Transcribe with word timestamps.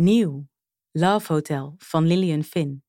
Nieuw. 0.00 0.48
Love 0.90 1.32
Hotel 1.32 1.74
van 1.78 2.06
Lillian 2.06 2.42
Finn. 2.42 2.84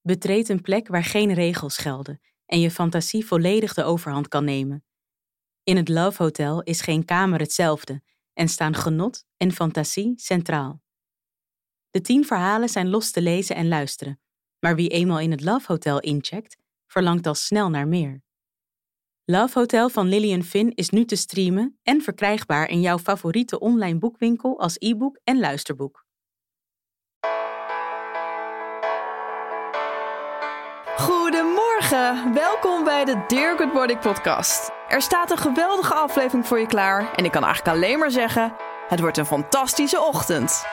Betreed 0.00 0.48
een 0.48 0.60
plek 0.60 0.88
waar 0.88 1.04
geen 1.04 1.34
regels 1.34 1.76
gelden 1.76 2.20
en 2.46 2.60
je 2.60 2.70
fantasie 2.70 3.26
volledig 3.26 3.74
de 3.74 3.84
overhand 3.84 4.28
kan 4.28 4.44
nemen. 4.44 4.84
In 5.62 5.76
het 5.76 5.88
Love 5.88 6.22
Hotel 6.22 6.62
is 6.62 6.80
geen 6.80 7.04
kamer 7.04 7.40
hetzelfde 7.40 8.02
en 8.32 8.48
staan 8.48 8.74
genot 8.74 9.26
en 9.36 9.52
fantasie 9.52 10.12
centraal. 10.16 10.82
De 11.90 12.00
tien 12.00 12.24
verhalen 12.24 12.68
zijn 12.68 12.88
los 12.88 13.10
te 13.10 13.22
lezen 13.22 13.56
en 13.56 13.68
luisteren, 13.68 14.20
maar 14.58 14.76
wie 14.76 14.88
eenmaal 14.88 15.20
in 15.20 15.30
het 15.30 15.44
Love 15.44 15.72
Hotel 15.72 16.00
incheckt, 16.00 16.56
verlangt 16.86 17.26
al 17.26 17.34
snel 17.34 17.70
naar 17.70 17.88
meer. 17.88 18.22
Love 19.24 19.58
Hotel 19.58 19.88
van 19.88 20.08
Lillian 20.08 20.42
Finn 20.42 20.74
is 20.74 20.90
nu 20.90 21.04
te 21.04 21.16
streamen 21.16 21.78
en 21.82 22.02
verkrijgbaar 22.02 22.68
in 22.68 22.80
jouw 22.80 22.98
favoriete 22.98 23.58
online 23.58 23.98
boekwinkel 23.98 24.60
als 24.60 24.76
e-book 24.78 25.20
en 25.24 25.38
luisterboek. 25.38 26.06
Welkom 32.34 32.84
bij 32.84 33.04
de 33.04 33.24
Dear 33.26 33.56
Good 33.56 33.72
Morning 33.72 34.00
podcast. 34.00 34.70
Er 34.88 35.02
staat 35.02 35.30
een 35.30 35.38
geweldige 35.38 35.94
aflevering 35.94 36.46
voor 36.46 36.60
je 36.60 36.66
klaar 36.66 37.14
en 37.16 37.24
ik 37.24 37.30
kan 37.30 37.44
eigenlijk 37.44 37.76
alleen 37.76 37.98
maar 37.98 38.10
zeggen, 38.10 38.52
het 38.88 39.00
wordt 39.00 39.16
een 39.16 39.26
fantastische 39.26 40.00
ochtend. 40.00 40.64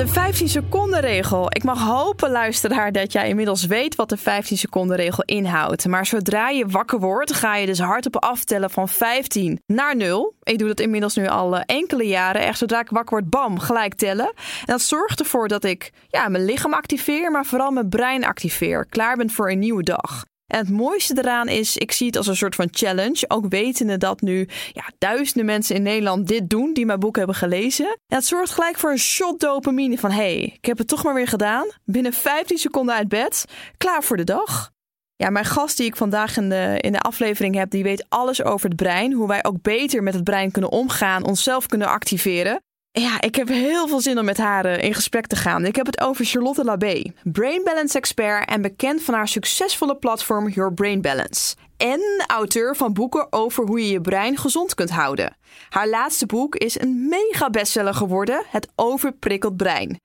De 0.00 0.08
15 0.08 0.48
seconden 0.48 1.00
regel. 1.00 1.46
Ik 1.48 1.64
mag 1.64 1.82
hopen, 1.82 2.30
luisteraar, 2.30 2.92
dat 2.92 3.12
jij 3.12 3.28
inmiddels 3.28 3.66
weet 3.66 3.94
wat 3.94 4.08
de 4.08 4.16
15 4.16 4.56
seconden 4.58 4.96
regel 4.96 5.22
inhoudt. 5.24 5.86
Maar 5.86 6.06
zodra 6.06 6.48
je 6.48 6.66
wakker 6.66 7.00
wordt, 7.00 7.32
ga 7.32 7.56
je 7.56 7.66
dus 7.66 7.78
hardop 7.78 8.16
aftellen 8.16 8.70
van 8.70 8.88
15 8.88 9.60
naar 9.66 9.96
0. 9.96 10.34
Ik 10.42 10.58
doe 10.58 10.68
dat 10.68 10.80
inmiddels 10.80 11.14
nu 11.14 11.26
al 11.26 11.56
eh, 11.56 11.62
enkele 11.66 12.06
jaren. 12.06 12.42
Echt 12.42 12.58
zodra 12.58 12.80
ik 12.80 12.90
wakker 12.90 13.18
word, 13.18 13.30
bam, 13.30 13.58
gelijk 13.58 13.94
tellen. 13.94 14.32
En 14.36 14.64
dat 14.64 14.80
zorgt 14.80 15.20
ervoor 15.20 15.48
dat 15.48 15.64
ik 15.64 15.92
ja, 16.08 16.28
mijn 16.28 16.44
lichaam 16.44 16.74
activeer, 16.74 17.30
maar 17.30 17.46
vooral 17.46 17.70
mijn 17.70 17.88
brein 17.88 18.24
activeer. 18.24 18.86
Klaar 18.86 19.16
ben 19.16 19.30
voor 19.30 19.50
een 19.50 19.58
nieuwe 19.58 19.82
dag. 19.82 20.24
En 20.50 20.58
het 20.58 20.70
mooiste 20.70 21.18
eraan 21.18 21.48
is, 21.48 21.76
ik 21.76 21.92
zie 21.92 22.06
het 22.06 22.16
als 22.16 22.26
een 22.26 22.36
soort 22.36 22.54
van 22.54 22.68
challenge. 22.70 23.24
Ook 23.28 23.48
wetende 23.48 23.98
dat 23.98 24.20
nu 24.20 24.48
ja, 24.72 24.84
duizenden 24.98 25.44
mensen 25.44 25.76
in 25.76 25.82
Nederland 25.82 26.28
dit 26.28 26.50
doen, 26.50 26.72
die 26.72 26.86
mijn 26.86 26.98
boek 27.00 27.16
hebben 27.16 27.34
gelezen. 27.34 27.86
En 27.86 28.16
het 28.16 28.24
zorgt 28.24 28.50
gelijk 28.50 28.78
voor 28.78 28.90
een 28.90 28.98
shot 28.98 29.40
dopamine 29.40 29.98
van, 29.98 30.10
hey, 30.10 30.36
ik 30.36 30.64
heb 30.64 30.78
het 30.78 30.88
toch 30.88 31.04
maar 31.04 31.14
weer 31.14 31.28
gedaan. 31.28 31.68
Binnen 31.84 32.12
15 32.12 32.58
seconden 32.58 32.94
uit 32.94 33.08
bed, 33.08 33.44
klaar 33.76 34.04
voor 34.04 34.16
de 34.16 34.24
dag. 34.24 34.70
Ja, 35.16 35.30
mijn 35.30 35.44
gast 35.44 35.76
die 35.76 35.86
ik 35.86 35.96
vandaag 35.96 36.36
in 36.36 36.48
de, 36.48 36.78
in 36.80 36.92
de 36.92 37.00
aflevering 37.00 37.54
heb, 37.54 37.70
die 37.70 37.82
weet 37.82 38.04
alles 38.08 38.42
over 38.42 38.68
het 38.68 38.76
brein. 38.76 39.12
Hoe 39.12 39.28
wij 39.28 39.44
ook 39.44 39.62
beter 39.62 40.02
met 40.02 40.14
het 40.14 40.24
brein 40.24 40.50
kunnen 40.50 40.70
omgaan, 40.70 41.24
onszelf 41.24 41.66
kunnen 41.66 41.88
activeren. 41.88 42.62
Ja, 42.92 43.20
ik 43.20 43.34
heb 43.34 43.48
heel 43.48 43.88
veel 43.88 44.00
zin 44.00 44.18
om 44.18 44.24
met 44.24 44.38
haar 44.38 44.64
eh, 44.64 44.82
in 44.82 44.94
gesprek 44.94 45.26
te 45.26 45.36
gaan. 45.36 45.64
Ik 45.64 45.76
heb 45.76 45.86
het 45.86 46.00
over 46.00 46.24
Charlotte 46.24 46.64
Labé, 46.64 47.02
Brain 47.22 47.64
Balance 47.64 47.98
expert 47.98 48.48
en 48.48 48.62
bekend 48.62 49.02
van 49.02 49.14
haar 49.14 49.28
succesvolle 49.28 49.96
platform 49.96 50.48
Your 50.48 50.74
Brain 50.74 51.00
Balance. 51.00 51.56
En 51.76 52.00
auteur 52.26 52.76
van 52.76 52.92
boeken 52.92 53.26
over 53.32 53.66
hoe 53.66 53.80
je 53.80 53.92
je 53.92 54.00
brein 54.00 54.36
gezond 54.36 54.74
kunt 54.74 54.90
houden. 54.90 55.36
Haar 55.68 55.88
laatste 55.88 56.26
boek 56.26 56.56
is 56.56 56.80
een 56.80 57.08
mega 57.08 57.50
bestseller 57.50 57.94
geworden, 57.94 58.44
Het 58.48 58.68
Overprikkeld 58.74 59.56
Brein. 59.56 60.00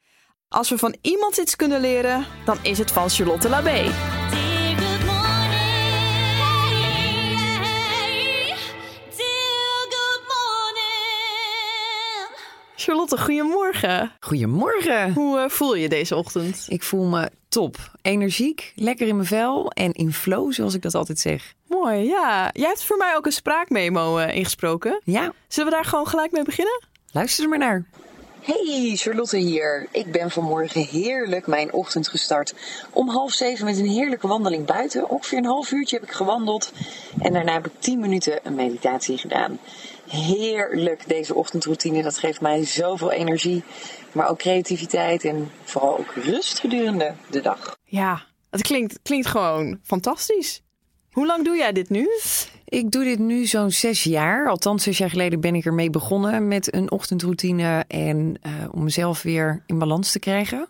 Als 0.47 0.69
we 0.69 0.78
van 0.78 0.95
iemand 1.01 1.38
iets 1.38 1.56
kunnen 1.56 1.81
leren, 1.81 2.25
dan 2.45 2.57
is 2.62 2.78
het 2.78 2.91
van 2.91 3.09
Charlotte 3.09 3.50
Labé. 3.50 3.91
Charlotte, 12.75 13.18
goedemorgen. 13.18 14.12
Goedemorgen. 14.19 15.13
Hoe 15.13 15.40
eh, 15.40 15.50
voel 15.50 15.75
je 15.75 15.90
deze 15.90 16.16
ochtend? 16.16 16.66
Ik 16.68 16.84
voel 16.84 17.06
me 17.06 17.30
top. 17.50 17.78
Energiek, 18.02 18.72
lekker 18.75 19.08
in 19.08 19.16
mijn 19.16 19.28
vel 19.28 19.72
en 19.72 19.91
in 19.91 20.13
flow, 20.13 20.53
zoals 20.53 20.74
ik 20.74 20.81
dat 20.81 20.96
altijd 20.96 21.19
zeg. 21.19 21.53
Mooi, 21.68 22.03
ja. 22.08 22.50
Jij 22.53 22.68
hebt 22.68 22.84
voor 22.84 22.97
mij 22.97 23.16
ook 23.16 23.25
een 23.25 23.31
spraakmemo 23.31 24.18
eh, 24.18 24.36
ingesproken. 24.36 25.02
Ja, 25.03 25.34
Zullen 25.47 25.69
we 25.69 25.75
daar 25.75 25.86
gewoon 25.86 26.08
gelijk 26.08 26.31
mee 26.31 26.44
beginnen? 26.44 26.84
luister 27.12 27.44
er 27.44 27.50
maar 27.50 27.59
naar. 27.59 27.86
Hey, 28.41 28.92
Charlotte 28.96 29.38
hier. 29.38 29.88
Ik 29.92 30.12
ben 30.12 30.31
vanmorgen 30.31 30.81
heerlijk 30.81 31.47
mijn 31.47 31.74
ochtend 31.74 32.07
gestart. 32.07 32.53
Om 32.92 33.09
half 33.09 33.31
zeven 33.31 33.66
met 33.66 33.78
een 33.78 33.88
heerlijke 33.88 34.28
wandeling 34.28 34.66
buiten. 34.66 35.09
Ongeveer 35.09 35.38
een 35.38 35.46
half 35.46 35.72
uurtje 35.72 35.96
heb 35.96 36.06
ik 36.06 36.12
gewandeld. 36.16 36.72
En 37.19 37.34
daarna 37.34 37.53
heb 37.53 37.66
ik 37.66 37.72
tien 37.80 38.00
minuten 38.00 38.40
een 38.44 38.56
meditatie 38.56 39.18
gedaan. 39.18 39.59
Heerlijk 40.07 41.07
deze 41.07 41.35
ochtendroutine. 41.35 42.03
Dat 42.03 42.17
geeft 42.17 42.41
mij 42.41 42.66
zoveel 42.66 43.11
energie. 43.11 43.63
Maar 44.11 44.29
ook 44.29 44.38
creativiteit 44.38 45.23
en 45.23 45.51
vooral 45.63 45.97
ook 45.97 46.13
rust 46.16 46.59
gedurende 46.59 47.13
de 47.29 47.41
dag. 47.41 47.77
Ja, 47.83 48.25
het 48.49 48.61
klinkt, 48.61 48.99
klinkt 49.03 49.27
gewoon 49.27 49.79
fantastisch. 49.83 50.61
Hoe 51.11 51.25
lang 51.25 51.45
doe 51.45 51.57
jij 51.57 51.71
dit 51.71 51.89
nu? 51.89 52.09
Ik 52.65 52.91
doe 52.91 53.03
dit 53.03 53.19
nu 53.19 53.45
zo'n 53.45 53.71
zes 53.71 54.03
jaar. 54.03 54.49
Althans, 54.49 54.83
zes 54.83 54.97
jaar 54.97 55.09
geleden 55.09 55.39
ben 55.39 55.55
ik 55.55 55.65
ermee 55.65 55.89
begonnen 55.89 56.47
met 56.47 56.73
een 56.73 56.91
ochtendroutine. 56.91 57.83
En 57.88 58.38
eh, 58.41 58.51
om 58.71 58.83
mezelf 58.83 59.21
weer 59.21 59.63
in 59.65 59.79
balans 59.79 60.11
te 60.11 60.19
krijgen. 60.19 60.67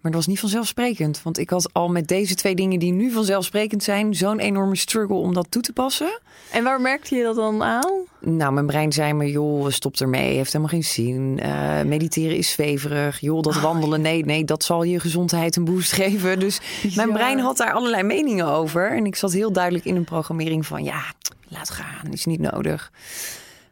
Maar 0.00 0.14
dat 0.14 0.24
was 0.24 0.26
niet 0.26 0.40
vanzelfsprekend. 0.40 1.22
Want 1.22 1.38
ik 1.38 1.50
had 1.50 1.72
al 1.72 1.88
met 1.88 2.08
deze 2.08 2.34
twee 2.34 2.54
dingen 2.54 2.78
die 2.78 2.92
nu 2.92 3.10
vanzelfsprekend 3.10 3.82
zijn... 3.82 4.14
zo'n 4.14 4.38
enorme 4.38 4.76
struggle 4.76 5.16
om 5.16 5.34
dat 5.34 5.46
toe 5.50 5.62
te 5.62 5.72
passen. 5.72 6.20
En 6.50 6.64
waar 6.64 6.80
merkte 6.80 7.14
je 7.16 7.22
dat 7.22 7.36
dan 7.36 7.62
aan? 7.62 7.92
Nou, 8.20 8.52
mijn 8.52 8.66
brein 8.66 8.92
zei 8.92 9.12
me, 9.12 9.30
joh, 9.30 9.68
stop 9.70 9.96
ermee. 9.96 10.34
Heeft 10.36 10.52
helemaal 10.52 10.72
geen 10.74 10.84
zin. 10.84 11.38
Eh, 11.42 11.82
mediteren 11.82 12.36
is 12.36 12.50
zweverig. 12.50 13.20
Joh, 13.20 13.42
dat 13.42 13.60
wandelen, 13.60 14.00
nee, 14.00 14.24
nee, 14.24 14.44
dat 14.44 14.64
zal 14.64 14.82
je 14.82 15.00
gezondheid 15.00 15.56
een 15.56 15.64
boost 15.64 15.92
geven. 15.92 16.38
Dus 16.38 16.60
mijn 16.96 17.08
Ja. 17.08 17.14
brein 17.14 17.38
had 17.38 17.56
daar 17.56 17.72
allerlei 17.72 18.02
meningen 18.02 18.46
over. 18.46 18.90
En 18.96 19.06
ik 19.06 19.16
zat 19.16 19.32
heel 19.32 19.52
duidelijk 19.52 19.84
in 19.84 19.96
een 19.96 20.04
programmering 20.04 20.66
van, 20.66 20.84
ja, 20.84 21.02
laat 21.48 21.70
gaan, 21.70 22.12
is 22.12 22.24
niet 22.24 22.40
nodig. 22.40 22.90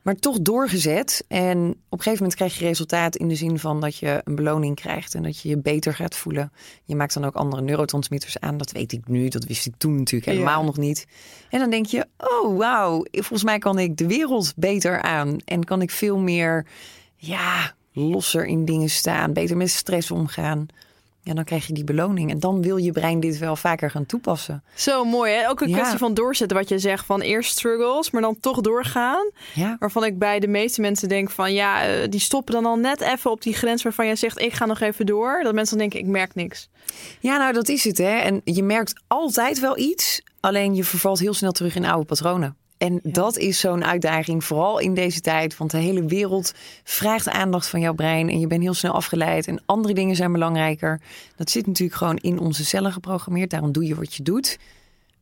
Maar 0.04 0.14
toch 0.14 0.38
doorgezet. 0.40 1.24
En 1.28 1.58
op 1.68 1.74
een 1.98 1.98
gegeven 1.98 2.12
moment 2.18 2.34
krijg 2.34 2.58
je 2.58 2.64
resultaat 2.64 3.16
in 3.16 3.28
de 3.28 3.34
zin 3.34 3.58
van 3.58 3.80
dat 3.80 3.96
je 3.96 4.20
een 4.24 4.34
beloning 4.34 4.76
krijgt. 4.76 5.14
En 5.14 5.22
dat 5.22 5.40
je 5.40 5.48
je 5.48 5.58
beter 5.58 5.94
gaat 5.94 6.16
voelen. 6.16 6.52
Je 6.84 6.96
maakt 6.96 7.14
dan 7.14 7.24
ook 7.24 7.34
andere 7.34 7.62
neurotransmitters 7.62 8.38
aan. 8.40 8.56
Dat 8.56 8.72
weet 8.72 8.92
ik 8.92 9.08
nu, 9.08 9.28
dat 9.28 9.44
wist 9.44 9.66
ik 9.66 9.74
toen 9.78 9.96
natuurlijk 9.98 10.30
helemaal 10.30 10.60
Ja. 10.60 10.66
nog 10.66 10.76
niet. 10.76 11.06
En 11.50 11.58
dan 11.58 11.70
denk 11.70 11.86
je, 11.86 12.06
oh 12.18 12.56
wauw, 12.56 13.04
volgens 13.10 13.44
mij 13.44 13.58
kan 13.58 13.78
ik 13.78 13.96
de 13.96 14.06
wereld 14.06 14.52
beter 14.56 15.02
aan. 15.02 15.36
En 15.44 15.64
kan 15.64 15.82
ik 15.82 15.90
veel 15.90 16.18
meer, 16.18 16.66
ja, 17.16 17.74
losser 17.92 18.46
in 18.46 18.64
dingen 18.64 18.90
staan. 18.90 19.32
Beter 19.32 19.56
met 19.56 19.70
stress 19.70 20.10
omgaan. 20.10 20.66
Ja, 21.26 21.34
dan 21.34 21.44
krijg 21.44 21.66
je 21.66 21.72
die 21.72 21.84
beloning. 21.84 22.30
En 22.30 22.38
dan 22.40 22.62
wil 22.62 22.76
je 22.76 22.92
brein 22.92 23.20
dit 23.20 23.38
wel 23.38 23.56
vaker 23.56 23.90
gaan 23.90 24.06
toepassen. 24.06 24.64
Zo 24.74 25.04
mooi, 25.04 25.32
hè? 25.32 25.48
Ook 25.48 25.60
een 25.60 25.68
Ja. 25.68 25.76
kwestie 25.76 25.98
van 25.98 26.14
doorzetten 26.14 26.56
wat 26.56 26.68
je 26.68 26.78
zegt. 26.78 27.06
Van 27.06 27.20
eerst 27.20 27.50
struggles, 27.50 28.10
maar 28.10 28.22
dan 28.22 28.40
toch 28.40 28.60
doorgaan. 28.60 29.30
Ja, 29.54 29.76
Waarvan 29.78 30.04
ik 30.04 30.18
bij 30.18 30.40
de 30.40 30.46
meeste 30.48 30.80
mensen 30.80 31.08
denk 31.08 31.30
van... 31.30 31.52
ja, 31.52 31.84
eh, 31.86 32.08
die 32.10 32.20
stoppen 32.20 32.54
dan 32.54 32.66
al 32.66 32.76
net 32.76 33.00
even 33.00 33.30
op 33.30 33.42
die 33.42 33.54
grens 33.54 33.82
waarvan 33.82 34.06
jij 34.06 34.16
zegt... 34.16 34.40
ik 34.40 34.52
ga 34.52 34.66
nog 34.66 34.80
even 34.80 35.06
door. 35.06 35.40
Dat 35.42 35.54
mensen 35.54 35.78
dan 35.78 35.88
denken, 35.88 36.08
ik 36.08 36.12
merk 36.12 36.34
niks. 36.34 36.68
Ja, 37.20 37.36
nou 37.38 37.52
dat 37.52 37.68
is 37.68 37.84
het 37.84 37.98
hè. 37.98 38.16
En 38.18 38.40
je 38.44 38.62
merkt 38.62 38.94
altijd 39.06 39.60
wel 39.60 39.78
iets, 39.78 40.22
alleen 40.40 40.74
je 40.74 40.84
vervalt 40.84 41.18
heel 41.18 41.34
snel 41.34 41.52
terug 41.52 41.74
in 41.76 41.84
oude 41.84 42.04
patronen. 42.06 42.56
En 42.76 43.00
dat 43.02 43.38
is 43.38 43.60
zo'n 43.60 43.84
uitdaging, 43.84 44.44
vooral 44.44 44.78
in 44.78 44.94
deze 44.94 45.20
tijd. 45.20 45.56
Want 45.56 45.70
de 45.70 45.78
hele 45.78 46.04
wereld 46.04 46.52
vraagt 46.84 47.28
aandacht 47.28 47.68
van 47.68 47.80
jouw 47.80 47.94
brein. 47.94 48.28
En 48.28 48.40
je 48.40 48.46
bent 48.46 48.62
heel 48.62 48.74
snel 48.74 48.92
afgeleid. 48.92 49.46
En 49.46 49.62
andere 49.66 49.94
dingen 49.94 50.16
zijn 50.16 50.32
belangrijker. 50.32 51.00
Dat 51.36 51.50
zit 51.50 51.66
natuurlijk 51.66 51.98
gewoon 51.98 52.16
in 52.16 52.38
onze 52.38 52.64
cellen 52.64 52.92
geprogrammeerd. 52.92 53.50
Daarom 53.50 53.72
doe 53.72 53.86
je 53.86 53.94
wat 53.94 54.14
je 54.14 54.22
doet. 54.22 54.58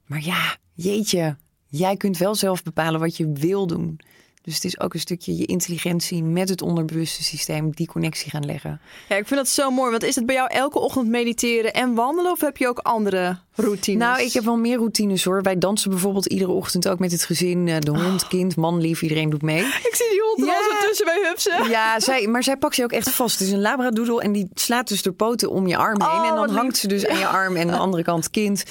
Maar 0.07 0.25
ja, 0.25 0.57
jeetje. 0.75 1.37
Jij 1.67 1.97
kunt 1.97 2.19
wel 2.19 2.35
zelf 2.35 2.63
bepalen 2.63 3.01
wat 3.01 3.17
je 3.17 3.33
wil 3.33 3.67
doen. 3.67 4.01
Dus 4.43 4.55
het 4.55 4.65
is 4.65 4.81
ook 4.81 4.95
een 4.95 5.01
stukje 5.01 5.37
je 5.37 5.47
intelligentie 5.47 6.23
met 6.23 6.49
het 6.49 6.63
onderbewuste 6.63 7.23
systeem 7.23 7.71
die 7.71 7.87
connectie 7.87 8.31
gaan 8.31 8.45
leggen. 8.45 8.81
Ja, 9.09 9.17
ik 9.17 9.27
vind 9.27 9.41
dat 9.41 9.49
zo 9.49 9.71
mooi. 9.71 9.91
Want 9.91 10.03
is 10.03 10.15
het 10.15 10.27
bij 10.27 10.35
jou 10.35 10.53
elke 10.53 10.79
ochtend 10.79 11.09
mediteren 11.09 11.73
en 11.73 11.95
wandelen? 11.95 12.33
Of 12.33 12.41
heb 12.41 12.57
je 12.57 12.69
ook 12.69 12.79
andere 12.79 13.39
routines? 13.55 14.01
Nou, 14.07 14.21
ik 14.23 14.33
heb 14.33 14.45
wel 14.45 14.57
meer 14.57 14.77
routines 14.77 15.25
hoor. 15.25 15.43
Wij 15.43 15.59
dansen 15.59 15.91
bijvoorbeeld 15.91 16.27
iedere 16.27 16.51
ochtend 16.51 16.89
ook 16.89 16.99
met 16.99 17.13
het 17.13 17.25
gezin. 17.25 17.69
eh, 17.69 17.79
De 17.79 17.91
hond, 17.91 18.29
kind, 18.29 18.57
man, 18.57 18.81
lief, 18.81 19.03
iedereen 19.03 19.31
doet 19.31 19.43
mee. 19.43 19.59
Ik 19.65 19.95
zie 19.95 20.09
die 20.11 20.21
hond 20.21 20.41
er 20.41 20.47
Ja. 20.47 20.53
al 20.55 20.63
zo 20.81 20.87
tussen 20.87 21.05
bij 21.05 21.21
hupsen. 21.29 21.71
Ja, 21.71 22.01
zij, 22.01 22.27
maar 22.27 22.43
zij 22.43 22.57
pakt 22.57 22.77
je 22.77 22.83
ook 22.85 22.93
echt 22.93 23.11
vast. 23.11 23.39
Het 23.39 23.49
is 23.49 23.55
een 23.55 23.61
labradoodle 23.61 24.23
en 24.23 24.33
die 24.33 24.49
slaat 24.55 24.89
dus 24.89 25.03
de 25.03 25.13
poten 25.13 25.51
om 25.51 25.67
je 25.67 25.77
arm 25.77 26.01
heen. 26.03 26.11
Oh, 26.11 26.27
en 26.29 26.35
wat 26.35 26.47
dan 26.49 26.57
hangt 26.57 26.77
ze 26.77 26.89
dus 26.89 27.07
aan 27.07 27.19
je 27.19 27.27
arm 27.27 27.57
en 27.57 27.63
aan 27.67 27.75
de 27.75 27.81
andere 27.87 28.03
kant 28.03 28.31
kind. 28.31 28.63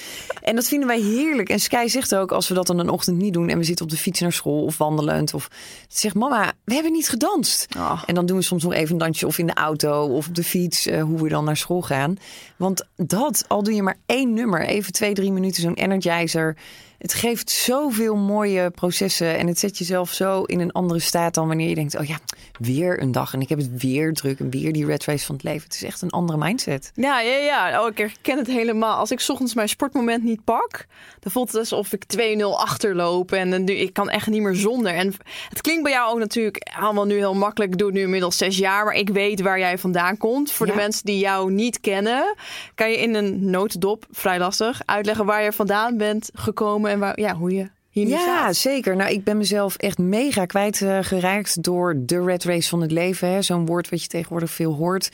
En 0.41 0.55
dat 0.55 0.67
vinden 0.67 0.87
wij 0.87 0.99
heerlijk. 0.99 1.49
En 1.49 1.59
Sky 1.59 1.87
zegt 1.87 2.15
ook, 2.15 2.31
als 2.31 2.47
we 2.47 2.53
dat 2.53 2.67
dan 2.67 2.79
een 2.79 2.89
ochtend 2.89 3.17
niet 3.17 3.33
doen... 3.33 3.49
en 3.49 3.57
we 3.57 3.63
zitten 3.63 3.85
op 3.85 3.91
de 3.91 3.97
fiets 3.97 4.19
naar 4.19 4.33
school 4.33 4.63
of 4.63 4.77
wandelend... 4.77 5.33
of 5.33 5.47
ze 5.87 5.99
zegt, 5.99 6.15
mama, 6.15 6.51
we 6.63 6.73
hebben 6.73 6.91
niet 6.91 7.09
gedanst. 7.09 7.67
Oh. 7.77 8.03
En 8.05 8.15
dan 8.15 8.25
doen 8.25 8.37
we 8.37 8.43
soms 8.43 8.63
nog 8.63 8.73
even 8.73 8.91
een 8.91 8.97
dansje 8.97 9.27
of 9.27 9.37
in 9.37 9.45
de 9.47 9.53
auto 9.53 10.03
of 10.05 10.27
op 10.27 10.35
de 10.35 10.43
fiets... 10.43 10.85
eh, 10.87 11.03
hoe 11.03 11.21
we 11.21 11.29
dan 11.29 11.43
naar 11.43 11.57
school 11.57 11.81
gaan. 11.81 12.15
Want 12.57 12.85
dat, 12.95 13.45
al 13.47 13.63
doe 13.63 13.73
je 13.73 13.83
maar 13.83 13.97
één 14.05 14.33
nummer... 14.33 14.69
even 14.71 14.93
twee, 14.93 15.13
drie 15.13 15.31
minuten 15.31 15.61
zo'n 15.61 15.73
energizer... 15.73 16.55
Het 17.01 17.13
geeft 17.13 17.49
zoveel 17.49 18.15
mooie 18.15 18.69
processen 18.69 19.37
en 19.37 19.47
het 19.47 19.59
zet 19.59 19.77
jezelf 19.77 20.11
zo 20.13 20.43
in 20.43 20.59
een 20.59 20.71
andere 20.71 20.99
staat 20.99 21.33
dan 21.33 21.47
wanneer 21.47 21.69
je 21.69 21.75
denkt: 21.75 21.97
oh 21.97 22.05
ja, 22.05 22.19
weer 22.59 23.01
een 23.01 23.11
dag 23.11 23.33
en 23.33 23.41
ik 23.41 23.49
heb 23.49 23.57
het 23.57 23.81
weer 23.81 24.13
druk 24.13 24.39
en 24.39 24.49
weer 24.49 24.73
die 24.73 24.85
red 24.85 25.05
race 25.05 25.25
van 25.25 25.35
het 25.35 25.43
leven. 25.43 25.63
Het 25.63 25.73
is 25.73 25.83
echt 25.83 26.01
een 26.01 26.09
andere 26.09 26.37
mindset. 26.37 26.91
Ja, 26.95 27.21
ja, 27.21 27.35
ja. 27.37 27.81
Oh, 27.81 27.87
ik 27.87 27.97
herken 27.97 28.37
het 28.37 28.47
helemaal. 28.47 28.97
Als 28.97 29.11
ik 29.11 29.19
's 29.19 29.29
ochtends 29.29 29.53
mijn 29.53 29.69
sportmoment 29.69 30.23
niet 30.23 30.43
pak, 30.43 30.85
dan 31.19 31.31
voelt 31.31 31.47
het 31.51 31.59
alsof 31.59 31.93
ik 31.93 32.03
2-0 32.17 32.41
achterloop. 32.43 33.31
En 33.31 33.49
dan, 33.49 33.67
ik 33.67 33.93
kan 33.93 34.09
echt 34.09 34.27
niet 34.27 34.41
meer 34.41 34.55
zonder. 34.55 34.93
En 34.93 35.13
het 35.49 35.61
klinkt 35.61 35.83
bij 35.83 35.91
jou 35.91 36.11
ook 36.13 36.19
natuurlijk 36.19 36.69
allemaal 36.79 37.05
nu 37.05 37.15
heel 37.15 37.33
makkelijk. 37.35 37.71
Ik 37.71 37.77
doe 37.77 37.87
het 37.87 37.97
nu 37.97 38.03
inmiddels 38.03 38.37
zes 38.37 38.57
jaar, 38.57 38.85
maar 38.85 38.93
ik 38.95 39.09
weet 39.09 39.41
waar 39.41 39.59
jij 39.59 39.77
vandaan 39.77 40.17
komt. 40.17 40.51
Voor 40.51 40.65
Ja. 40.65 40.71
de 40.71 40.77
mensen 40.77 41.05
die 41.05 41.17
jou 41.19 41.51
niet 41.51 41.79
kennen, 41.79 42.35
kan 42.75 42.91
je 42.91 42.97
in 42.97 43.15
een 43.15 43.49
notendop, 43.49 44.05
vrij 44.11 44.39
lastig, 44.39 44.81
uitleggen 44.85 45.25
waar 45.25 45.43
je 45.43 45.51
vandaan 45.51 45.97
bent 45.97 46.29
gekomen 46.33 46.90
en 46.91 46.99
waar, 46.99 47.19
ja, 47.19 47.35
hoe 47.35 47.51
je 47.55 47.69
hier 47.89 48.05
nu 48.05 48.11
Ja, 48.11 48.19
staat. 48.19 48.55
zeker. 48.55 48.95
Nou, 48.95 49.11
ik 49.11 49.23
ben 49.23 49.37
mezelf 49.37 49.75
echt 49.75 49.97
mega 49.97 50.45
kwijtgeraakt 50.45 51.63
door 51.63 51.95
de 51.97 52.23
red 52.23 52.43
race 52.43 52.69
van 52.69 52.81
het 52.81 52.91
leven. 52.91 53.27
hè. 53.27 53.41
Zo'n 53.41 53.65
woord 53.65 53.89
wat 53.89 54.01
je 54.01 54.07
tegenwoordig 54.07 54.51
veel 54.51 54.73
hoort. 54.73 55.11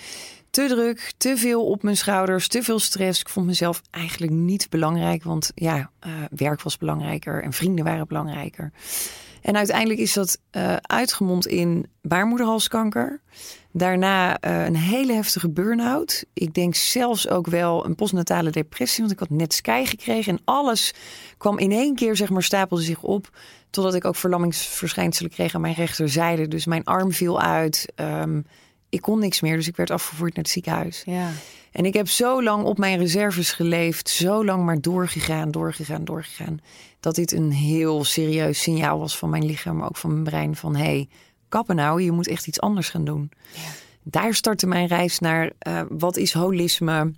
Te 0.50 0.68
druk, 0.68 1.14
te 1.18 1.38
veel 1.38 1.66
op 1.66 1.84
mijn 1.84 1.98
schouders, 1.98 2.48
te 2.48 2.64
veel 2.64 2.80
stress. 2.80 3.20
Ik 3.20 3.30
vond 3.30 3.46
mezelf 3.46 3.82
eigenlijk 3.92 4.32
niet 4.32 4.70
belangrijk, 4.70 5.24
want 5.24 5.52
ja, 5.56 5.92
eh, 6.00 6.12
werk 6.30 6.62
was 6.62 6.78
belangrijker 6.78 7.44
en 7.44 7.54
vrienden 7.54 7.86
waren 7.86 8.08
belangrijker. 8.08 8.72
En 9.42 9.56
uiteindelijk 9.56 10.00
is 10.00 10.14
dat 10.14 10.40
eh, 10.50 10.76
uitgemond 10.76 11.48
in 11.48 11.86
baarmoederhalskanker. 12.02 13.22
Daarna 13.72 14.40
eh, 14.40 14.66
een 14.66 14.76
hele 14.76 15.14
heftige 15.14 15.50
burn-out. 15.50 16.26
Ik 16.34 16.54
denk 16.54 16.76
zelfs 16.76 17.30
ook 17.30 17.48
wel 17.48 17.86
een 17.86 17.96
postnatale 17.96 18.50
depressie, 18.50 19.00
want 19.00 19.12
ik 19.12 19.20
had 19.20 19.30
net 19.30 19.54
Sky 19.54 19.84
gekregen. 19.86 20.34
En 20.38 20.42
alles 20.46 20.94
kwam 21.38 21.58
in 21.58 21.72
één 21.72 21.96
keer, 21.96 22.16
zeg 22.16 22.30
maar, 22.30 22.44
stapelde 22.44 22.84
zich 22.84 23.04
op. 23.04 23.30
Totdat 23.70 23.94
ik 23.94 24.06
ook 24.06 24.16
verlammingsverschijnselen 24.16 25.32
kreeg 25.32 25.56
aan 25.56 25.62
mijn 25.62 25.74
rechterzijde. 25.74 26.48
Dus 26.48 26.66
mijn 26.66 26.84
arm 26.84 27.12
viel 27.12 27.42
uit. 27.42 27.92
Ehm, 27.96 28.42
ik 28.89 29.01
kon 29.01 29.19
niks 29.19 29.42
meer, 29.42 29.56
dus 29.56 29.68
ik 29.68 29.75
werd 29.75 29.92
afgevoerd 29.92 30.36
naar 30.36 30.44
het 30.44 30.54
ziekenhuis. 30.54 31.04
Ja. 31.06 31.31
En 31.72 31.86
ik 31.86 31.94
heb 31.94 32.10
zo 32.10 32.44
lang 32.44 32.63
op 32.63 32.78
mijn 32.78 32.98
reserves 32.98 33.51
geleefd, 33.51 34.10
zo 34.10 34.45
lang 34.45 34.66
maar 34.66 34.81
doorgegaan, 34.81 35.51
doorgegaan, 35.51 36.06
doorgegaan, 36.06 36.60
dat 37.00 37.16
dit 37.16 37.31
een 37.31 37.51
heel 37.51 38.04
serieus 38.04 38.62
signaal 38.62 39.00
was 39.00 39.18
van 39.18 39.30
mijn 39.30 39.45
lichaam, 39.45 39.78
maar 39.78 39.88
ook 39.88 39.98
van 39.98 40.12
mijn 40.12 40.24
brein 40.24 40.56
van 40.56 40.75
hé, 40.75 40.84
hey, 40.84 41.10
kappen 41.50 41.75
nou, 41.75 42.01
je 42.01 42.12
moet 42.12 42.28
echt 42.28 42.48
iets 42.48 42.60
anders 42.60 42.89
gaan 42.89 43.06
doen. 43.06 43.31
Daar 44.04 44.34
startte 44.34 44.68
mijn 44.68 44.88
reis 44.88 45.19
naar 45.19 45.51
eh, 45.60 45.81
wat 45.89 46.18
is 46.18 46.34
holisme, 46.34 47.13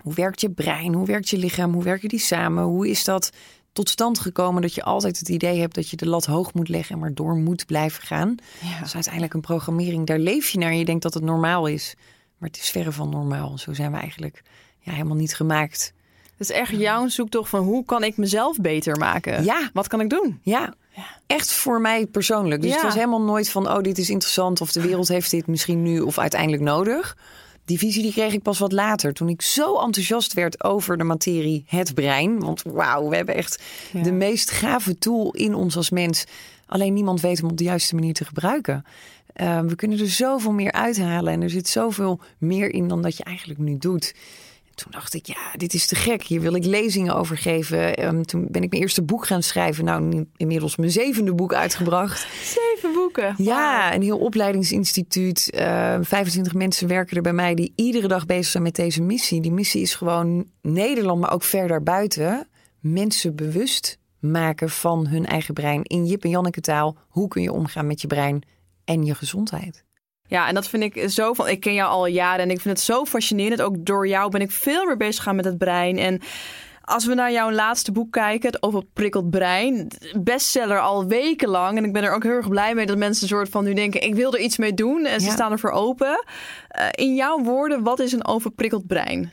hoe 0.00 0.14
werkt 0.14 0.40
je 0.40 0.50
brein, 0.50 0.94
hoe 0.94 1.06
werkt 1.06 1.28
je 1.28 1.38
lichaam, 1.38 1.72
hoe 1.72 1.82
werken 1.82 2.08
die 2.08 2.18
samen, 2.18 2.64
hoe 2.64 2.88
is 2.88 3.04
dat 3.04 3.30
tot 3.74 3.88
stand 3.88 4.18
gekomen 4.18 4.62
dat 4.62 4.74
je 4.74 4.82
altijd 4.82 5.18
het 5.18 5.28
idee 5.28 5.60
hebt 5.60 5.74
dat 5.74 5.90
je 5.90 5.96
de 5.96 6.08
lat 6.08 6.24
hoog 6.24 6.54
moet 6.54 6.68
leggen 6.68 6.94
en 6.94 7.00
maar 7.00 7.14
door 7.14 7.36
moet 7.36 7.66
blijven 7.66 8.02
gaan. 8.02 8.34
Ja. 8.60 8.78
Dat 8.78 8.86
is 8.86 8.94
uiteindelijk 8.94 9.34
een 9.34 9.40
programmering, 9.40 10.06
daar 10.06 10.18
leef 10.18 10.48
je 10.48 10.58
naar 10.58 10.74
je 10.74 10.84
denkt 10.84 11.02
dat 11.02 11.14
het 11.14 11.22
normaal 11.22 11.66
is. 11.66 11.94
Maar 12.38 12.48
het 12.48 12.58
is 12.58 12.70
verre 12.70 12.92
van 12.92 13.08
normaal. 13.08 13.58
Zo 13.58 13.72
zijn 13.72 13.92
we 13.92 13.98
eigenlijk 13.98 14.42
ja, 14.78 14.92
helemaal 14.92 15.16
niet 15.16 15.34
gemaakt. 15.34 15.92
Het 16.36 16.50
is 16.50 16.50
echt 16.50 16.70
jouw 16.70 17.08
zoektocht 17.08 17.48
van 17.50 17.64
hoe 17.64 17.84
kan 17.84 18.04
ik 18.04 18.16
mezelf 18.16 18.56
beter 18.60 18.98
maken? 18.98 19.44
Ja. 19.44 19.70
Wat 19.72 19.88
kan 19.88 20.00
ik 20.00 20.10
doen? 20.10 20.38
Ja, 20.42 20.74
echt 21.26 21.52
voor 21.52 21.80
mij 21.80 22.06
persoonlijk. 22.06 22.60
Dus 22.60 22.70
Ja. 22.70 22.76
het 22.76 22.84
was 22.84 22.94
helemaal 22.94 23.22
nooit 23.22 23.50
van, 23.50 23.68
oh, 23.68 23.80
dit 23.82 23.98
is 23.98 24.10
interessant 24.10 24.60
of 24.60 24.72
de 24.72 24.80
wereld 24.80 25.08
heeft 25.08 25.30
dit 25.30 25.46
misschien 25.46 25.82
nu 25.82 26.00
of 26.00 26.18
uiteindelijk 26.18 26.62
nodig. 26.62 27.16
Die 27.64 27.78
visie 27.78 28.02
die 28.02 28.12
kreeg 28.12 28.32
ik 28.32 28.42
pas 28.42 28.58
wat 28.58 28.72
later, 28.72 29.12
toen 29.12 29.28
ik 29.28 29.42
zo 29.42 29.78
enthousiast 29.78 30.32
werd 30.32 30.64
over 30.64 30.96
de 30.96 31.04
materie 31.04 31.64
het 31.66 31.94
brein. 31.94 32.40
Want 32.40 32.62
wauw, 32.62 33.08
we 33.08 33.16
hebben 33.16 33.34
echt 33.34 33.62
Ja. 33.92 34.02
de 34.02 34.12
meest 34.12 34.50
gave 34.50 34.98
tool 34.98 35.30
in 35.32 35.54
ons 35.54 35.76
als 35.76 35.90
mens. 35.90 36.24
Alleen 36.66 36.92
niemand 36.92 37.20
weet 37.20 37.38
hem 37.38 37.50
op 37.50 37.56
de 37.56 37.64
juiste 37.64 37.94
manier 37.94 38.14
te 38.14 38.24
gebruiken. 38.24 38.84
Uh, 39.40 39.60
we 39.60 39.74
kunnen 39.76 39.98
er 40.00 40.10
zoveel 40.10 40.52
meer 40.52 40.72
uithalen 40.72 41.32
en 41.32 41.42
er 41.42 41.50
zit 41.50 41.68
zoveel 41.68 42.20
meer 42.38 42.72
in 42.74 42.88
dan 42.88 43.02
dat 43.02 43.16
je 43.16 43.24
eigenlijk 43.24 43.58
nu 43.58 43.78
doet. 43.78 44.14
Toen 44.74 44.92
dacht 44.92 45.14
ik, 45.14 45.26
ja, 45.26 45.52
dit 45.56 45.74
is 45.74 45.86
te 45.86 45.94
gek. 45.94 46.22
Hier 46.22 46.40
wil 46.40 46.54
ik 46.54 46.64
lezingen 46.64 47.14
over 47.14 47.38
geven. 47.38 48.04
Um, 48.04 48.26
toen 48.26 48.46
ben 48.50 48.62
ik 48.62 48.70
mijn 48.70 48.82
eerste 48.82 49.02
boek 49.02 49.26
gaan 49.26 49.42
schrijven. 49.42 49.84
Nou, 49.84 50.26
inmiddels 50.36 50.76
mijn 50.76 50.90
zevende 50.90 51.34
boek 51.34 51.54
uitgebracht. 51.54 52.26
Zeven 52.58 52.92
boeken. 52.92 53.34
Ja, 53.36 53.94
een 53.94 54.02
heel 54.02 54.18
opleidingsinstituut. 54.18 55.50
Uh, 55.54 55.98
25 56.00 56.54
mensen 56.54 56.88
werken 56.88 57.16
er 57.16 57.22
bij 57.22 57.32
mij 57.32 57.54
die 57.54 57.72
iedere 57.76 58.08
dag 58.08 58.26
bezig 58.26 58.46
zijn 58.46 58.62
met 58.62 58.74
deze 58.74 59.02
missie. 59.02 59.40
Die 59.40 59.52
missie 59.52 59.82
is 59.82 59.94
gewoon 59.94 60.46
Nederland, 60.62 61.20
maar 61.20 61.32
ook 61.32 61.42
ver 61.42 61.68
daarbuiten. 61.68 62.48
Mensen 62.80 63.36
bewust 63.36 63.98
maken 64.18 64.70
van 64.70 65.06
hun 65.06 65.26
eigen 65.26 65.54
brein. 65.54 65.82
In 65.82 66.06
Jip 66.06 66.24
en 66.24 66.30
Janneke 66.30 66.60
taal. 66.60 66.96
Hoe 67.08 67.28
kun 67.28 67.42
je 67.42 67.52
omgaan 67.52 67.86
met 67.86 68.00
je 68.00 68.06
brein 68.06 68.42
en 68.84 69.04
je 69.04 69.14
gezondheid? 69.14 69.84
Ja, 70.26 70.48
en 70.48 70.54
dat 70.54 70.68
vind 70.68 70.82
ik 70.82 71.08
zo 71.10 71.32
van. 71.32 71.48
Ik 71.48 71.60
ken 71.60 71.74
jou 71.74 71.90
al 71.90 72.06
jaren 72.06 72.40
en 72.44 72.50
ik 72.50 72.60
vind 72.60 72.76
het 72.76 72.84
zo 72.86 73.04
fascinerend. 73.04 73.62
Ook 73.62 73.74
door 73.78 74.08
jou 74.08 74.30
ben 74.30 74.40
ik 74.40 74.50
veel 74.50 74.86
meer 74.86 74.96
bezig 74.96 75.22
gaan 75.22 75.36
met 75.36 75.44
het 75.44 75.58
brein. 75.58 75.98
En 75.98 76.20
als 76.82 77.06
we 77.06 77.14
naar 77.14 77.32
jouw 77.32 77.50
laatste 77.52 77.92
boek 77.92 78.12
kijken, 78.12 78.50
het 78.50 78.62
overprikkeld 78.62 79.30
brein, 79.30 79.88
bestseller 80.18 80.80
al 80.80 81.06
wekenlang. 81.06 81.76
En 81.78 81.84
ik 81.84 81.92
ben 81.92 82.02
er 82.02 82.14
ook 82.14 82.22
heel 82.22 82.32
erg 82.32 82.48
blij 82.48 82.74
mee 82.74 82.86
dat 82.86 82.96
mensen 82.96 83.22
een 83.22 83.28
soort 83.28 83.48
van 83.48 83.64
nu 83.64 83.74
denken: 83.74 84.02
ik 84.02 84.14
wil 84.14 84.34
er 84.34 84.40
iets 84.40 84.56
mee 84.56 84.74
doen. 84.74 85.04
En 85.04 85.20
ze 85.20 85.26
Ja. 85.26 85.32
staan 85.32 85.52
ervoor 85.52 85.70
open. 85.70 86.24
Uh, 86.78 86.86
in 86.90 87.14
jouw 87.14 87.38
woorden, 87.42 87.82
wat 87.82 87.98
is 88.00 88.12
een 88.12 88.26
overprikkeld 88.26 88.86
brein? 88.86 89.32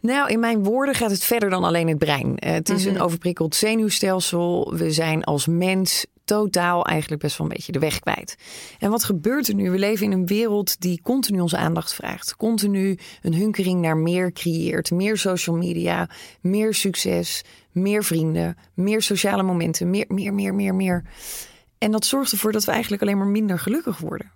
Nou, 0.00 0.28
in 0.30 0.40
mijn 0.40 0.64
woorden 0.64 0.94
gaat 0.94 1.10
het 1.10 1.24
verder 1.24 1.50
dan 1.50 1.64
alleen 1.64 1.88
het 1.88 1.98
brein. 1.98 2.26
Uh, 2.46 2.52
het 2.52 2.68
is 2.68 2.84
een 2.84 3.00
overprikkeld 3.00 3.54
zenuwstelsel. 3.54 4.74
We 4.76 4.90
zijn 4.90 5.24
als 5.24 5.46
mens 5.46 6.06
totaal 6.32 6.86
eigenlijk 6.86 7.22
best 7.22 7.38
wel 7.38 7.46
een 7.46 7.52
beetje 7.52 7.72
de 7.72 7.78
weg 7.78 7.98
kwijt. 7.98 8.36
En 8.78 8.90
wat 8.90 9.04
gebeurt 9.04 9.48
er 9.48 9.54
nu? 9.54 9.70
We 9.70 9.78
leven 9.78 10.06
in 10.06 10.12
een 10.12 10.26
wereld 10.26 10.80
die 10.80 11.00
continu 11.02 11.40
onze 11.40 11.56
aandacht 11.56 11.94
vraagt. 11.94 12.36
Continu 12.36 12.98
een 13.22 13.34
hunkering 13.34 13.80
naar 13.80 13.96
meer 13.96 14.32
creëert. 14.32 14.90
Meer 14.90 15.18
social 15.18 15.56
media, 15.56 16.08
meer 16.40 16.74
succes, 16.74 17.44
meer 17.72 18.04
vrienden, 18.04 18.56
meer 18.74 19.02
sociale 19.02 19.42
momenten, 19.42 19.90
meer, 19.90 20.04
meer, 20.08 20.34
meer, 20.34 20.54
meer, 20.54 20.74
meer. 20.74 21.04
En 21.78 21.90
dat 21.90 22.04
zorgt 22.04 22.32
ervoor 22.32 22.52
dat 22.52 22.64
we 22.64 22.72
eigenlijk 22.72 23.02
alleen 23.02 23.18
maar 23.18 23.26
minder 23.26 23.58
gelukkig 23.58 23.98
worden. 23.98 24.30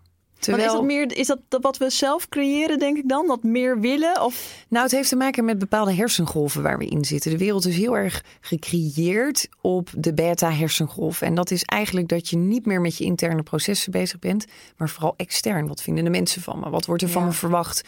Terwijl... 0.46 0.68
Is, 0.68 0.74
dat 0.74 0.84
meer, 0.84 1.16
is 1.16 1.26
dat 1.26 1.38
wat 1.60 1.76
we 1.76 1.90
zelf 1.90 2.28
creëren, 2.28 2.78
denk 2.78 2.96
ik 2.96 3.08
dan? 3.08 3.26
Dat 3.26 3.42
meer 3.42 3.80
willen? 3.80 4.22
Of... 4.22 4.64
Nou, 4.68 4.82
het 4.82 4.92
heeft 4.92 5.08
te 5.08 5.16
maken 5.16 5.44
met 5.44 5.58
bepaalde 5.58 5.94
hersengolven 5.94 6.62
waar 6.62 6.78
we 6.78 6.86
in 6.86 7.04
zitten. 7.04 7.30
De 7.30 7.38
wereld 7.38 7.66
is 7.66 7.76
heel 7.76 7.96
erg 7.96 8.24
gecreëerd 8.40 9.48
op 9.60 9.90
de 9.96 10.14
beta-hersengolf. 10.14 11.20
En 11.20 11.34
dat 11.34 11.50
is 11.50 11.62
eigenlijk 11.62 12.08
dat 12.08 12.28
je 12.28 12.36
niet 12.36 12.66
meer 12.66 12.80
met 12.80 12.96
je 12.96 13.04
interne 13.04 13.42
processen 13.42 13.92
bezig 13.92 14.18
bent, 14.18 14.44
maar 14.76 14.88
vooral 14.88 15.14
extern. 15.16 15.66
Wat 15.66 15.82
vinden 15.82 16.04
de 16.04 16.10
mensen 16.10 16.42
van 16.42 16.60
me? 16.60 16.70
Wat 16.70 16.86
wordt 16.86 17.02
er 17.02 17.08
van 17.08 17.24
me 17.24 17.32
verwacht? 17.32 17.82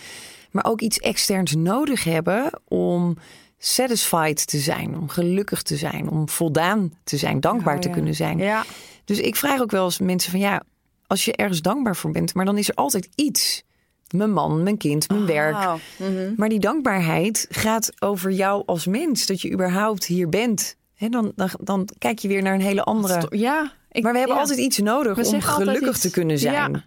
Maar 0.51 0.65
ook 0.65 0.81
iets 0.81 0.99
externs 0.99 1.55
nodig 1.55 2.05
hebben 2.05 2.51
om 2.69 3.17
satisfied 3.59 4.47
te 4.47 4.59
zijn, 4.59 4.97
om 4.97 5.09
gelukkig 5.09 5.63
te 5.63 5.77
zijn, 5.77 6.11
om 6.11 6.29
voldaan 6.29 6.93
te 7.05 7.17
zijn, 7.17 7.41
dankbaar 7.41 7.75
Oh, 7.75 7.81
te 7.81 7.91
kunnen 7.91 8.15
zijn. 8.15 8.39
Ja. 8.39 8.65
Dus 9.05 9.19
ik 9.19 9.37
vraag 9.37 9.61
ook 9.61 9.71
wel 9.71 9.85
eens 9.85 9.99
mensen 9.99 10.31
van 10.31 10.41
ja, 10.41 10.63
als 11.09 11.25
je 11.25 11.33
ergens 11.37 11.63
dankbaar 11.63 11.97
voor 11.97 12.11
bent, 12.11 12.35
maar 12.35 12.45
dan 12.45 12.59
is 12.59 12.69
er 12.69 12.75
altijd 12.75 13.09
iets. 13.15 13.63
Mijn 14.11 14.33
man, 14.33 14.63
mijn 14.63 14.77
kind, 14.77 15.09
mijn 15.09 15.27
werk. 15.27 15.55
Oh, 15.55 15.75
mhm. 15.97 16.33
Maar 16.37 16.49
die 16.49 16.61
dankbaarheid 16.61 17.47
gaat 17.51 17.93
over 17.99 18.31
jou 18.31 18.63
als 18.67 18.87
mens, 18.87 19.27
dat 19.27 19.41
je 19.41 19.53
überhaupt 19.53 20.05
hier 20.05 20.29
bent. 20.29 20.77
He, 20.95 21.09
dan, 21.09 21.33
dan, 21.37 21.51
dan 21.61 21.89
kijk 21.99 22.19
je 22.19 22.29
weer 22.29 22.43
naar 22.43 22.55
een 22.55 22.61
hele 22.61 22.83
andere. 22.83 23.27
Ja. 23.31 23.73
Ik, 23.91 24.03
Maar 24.03 24.13
we 24.13 24.19
hebben 24.19 24.37
ja. 24.37 24.43
altijd 24.43 24.59
iets 24.59 24.79
nodig 24.79 25.17
We 25.17 25.27
om 25.27 25.41
gelukkig 25.41 25.89
iets. 25.89 26.01
te 26.01 26.11
kunnen 26.11 26.39
zijn. 26.39 26.55
Ja. 26.55 26.69
Ja, 26.69 26.83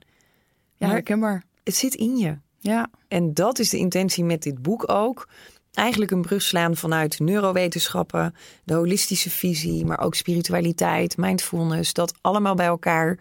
Maar- 0.77 0.89
herkenbaar. 0.89 1.43
Het 1.63 1.75
zit 1.75 1.95
in 1.95 2.17
je. 2.17 2.37
Ja. 2.59 2.89
En 3.07 3.33
dat 3.33 3.59
is 3.59 3.69
de 3.69 3.77
intentie 3.77 4.23
met 4.23 4.43
dit 4.43 4.61
boek 4.61 4.91
ook. 4.91 5.27
Eigenlijk 5.73 6.11
een 6.11 6.21
brug 6.21 6.41
slaan 6.41 6.75
vanuit 6.75 7.19
neurowetenschappen, 7.19 8.35
de 8.63 8.73
holistische 8.73 9.29
visie, 9.29 9.85
maar 9.85 9.99
ook 9.99 10.15
spiritualiteit, 10.15 11.17
mindfulness, 11.17 11.93
dat 11.93 12.13
allemaal 12.21 12.55
bij 12.55 12.65
elkaar. 12.65 13.19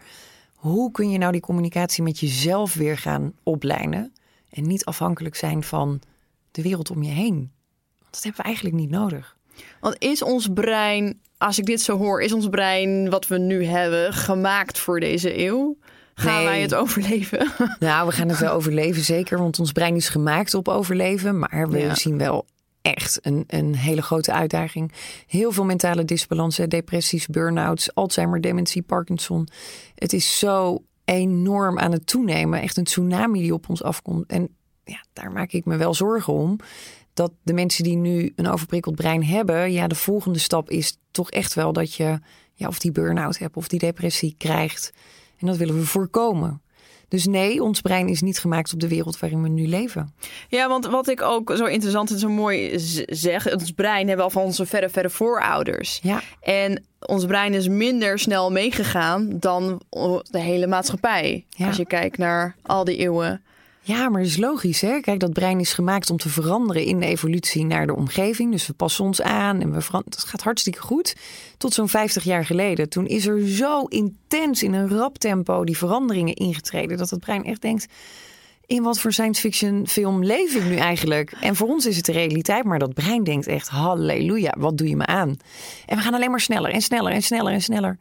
Hoe 0.61 0.91
kun 0.91 1.11
je 1.11 1.19
nou 1.19 1.33
die 1.33 1.41
communicatie 1.41 2.03
met 2.03 2.19
jezelf 2.21 2.75
weer 2.75 2.99
gaan 2.99 3.33
oplijnen 3.43 4.13
en 4.51 4.67
niet 4.67 4.85
afhankelijk 4.85 5.35
zijn 5.35 5.63
van 5.63 6.01
de 6.51 6.63
wereld 6.63 6.91
om 6.91 7.03
je 7.03 7.11
heen? 7.11 7.35
Want 8.01 8.11
dat 8.13 8.23
hebben 8.23 8.41
we 8.41 8.47
eigenlijk 8.47 8.77
niet 8.77 8.91
nodig. 8.91 9.37
Want 9.81 9.97
is 9.99 10.23
ons 10.23 10.49
brein, 10.55 11.21
als 11.39 11.59
ik 11.59 11.65
dit 11.67 11.81
zo 11.81 11.97
hoor, 11.99 12.23
is 12.23 12.33
ons 12.33 12.49
brein 12.49 13.11
wat 13.11 13.27
we 13.27 13.39
nu 13.39 13.65
hebben 13.65 14.13
gemaakt 14.13 14.79
voor 14.79 15.01
deze 15.01 15.39
eeuw? 15.47 15.77
Gaan 16.15 16.35
Nee. 16.35 16.45
wij 16.45 16.61
het 16.61 16.75
overleven? 16.75 17.51
Nou, 17.79 18.07
we 18.07 18.13
gaan 18.13 18.29
het 18.29 18.39
wel 18.39 18.53
overleven, 18.59 19.03
zeker. 19.03 19.39
Want 19.39 19.59
ons 19.59 19.73
brein 19.73 19.97
is 19.97 20.09
gemaakt 20.09 20.55
op 20.55 20.69
overleven. 20.69 21.39
Maar 21.39 21.69
we 21.69 21.79
Ja. 21.79 21.95
zien 21.95 22.19
wel 22.19 22.47
echt 22.83 23.19
een, 23.27 23.45
een 23.47 23.75
hele 23.75 24.03
grote 24.03 24.33
uitdaging. 24.33 24.93
Heel 25.27 25.53
veel 25.53 25.65
mentale 25.65 26.05
disbalansen, 26.05 26.69
depressies, 26.69 27.27
burn-outs, 27.27 27.95
Alzheimer, 27.95 28.41
dementie, 28.41 28.83
Parkinson. 28.83 29.49
Het 29.95 30.13
is 30.13 30.39
zo 30.39 30.85
enorm 31.05 31.79
aan 31.79 31.93
het 31.93 32.07
toenemen. 32.07 32.61
Echt 32.61 32.77
een 32.77 32.85
tsunami 32.85 33.41
die 33.41 33.55
op 33.55 33.69
ons 33.69 33.83
afkomt. 33.83 34.27
En 34.27 34.49
ja, 34.85 35.05
daar 35.13 35.33
maak 35.33 35.53
ik 35.53 35.65
me 35.65 35.77
wel 35.77 35.95
zorgen 35.95 36.33
om. 36.33 36.59
Dat 37.13 37.33
de 37.43 37.53
mensen 37.53 37.85
die 37.85 37.97
nu 37.97 38.33
een 38.37 38.49
overprikkeld 38.49 38.95
brein 38.95 39.25
hebben, 39.25 39.73
ja, 39.73 39.87
de 39.87 39.95
volgende 39.95 40.39
stap 40.39 40.71
is 40.71 40.99
toch 41.11 41.31
echt 41.31 41.55
wel 41.55 41.73
dat 41.73 41.95
je 41.95 42.19
ja, 42.55 42.69
of 42.69 42.79
die 42.79 42.93
burn-out 42.93 43.39
hebt 43.39 43.57
of 43.57 43.69
die 43.69 43.79
depressie 43.79 44.35
krijgt. 44.39 44.93
En 45.39 45.47
dat 45.47 45.57
willen 45.57 45.75
we 45.75 45.87
voorkomen. 45.87 46.63
Dus 47.11 47.27
nee, 47.27 47.63
ons 47.63 47.81
brein 47.81 48.09
is 48.09 48.21
niet 48.21 48.39
gemaakt 48.39 48.73
op 48.73 48.81
de 48.81 48.89
wereld 48.89 49.19
waarin 49.19 49.43
we 49.43 49.49
nu 49.49 49.67
leven. 49.67 50.15
Ja, 50.49 50.69
want 50.69 50.87
wat 50.87 51.09
ik 51.09 51.23
ook 51.23 51.53
zo 51.57 51.65
interessant 51.65 52.11
en 52.11 52.19
zo 52.19 52.29
mooi 52.29 52.73
zeg, 53.07 53.53
ons 53.53 53.71
brein 53.71 54.09
hebben 54.09 54.17
we 54.17 54.23
al 54.23 54.31
van 54.31 54.43
onze 54.43 54.67
verre, 54.67 54.89
verre 54.89 55.11
voorouders. 55.11 56.01
Ja. 56.03 56.23
En 56.41 56.85
ons 57.01 57.27
brein 57.27 57.55
is 57.55 57.69
minder 57.69 58.19
snel 58.19 58.51
meegegaan 58.51 59.29
dan 59.39 59.81
de 60.31 60.41
hele 60.41 60.67
maatschappij. 60.67 61.45
Ja. 61.49 61.67
Als 61.67 61.77
je 61.77 61.87
kijkt 61.87 62.19
naar 62.19 62.57
al 62.63 62.85
die 62.85 62.97
eeuwen. 62.97 63.43
Ja, 63.83 64.09
maar 64.09 64.21
dat 64.21 64.31
is 64.31 64.37
logisch. 64.37 64.81
Hè? 64.81 65.01
Kijk, 65.01 65.21
dat 65.21 65.33
brein 65.33 65.61
is 65.61 65.73
gemaakt 65.73 66.11
om 66.11 66.17
te 66.17 66.29
veranderen 66.29 66.85
in 66.85 67.01
de 67.01 67.07
evolutie 67.07 67.65
naar 67.65 67.87
de 67.87 67.97
omgeving. 67.97 68.53
Dus 68.53 68.67
we 68.67 68.73
passen 68.73 69.05
ons 69.05 69.23
aan 69.23 69.61
en 69.61 69.73
we 69.73 69.81
veranderen. 69.81 70.19
Dat 70.19 70.29
gaat 70.29 70.43
hartstikke 70.43 70.81
goed. 70.81 71.17
Tot 71.57 71.73
zo'n 71.73 71.89
50 71.89 72.25
jaar 72.25 72.45
geleden. 72.45 72.89
Toen 72.89 73.07
is 73.07 73.27
er 73.27 73.49
zo 73.49 73.85
intens 73.85 74.63
in 74.63 74.73
een 74.73 74.89
rap 74.89 75.19
tempo 75.19 75.65
die 75.65 75.77
veranderingen 75.77 76.35
ingetreden. 76.35 76.97
Dat 76.97 77.11
het 77.11 77.21
brein 77.21 77.45
echt 77.45 77.63
denkt. 77.63 77.87
In 78.71 78.83
wat 78.83 79.01
voor 79.01 79.13
science 79.13 79.41
fiction 79.41 79.87
film 79.89 80.25
leef 80.25 80.55
ik 80.55 80.65
nu 80.65 80.77
eigenlijk? 80.77 81.33
En 81.41 81.57
voor 81.57 81.69
ons 81.69 81.87
is 81.87 81.97
het 81.97 82.05
de 82.05 82.13
realiteit, 82.13 82.65
maar 82.65 82.79
dat 82.79 82.95
brein 82.95 83.25
denkt 83.25 83.47
echt: 83.47 83.69
halleluja, 83.69 84.55
wat 84.59 84.79
doe 84.79 84.89
je 84.89 84.97
me 84.97 85.07
aan? 85.07 85.37
En 85.87 85.97
we 85.97 86.03
gaan 86.03 86.15
alleen 86.15 86.31
maar 86.31 86.41
sneller 86.41 86.71
en 86.71 86.81
sneller 86.81 87.13
en 87.13 87.23
sneller 87.23 87.53
en 87.53 87.63
sneller. 87.63 87.99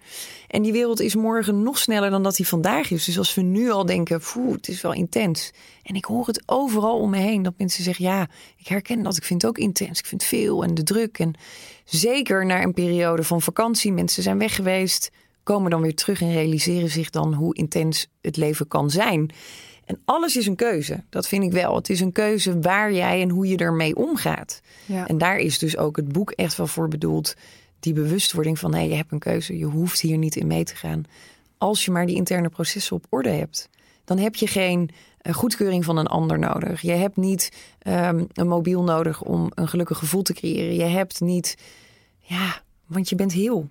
En 0.48 0.62
die 0.62 0.72
wereld 0.72 1.00
is 1.00 1.16
morgen 1.16 1.64
nog 1.64 1.78
sneller 1.78 2.10
dan 2.10 2.24
dat 2.24 2.36
die 2.36 2.48
vandaag 2.48 2.92
is. 2.92 3.06
Dus 3.06 3.18
als 3.18 3.36
we 3.36 3.42
nu 3.42 3.70
al 3.72 3.86
denken: 3.86 4.22
poeh, 4.34 4.52
het 4.52 4.68
is 4.68 4.82
wel 4.82 4.94
intens. 4.94 5.52
En 5.84 5.96
ik 5.96 6.06
hoor 6.06 6.28
het 6.28 6.44
overal 6.46 7.00
om 7.00 7.10
me 7.10 7.18
heen 7.18 7.44
dat 7.44 7.54
mensen 7.58 7.84
zeggen: 7.84 8.06
ja, 8.06 8.28
ik 8.58 8.68
herken 8.68 9.04
dat, 9.04 9.18
ik 9.18 9.24
vind 9.24 9.42
het 9.42 9.52
ook 9.52 9.58
intens. 9.58 10.00
Ik 10.00 10.06
vind 10.06 10.22
het 10.22 10.30
veel 10.30 10.64
en 10.64 10.74
de 10.74 10.84
druk. 10.84 11.20
En 11.20 11.34
zeker 11.86 12.46
na 12.46 12.64
een 12.64 12.74
periode 12.74 13.24
van 13.24 13.42
vakantie, 13.42 13.92
mensen 13.92 14.24
zijn 14.24 14.38
weg 14.38 14.56
geweest, 14.56 15.12
komen 15.44 15.72
dan 15.72 15.82
weer 15.82 15.96
terug 15.96 16.22
en 16.22 16.34
realiseren 16.34 16.90
zich 16.90 17.10
dan 17.10 17.34
hoe 17.34 17.56
intens 17.56 18.08
het 18.22 18.38
leven 18.38 18.68
kan 18.68 18.90
zijn. 18.90 19.32
En 19.90 20.00
alles 20.06 20.38
is 20.38 20.48
een 20.48 20.56
keuze. 20.56 21.04
Dat 21.10 21.28
vind 21.28 21.44
ik 21.44 21.52
wel. 21.52 21.76
Het 21.76 21.90
is 21.90 22.00
een 22.00 22.12
keuze 22.12 22.60
waar 22.60 22.94
jij 22.94 23.22
en 23.22 23.30
hoe 23.30 23.48
je 23.48 23.58
ermee 23.58 23.96
omgaat. 23.96 24.62
Ja. 24.86 25.08
En 25.08 25.18
daar 25.18 25.38
is 25.38 25.60
dus 25.60 25.78
ook 25.78 25.96
het 25.96 26.12
boek 26.12 26.32
echt 26.32 26.56
wel 26.56 26.68
voor 26.68 26.88
bedoeld. 26.88 27.36
Die 27.80 27.94
bewustwording 27.94 28.60
van 28.60 28.74
hé, 28.74 28.82
je 28.82 28.94
hebt 28.94 29.12
een 29.12 29.20
keuze. 29.20 29.58
Je 29.58 29.66
hoeft 29.66 30.02
hier 30.02 30.18
niet 30.18 30.36
in 30.36 30.48
mee 30.48 30.64
te 30.64 30.76
gaan. 30.76 31.04
Als 31.58 31.86
je 31.86 31.92
maar 31.92 32.06
die 32.06 32.16
interne 32.16 32.50
processen 32.50 32.96
op 32.96 33.06
orde 33.10 33.30
hebt. 33.30 33.70
Dan 34.06 34.18
heb 34.18 34.36
je 34.36 34.48
geen 34.48 34.90
eh, 35.22 35.34
goedkeuring 35.34 35.86
van 35.86 35.98
een 35.98 36.08
ander 36.08 36.40
nodig. 36.40 36.82
Je 36.82 36.92
hebt 36.92 37.18
niet 37.18 37.52
ehm, 37.80 38.24
een 38.34 38.48
mobiel 38.48 38.84
nodig 38.84 39.22
om 39.22 39.52
een 39.56 39.68
gelukkig 39.68 39.98
gevoel 39.98 40.22
te 40.22 40.34
creëren. 40.34 40.76
Je 40.76 40.84
hebt 40.84 41.22
niet, 41.22 41.58
ja, 42.20 42.62
want 42.86 43.10
je 43.10 43.16
bent 43.16 43.34
heel. 43.34 43.70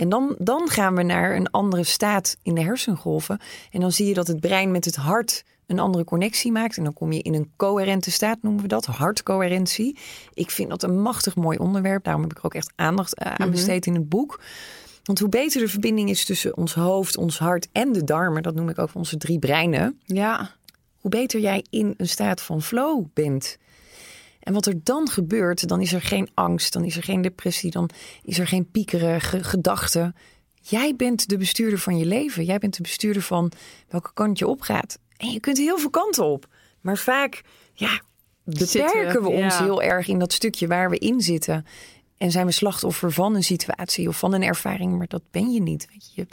En 0.00 0.08
dan, 0.08 0.34
dan 0.38 0.68
gaan 0.68 0.94
we 0.94 1.02
naar 1.02 1.36
een 1.36 1.50
andere 1.50 1.84
staat 1.84 2.36
in 2.42 2.54
de 2.54 2.60
hersengolven. 2.62 3.40
En 3.70 3.80
dan 3.80 3.92
zie 3.92 4.06
je 4.06 4.14
dat 4.14 4.26
het 4.26 4.40
brein 4.40 4.70
met 4.70 4.84
het 4.84 4.96
hart 4.96 5.44
een 5.66 5.78
andere 5.78 6.04
connectie 6.04 6.52
maakt. 6.52 6.76
En 6.76 6.84
dan 6.84 6.92
kom 6.92 7.12
je 7.12 7.22
in 7.22 7.34
een 7.34 7.50
coherente 7.56 8.10
staat, 8.10 8.38
noemen 8.42 8.62
we 8.62 8.68
dat. 8.68 8.86
Hartcoherentie. 8.86 9.98
Ik 10.34 10.50
vind 10.50 10.70
dat 10.70 10.82
een 10.82 11.00
machtig 11.00 11.36
mooi 11.36 11.58
onderwerp. 11.58 12.04
Daarom 12.04 12.22
heb 12.22 12.32
ik 12.32 12.38
er 12.38 12.44
ook 12.44 12.54
echt 12.54 12.72
aandacht 12.76 13.14
eh, 13.14 13.34
aan 13.34 13.50
besteed 13.50 13.86
in 13.86 13.94
het 13.94 14.08
boek. 14.08 14.40
Want 15.04 15.18
hoe 15.18 15.28
beter 15.28 15.60
de 15.60 15.68
verbinding 15.68 16.10
is 16.10 16.24
tussen 16.24 16.56
ons 16.56 16.74
hoofd, 16.74 17.16
ons 17.16 17.38
hart 17.38 17.68
en 17.72 17.92
de 17.92 18.04
darmen, 18.04 18.42
dat 18.42 18.54
noem 18.54 18.68
ik 18.68 18.78
ook 18.78 18.90
onze 18.94 19.16
drie 19.16 19.38
breinen, 19.38 20.00
Ja. 20.04 20.50
hoe 21.00 21.10
beter 21.10 21.40
jij 21.40 21.64
in 21.70 21.94
een 21.96 22.08
staat 22.08 22.40
van 22.40 22.62
flow 22.62 23.04
bent. 23.14 23.58
En 24.50 24.56
wat 24.56 24.66
er 24.66 24.84
dan 24.84 25.08
gebeurt, 25.08 25.68
dan 25.68 25.80
is 25.80 25.92
er 25.92 26.02
geen 26.02 26.28
angst, 26.34 26.72
dan 26.72 26.84
is 26.84 26.96
er 26.96 27.02
geen 27.02 27.22
depressie, 27.22 27.70
dan 27.70 27.90
is 28.22 28.38
er 28.38 28.46
geen 28.46 28.70
piekerige 28.70 29.44
gedachten. 29.44 30.14
Jij 30.60 30.96
bent 30.96 31.28
de 31.28 31.36
bestuurder 31.36 31.78
van 31.78 31.98
je 31.98 32.04
leven. 32.04 32.44
Jij 32.44 32.58
bent 32.58 32.76
de 32.76 32.82
bestuurder 32.82 33.22
van 33.22 33.52
welke 33.88 34.10
kant 34.14 34.38
je 34.38 34.46
opgaat. 34.46 34.98
En 35.16 35.30
je 35.30 35.40
kunt 35.40 35.58
heel 35.58 35.78
veel 35.78 35.90
kanten 35.90 36.24
op. 36.24 36.46
Maar 36.80 36.98
vaak, 36.98 37.42
ja, 37.72 38.00
beperken 38.44 39.22
we 39.22 39.28
ons 39.28 39.58
ja. 39.58 39.62
heel 39.62 39.82
erg 39.82 40.08
in 40.08 40.18
dat 40.18 40.32
stukje 40.32 40.66
waar 40.66 40.90
we 40.90 40.98
in 40.98 41.20
zitten. 41.20 41.66
En 42.18 42.30
zijn 42.30 42.46
we 42.46 42.52
slachtoffer 42.52 43.12
van 43.12 43.34
een 43.34 43.44
situatie 43.44 44.08
of 44.08 44.18
van 44.18 44.32
een 44.32 44.42
ervaring, 44.42 44.98
maar 44.98 45.08
dat 45.08 45.22
ben 45.30 45.52
je 45.52 45.62
niet. 45.62 45.88
Weet 45.92 46.12
je. 46.14 46.26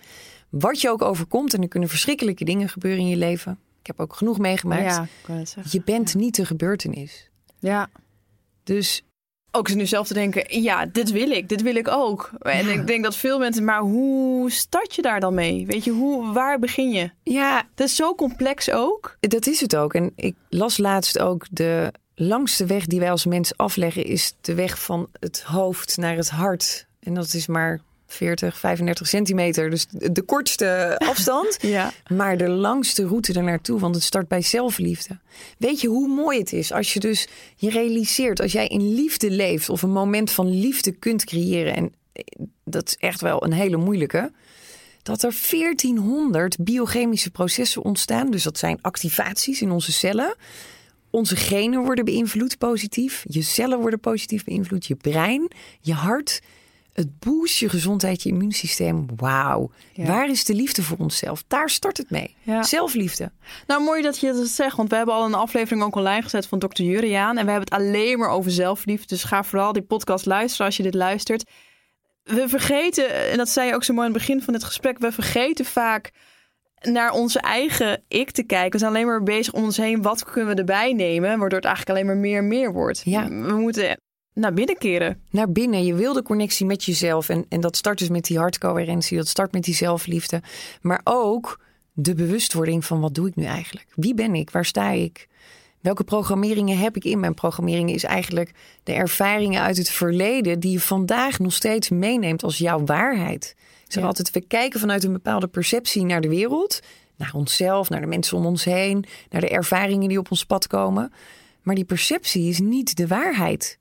Wat 0.49 0.81
je 0.81 0.89
ook 0.89 1.01
overkomt, 1.01 1.53
en 1.53 1.61
er 1.61 1.67
kunnen 1.67 1.89
verschrikkelijke 1.89 2.45
dingen 2.45 2.69
gebeuren 2.69 2.99
in 2.99 3.09
je 3.09 3.17
leven. 3.17 3.59
Ik 3.79 3.87
heb 3.87 3.99
ook 3.99 4.15
genoeg 4.15 4.37
meegemaakt. 4.37 5.07
Ja. 5.27 5.43
Je 5.69 5.81
bent 5.85 6.15
niet 6.15 6.35
de 6.35 6.45
gebeurtenis. 6.45 7.29
Ja. 7.59 7.89
Dus 8.67 9.01
Ook 9.51 9.73
nu 9.73 9.85
zelf 9.85 10.07
te 10.07 10.13
denken, 10.13 10.61
ja, 10.61 10.85
dit 10.85 11.11
wil 11.11 11.29
ik, 11.31 11.49
dit 11.49 11.61
wil 11.61 11.75
ik 11.75 11.87
ook. 11.87 12.31
En 12.39 12.65
Ja. 12.65 12.71
ik 12.73 12.87
denk 12.87 13.03
dat 13.03 13.15
veel 13.15 13.39
mensen, 13.39 13.63
maar 13.63 13.79
hoe 13.81 14.51
start 14.51 14.95
je 14.95 15.01
daar 15.01 15.19
dan 15.19 15.33
mee? 15.33 15.65
Weet 15.65 15.83
je, 15.83 15.91
hoe, 15.91 16.33
waar 16.33 16.59
begin 16.59 16.89
je? 16.89 17.09
ja, 17.23 17.63
Dat 17.75 17.87
is 17.87 17.95
zo 17.95 18.15
complex 18.15 18.71
ook. 18.71 19.17
dat 19.19 19.47
is 19.47 19.61
het 19.61 19.75
ook. 19.75 19.93
En 19.93 20.11
ik 20.15 20.35
las 20.49 20.77
laatst 20.77 21.19
ook 21.19 21.45
de 21.51 21.91
langste 22.15 22.65
weg 22.65 22.85
die 22.85 22.99
wij 22.99 23.11
als 23.11 23.25
mens 23.25 23.57
afleggen, 23.57 24.03
is 24.05 24.33
de 24.41 24.53
weg 24.53 24.79
van 24.81 25.07
het 25.19 25.41
hoofd 25.41 25.97
naar 25.97 26.15
het 26.15 26.29
hart. 26.29 26.87
En 26.99 27.13
dat 27.13 27.33
is 27.33 27.47
maar 27.47 27.81
40, 28.07 28.57
35 28.57 29.07
centimeter. 29.07 29.69
Dus 29.69 29.85
de 29.89 30.21
kortste 30.21 30.95
afstand. 31.11 31.57
Ja. 31.61 31.93
Maar 32.07 32.37
de 32.37 32.49
langste 32.49 33.07
route 33.07 33.33
ernaartoe, 33.33 33.79
want 33.79 33.95
het 33.95 34.03
start 34.03 34.27
bij 34.27 34.41
zelfliefde. 34.41 35.17
Weet 35.57 35.81
je 35.81 35.87
hoe 35.87 36.07
mooi 36.07 36.39
het 36.39 36.53
is 36.53 36.71
als 36.71 36.93
je 36.93 36.99
dus 36.99 37.27
je 37.55 37.69
realiseert, 37.69 38.41
als 38.41 38.51
jij 38.51 38.67
in 38.67 38.93
liefde 38.93 39.31
leeft 39.31 39.69
of 39.69 39.81
een 39.81 39.91
moment 39.91 40.31
van 40.31 40.59
liefde 40.59 40.91
kunt 40.91 41.23
creëren. 41.23 41.75
En 41.75 41.93
eh, 42.13 42.23
dat 42.63 42.87
is 42.87 42.95
echt 42.99 43.21
wel 43.21 43.43
een 43.43 43.53
hele 43.53 43.77
moeilijke. 43.77 44.31
Dat 45.03 45.23
er 45.23 45.35
1400 45.49 46.57
biochemische 46.59 47.31
processen 47.31 47.83
ontstaan. 47.83 48.31
Dus 48.31 48.43
dat 48.43 48.57
zijn 48.57 48.79
activaties 48.81 49.61
in 49.61 49.71
onze 49.71 49.91
cellen. 49.91 50.35
Onze 51.09 51.35
genen 51.35 51.83
worden 51.83 52.05
beïnvloed 52.05 52.57
positief. 52.57 53.25
Je 53.27 53.41
cellen 53.41 53.79
worden 53.79 53.99
positief 53.99 54.43
beïnvloed. 54.43 54.85
Je 54.85 54.95
brein, 54.95 55.51
je 55.81 55.93
hart. 55.93 56.41
Het 56.97 57.19
boost 57.19 57.57
je 57.57 57.69
gezondheid, 57.69 58.23
je 58.23 58.29
immuunsysteem. 58.29 59.05
Wauw. 59.15 59.71
Ja. 59.93 60.05
Waar 60.05 60.29
is 60.29 60.43
de 60.43 60.53
liefde 60.53 60.83
voor 60.83 60.97
onszelf? 60.97 61.43
Daar 61.47 61.69
start 61.69 61.97
het 61.97 62.09
mee. 62.09 62.35
Ja. 62.43 62.63
Zelfliefde. 62.63 63.31
Nou, 63.67 63.83
mooi 63.83 64.01
dat 64.01 64.19
je 64.19 64.33
dat 64.33 64.47
zegt, 64.47 64.77
want 64.77 64.89
we 64.89 64.95
hebben 64.95 65.15
al 65.15 65.25
een 65.25 65.33
aflevering 65.33 65.83
ook 65.83 65.95
online 65.95 66.21
gezet 66.21 66.47
van 66.47 66.59
Dr. 66.59 66.81
Juriaan. 66.81 67.37
En 67.37 67.45
we 67.45 67.51
hebben 67.51 67.69
het 67.69 67.79
alleen 67.79 68.19
maar 68.19 68.29
over 68.29 68.51
zelfliefde. 68.51 69.07
Dus 69.07 69.23
ga 69.23 69.43
vooral 69.43 69.73
die 69.73 69.81
podcast 69.81 70.25
luisteren 70.25 70.65
als 70.65 70.77
je 70.77 70.83
dit 70.83 70.93
luistert. 70.93 71.49
We 72.23 72.49
vergeten, 72.49 73.29
en 73.31 73.37
dat 73.37 73.49
zei 73.49 73.67
je 73.67 73.75
ook 73.75 73.83
zo 73.83 73.93
mooi 73.93 74.07
aan 74.07 74.13
het 74.13 74.21
begin 74.21 74.41
van 74.41 74.53
dit 74.53 74.63
gesprek, 74.63 74.97
we 74.97 75.11
vergeten 75.11 75.65
vaak 75.65 76.11
naar 76.81 77.11
onze 77.11 77.39
eigen 77.39 78.03
ik 78.07 78.31
te 78.31 78.43
kijken. 78.43 78.71
We 78.71 78.77
zijn 78.77 78.91
alleen 78.91 79.05
maar 79.05 79.23
bezig 79.23 79.53
om 79.53 79.63
ons 79.63 79.77
heen, 79.77 80.01
wat 80.01 80.23
kunnen 80.23 80.55
we 80.55 80.59
erbij 80.59 80.93
nemen, 80.93 81.39
waardoor 81.39 81.59
het 81.59 81.67
eigenlijk 81.67 81.89
alleen 81.89 82.05
maar 82.05 82.17
meer 82.17 82.37
en 82.37 82.47
meer 82.47 82.73
wordt. 82.73 83.01
Ja. 83.05 83.27
We 83.27 83.55
moeten 83.55 83.97
naar 84.37 84.53
binnen 84.53 84.77
keren. 84.77 85.21
Naar 85.29 85.51
binnen. 85.51 85.85
Je 85.85 85.93
wil 85.93 86.13
de 86.13 86.21
connectie 86.23 86.65
met 86.65 86.83
jezelf. 86.83 87.29
En, 87.29 87.45
en 87.49 87.61
dat 87.61 87.75
start 87.75 87.97
dus 87.99 88.09
met 88.09 88.25
die 88.25 88.37
hartcoherentie. 88.37 89.17
Dat 89.17 89.27
start 89.27 89.51
met 89.51 89.63
die 89.63 89.75
zelfliefde. 89.75 90.41
Maar 90.81 91.01
ook 91.03 91.59
de 91.93 92.13
bewustwording 92.13 92.85
van 92.85 92.99
wat 92.99 93.15
doe 93.15 93.27
ik 93.27 93.35
nu 93.35 93.43
eigenlijk? 93.43 93.87
Wie 93.95 94.13
ben 94.13 94.35
ik? 94.35 94.49
Waar 94.49 94.65
sta 94.65 94.89
ik? 94.89 95.27
Welke 95.81 96.03
programmeringen 96.03 96.77
heb 96.77 96.95
ik 96.95 97.03
in 97.03 97.19
mijn 97.19 97.33
programmeringen? 97.33 97.93
Is 97.93 98.03
eigenlijk 98.03 98.51
de 98.83 98.93
ervaringen 98.93 99.61
uit 99.61 99.77
het 99.77 99.89
verleden 99.89 100.59
die 100.59 100.71
je 100.71 100.79
vandaag 100.79 101.39
nog 101.39 101.53
steeds 101.53 101.89
meeneemt 101.89 102.43
als 102.43 102.57
jouw 102.57 102.83
waarheid. 102.85 103.55
Ik 103.85 103.91
zeg 103.93 104.01
Ja. 104.01 104.07
altijd, 104.07 104.31
we 104.31 104.41
kijken 104.41 104.79
vanuit 104.79 105.03
een 105.03 105.13
bepaalde 105.13 105.47
perceptie 105.47 106.05
naar 106.05 106.21
de 106.21 106.29
wereld. 106.29 106.79
Naar 107.15 107.31
onszelf, 107.33 107.89
naar 107.89 108.01
de 108.01 108.07
mensen 108.07 108.37
om 108.37 108.45
ons 108.45 108.63
heen. 108.63 109.05
Naar 109.29 109.41
de 109.41 109.49
ervaringen 109.49 110.09
die 110.09 110.19
op 110.19 110.31
ons 110.31 110.45
pad 110.45 110.67
komen. 110.67 111.11
Maar 111.61 111.75
die 111.75 111.85
perceptie 111.85 112.49
is 112.49 112.59
niet 112.59 112.95
de 112.95 113.07
waarheid. 113.07 113.79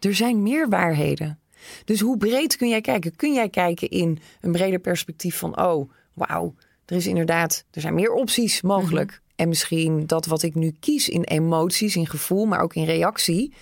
Er 0.00 0.14
zijn 0.14 0.42
meer 0.42 0.68
waarheden. 0.68 1.38
Dus 1.84 2.00
hoe 2.00 2.16
breed 2.16 2.56
kun 2.56 2.68
jij 2.68 2.80
kijken? 2.80 3.16
Kun 3.16 3.32
jij 3.32 3.48
kijken 3.48 3.88
in 3.90 4.18
een 4.40 4.52
breder 4.52 4.78
perspectief 4.78 5.38
van, 5.38 5.60
oh, 5.60 5.90
wauw, 6.14 6.54
er 6.86 6.96
is 6.96 7.06
inderdaad, 7.06 7.64
er 7.70 7.80
zijn 7.80 7.94
meer 7.94 8.12
opties 8.12 8.62
mogelijk. 8.62 9.20
En 9.36 9.48
misschien 9.48 10.06
dat 10.06 10.26
wat 10.26 10.42
ik 10.42 10.54
nu 10.54 10.76
kies 10.80 11.08
in 11.08 11.22
emoties, 11.22 11.96
in 11.96 12.06
gevoel, 12.06 12.46
maar 12.46 12.60
ook 12.60 12.74
in 12.74 12.84
reactie, 12.84 13.54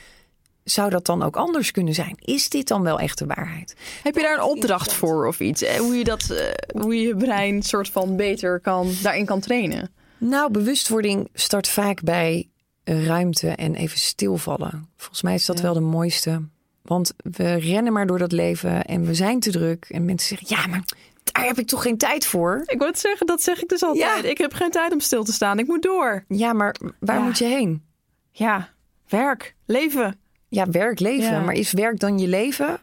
zou 0.65 0.91
dat 0.91 1.07
dan 1.07 1.23
ook 1.23 1.37
anders 1.37 1.71
kunnen 1.71 1.95
zijn? 1.95 2.17
Is 2.19 2.49
dit 2.49 2.69
dan 2.69 2.83
wel 2.83 2.99
echt 2.99 3.19
de 3.19 3.27
waarheid? 3.27 3.77
Heb 4.03 4.15
je 4.15 4.23
daar 4.23 4.37
een 4.39 4.45
opdracht 4.45 4.93
voor 4.93 5.27
of 5.27 5.41
iets? 5.41 5.63
Eh, 5.63 5.79
Hoe 5.79 5.95
je, 5.97 6.05
dat, 6.05 6.31
eh, 6.31 6.81
hoe 6.83 6.95
je 6.95 7.07
je 7.07 7.17
brein 7.17 7.63
soort 7.63 7.89
van 7.89 8.17
beter 8.17 8.61
kan, 8.61 8.93
daarin 9.03 9.25
kan 9.25 9.41
trainen? 9.41 9.91
Nou, 10.19 10.51
bewustwording 10.51 11.29
start 11.35 11.69
vaak 11.69 12.03
bij 12.03 12.49
ruimte 12.89 13.49
en 13.49 13.75
even 13.75 13.99
stilvallen. 13.99 14.89
Volgens 14.97 15.23
mij 15.23 15.35
is 15.35 15.47
dat 15.47 15.57
Ja. 15.57 15.63
wel 15.63 15.75
de 15.75 15.81
mooiste. 15.81 16.43
Want 16.83 17.13
we 17.17 17.55
rennen 17.55 17.93
maar 17.93 18.07
door 18.07 18.19
dat 18.19 18.33
leven 18.33 18.85
en 18.85 19.07
we 19.07 19.15
zijn 19.15 19.41
te 19.41 19.51
druk. 19.51 19.87
En 19.91 20.05
mensen 20.05 20.29
zeggen, 20.39 20.57
ja, 20.57 20.67
maar 20.67 20.83
daar 21.25 21.45
heb 21.47 21.59
ik 21.59 21.67
toch 21.67 21.83
geen 21.83 21.99
tijd 21.99 22.27
voor? 22.27 22.63
Ik 22.67 22.79
wil 22.79 22.87
het 22.87 22.99
zeggen, 22.99 23.27
dat 23.27 23.43
zeg 23.43 23.63
ik 23.63 23.69
dus 23.69 23.83
altijd. 23.83 24.23
Ja. 24.25 24.31
Ik 24.31 24.39
heb 24.39 24.53
geen 24.55 24.71
tijd 24.71 24.93
om 24.93 25.01
stil 25.01 25.25
te 25.25 25.33
staan. 25.33 25.59
Ik 25.59 25.67
moet 25.67 25.83
door. 25.83 26.25
Ja, 26.29 26.53
maar 26.53 26.75
waar 27.01 27.17
Ja. 27.19 27.23
moet 27.25 27.39
je 27.39 27.45
heen? 27.45 27.83
Ja, 28.31 28.69
werk, 29.09 29.55
leven. 29.67 30.19
Ja, 30.49 30.71
werk, 30.71 31.01
leven. 31.01 31.45
Maar 31.45 31.55
is 31.55 31.73
werk 31.73 31.99
dan 31.99 32.19
je 32.19 32.29
leven? 32.29 32.81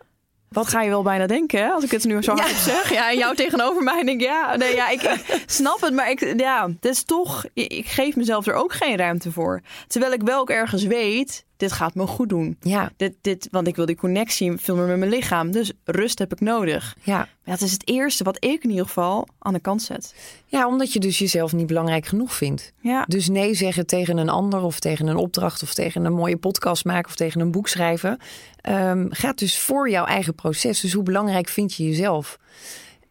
Wat 0.53 0.67
ga 0.67 0.81
je 0.81 0.89
wel 0.89 1.03
bijna 1.03 1.27
denken, 1.27 1.59
hè? 1.63 1.69
Als 1.69 1.83
ik 1.83 1.91
het 1.91 2.03
nu 2.03 2.23
zo 2.23 2.31
hard 2.35 2.49
Ja. 2.49 2.55
zeg. 2.57 2.93
Ja, 2.93 3.09
en 3.09 3.17
jou 3.17 3.35
tegenover 3.35 3.83
mij 3.83 4.03
denk 4.03 4.21
ik, 4.21 4.27
ja, 4.27 4.55
nee, 4.55 4.75
ja, 4.75 4.89
ik, 4.89 5.01
ik 5.01 5.43
snap 5.45 5.81
het. 5.81 5.93
Maar 5.93 6.09
ik, 6.09 6.39
ja, 6.39 6.67
het 6.67 6.85
is 6.85 7.03
toch, 7.03 7.45
ik 7.53 7.87
geef 7.87 8.15
mezelf 8.15 8.47
er 8.47 8.53
ook 8.53 8.73
geen 8.73 8.97
ruimte 8.97 9.31
voor. 9.31 9.61
Terwijl 9.87 10.13
ik 10.13 10.21
wel 10.21 10.39
ook 10.39 10.49
ergens 10.49 10.83
weet, 10.83 11.45
dit 11.63 11.71
gaat 11.71 11.95
me 11.95 12.07
goed 12.07 12.29
doen. 12.29 12.57
Ja, 12.61 12.91
Dit, 12.97 13.13
dit, 13.21 13.47
want 13.51 13.67
ik 13.67 13.75
wil 13.75 13.85
die 13.85 13.95
connectie 13.95 14.57
veel 14.57 14.75
meer 14.75 14.85
met 14.85 14.97
mijn 14.97 15.11
lichaam. 15.11 15.51
Dus 15.51 15.71
rust 15.83 16.19
heb 16.19 16.31
ik 16.31 16.39
nodig. 16.39 16.95
ja. 17.01 17.17
Maar 17.43 17.57
dat 17.57 17.67
is 17.67 17.71
het 17.73 17.87
eerste 17.87 18.23
wat 18.23 18.37
ik 18.45 18.63
in 18.63 18.69
ieder 18.69 18.85
geval 18.85 19.27
aan 19.39 19.53
de 19.53 19.59
kant 19.59 19.81
zet. 19.81 20.15
ja, 20.45 20.67
omdat 20.67 20.93
je 20.93 20.99
dus 20.99 21.17
jezelf 21.19 21.53
niet 21.53 21.67
belangrijk 21.67 22.05
genoeg 22.05 22.33
vindt. 22.33 22.73
Ja, 22.79 23.05
Dus 23.07 23.29
nee 23.29 23.53
zeggen 23.53 23.85
tegen 23.85 24.17
een 24.17 24.29
ander 24.29 24.61
of 24.61 24.79
tegen 24.79 25.07
een 25.07 25.15
opdracht 25.15 25.63
of 25.63 25.73
tegen 25.73 26.05
een 26.05 26.13
mooie 26.13 26.37
podcast 26.37 26.85
maken 26.85 27.09
of 27.09 27.15
tegen 27.15 27.41
een 27.41 27.51
boek 27.51 27.67
schrijven. 27.67 28.17
ehm, 28.61 29.05
gaat 29.09 29.37
dus 29.37 29.59
voor 29.59 29.89
jouw 29.89 30.05
eigen 30.05 30.35
proces. 30.35 30.79
Dus 30.79 30.93
hoe 30.93 31.03
belangrijk 31.03 31.47
vind 31.49 31.73
je 31.73 31.83
jezelf? 31.83 32.39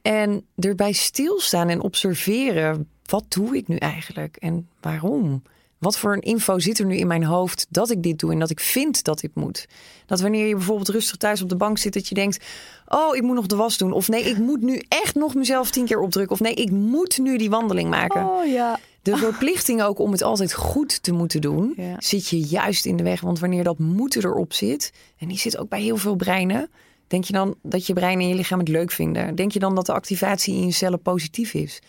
En 0.03 0.45
erbij 0.59 0.93
stilstaan 0.93 1.69
en 1.69 1.81
observeren. 1.83 2.89
Wat 3.07 3.25
doe 3.29 3.57
ik 3.57 3.69
nu 3.69 3.77
eigenlijk 3.77 4.37
en 4.37 4.69
waarom? 4.81 5.43
Wat 5.83 5.99
voor 5.99 6.13
een 6.13 6.21
info 6.21 6.59
zit 6.59 6.79
er 6.79 6.87
nu 6.87 6.97
in 6.97 7.07
mijn 7.07 7.25
hoofd 7.25 7.67
dat 7.71 7.91
ik 7.91 8.03
dit 8.03 8.19
doe 8.19 8.33
en 8.33 8.39
dat 8.39 8.51
ik 8.51 8.61
vind 8.61 9.05
dat 9.05 9.21
dit 9.21 9.35
moet? 9.35 9.67
Dat 10.07 10.21
wanneer 10.21 10.47
je 10.47 10.55
bijvoorbeeld 10.55 10.89
rustig 10.89 11.17
thuis 11.17 11.43
op 11.43 11.49
de 11.49 11.57
bank 11.57 11.79
zit, 11.79 11.93
dat 11.93 12.09
je 12.09 12.15
denkt: 12.15 12.45
Oh, 12.89 13.17
ik 13.17 13.23
moet 13.23 13.35
nog 13.35 13.47
de 13.47 13.57
was 13.57 13.77
doen. 13.79 13.93
Of 13.93 14.09
nee, 14.09 14.23
ik 14.23 14.39
moet 14.39 14.63
nu 14.63 14.83
echt 14.89 15.15
nog 15.15 15.35
mezelf 15.35 15.71
tien 15.71 15.85
keer 15.85 16.01
opdrukken. 16.01 16.33
Of 16.35 16.41
nee, 16.41 16.55
ik 16.55 16.71
moet 16.71 17.19
nu 17.19 17.37
die 17.39 17.51
wandeling 17.51 17.91
maken. 17.91 18.25
Oh 18.29 18.47
ja. 18.47 18.79
De 19.03 19.17
verplichting 19.17 19.83
ook 19.83 19.99
om 19.99 20.13
het 20.13 20.23
altijd 20.23 20.53
goed 20.53 21.03
te 21.03 21.13
moeten 21.13 21.41
doen, 21.41 21.73
Ja. 21.77 21.95
zit 21.99 22.29
je 22.29 22.41
juist 22.41 22.87
in 22.87 22.97
de 22.97 23.03
weg. 23.03 23.21
Want 23.21 23.39
wanneer 23.39 23.65
dat 23.65 23.79
moeten 23.79 24.25
erop 24.25 24.53
zit, 24.53 24.93
en 25.19 25.29
die 25.29 25.39
zit 25.39 25.59
ook 25.59 25.69
bij 25.69 25.81
heel 25.83 25.97
veel 25.97 26.15
breinen, 26.17 26.71
denk 27.07 27.25
je 27.25 27.33
dan 27.33 27.55
dat 27.63 27.87
je 27.87 27.93
brein 27.93 28.21
en 28.21 28.29
je 28.29 28.35
lichaam 28.35 28.59
het 28.59 28.69
leuk 28.69 28.91
vinden? 28.91 29.35
Denk 29.35 29.53
je 29.53 29.59
dan 29.59 29.75
dat 29.75 29.87
de 29.87 29.93
activatie 29.93 30.55
in 30.55 30.67
je 30.67 30.73
cellen 30.73 31.03
positief 31.03 31.55
is? 31.55 31.81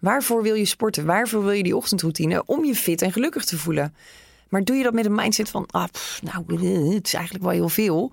Waarvoor 0.00 0.42
wil 0.42 0.54
je 0.54 0.64
sporten? 0.64 1.04
Waarvoor 1.04 1.42
wil 1.42 1.52
je 1.52 1.62
die 1.62 1.76
ochtendroutine? 1.76 2.42
Om 2.46 2.64
je 2.64 2.74
fit 2.74 3.02
en 3.02 3.12
gelukkig 3.12 3.44
te 3.44 3.58
voelen. 3.58 3.94
Maar 4.48 4.64
doe 4.64 4.76
je 4.76 4.82
dat 4.82 4.92
met 4.92 5.04
een 5.04 5.14
mindset 5.14 5.48
van, 5.48 5.66
ah, 5.70 5.84
pff, 5.92 6.22
nou, 6.22 6.44
het 6.94 7.06
is 7.06 7.14
eigenlijk 7.14 7.44
wel 7.44 7.52
heel 7.52 7.68
veel. 7.68 8.12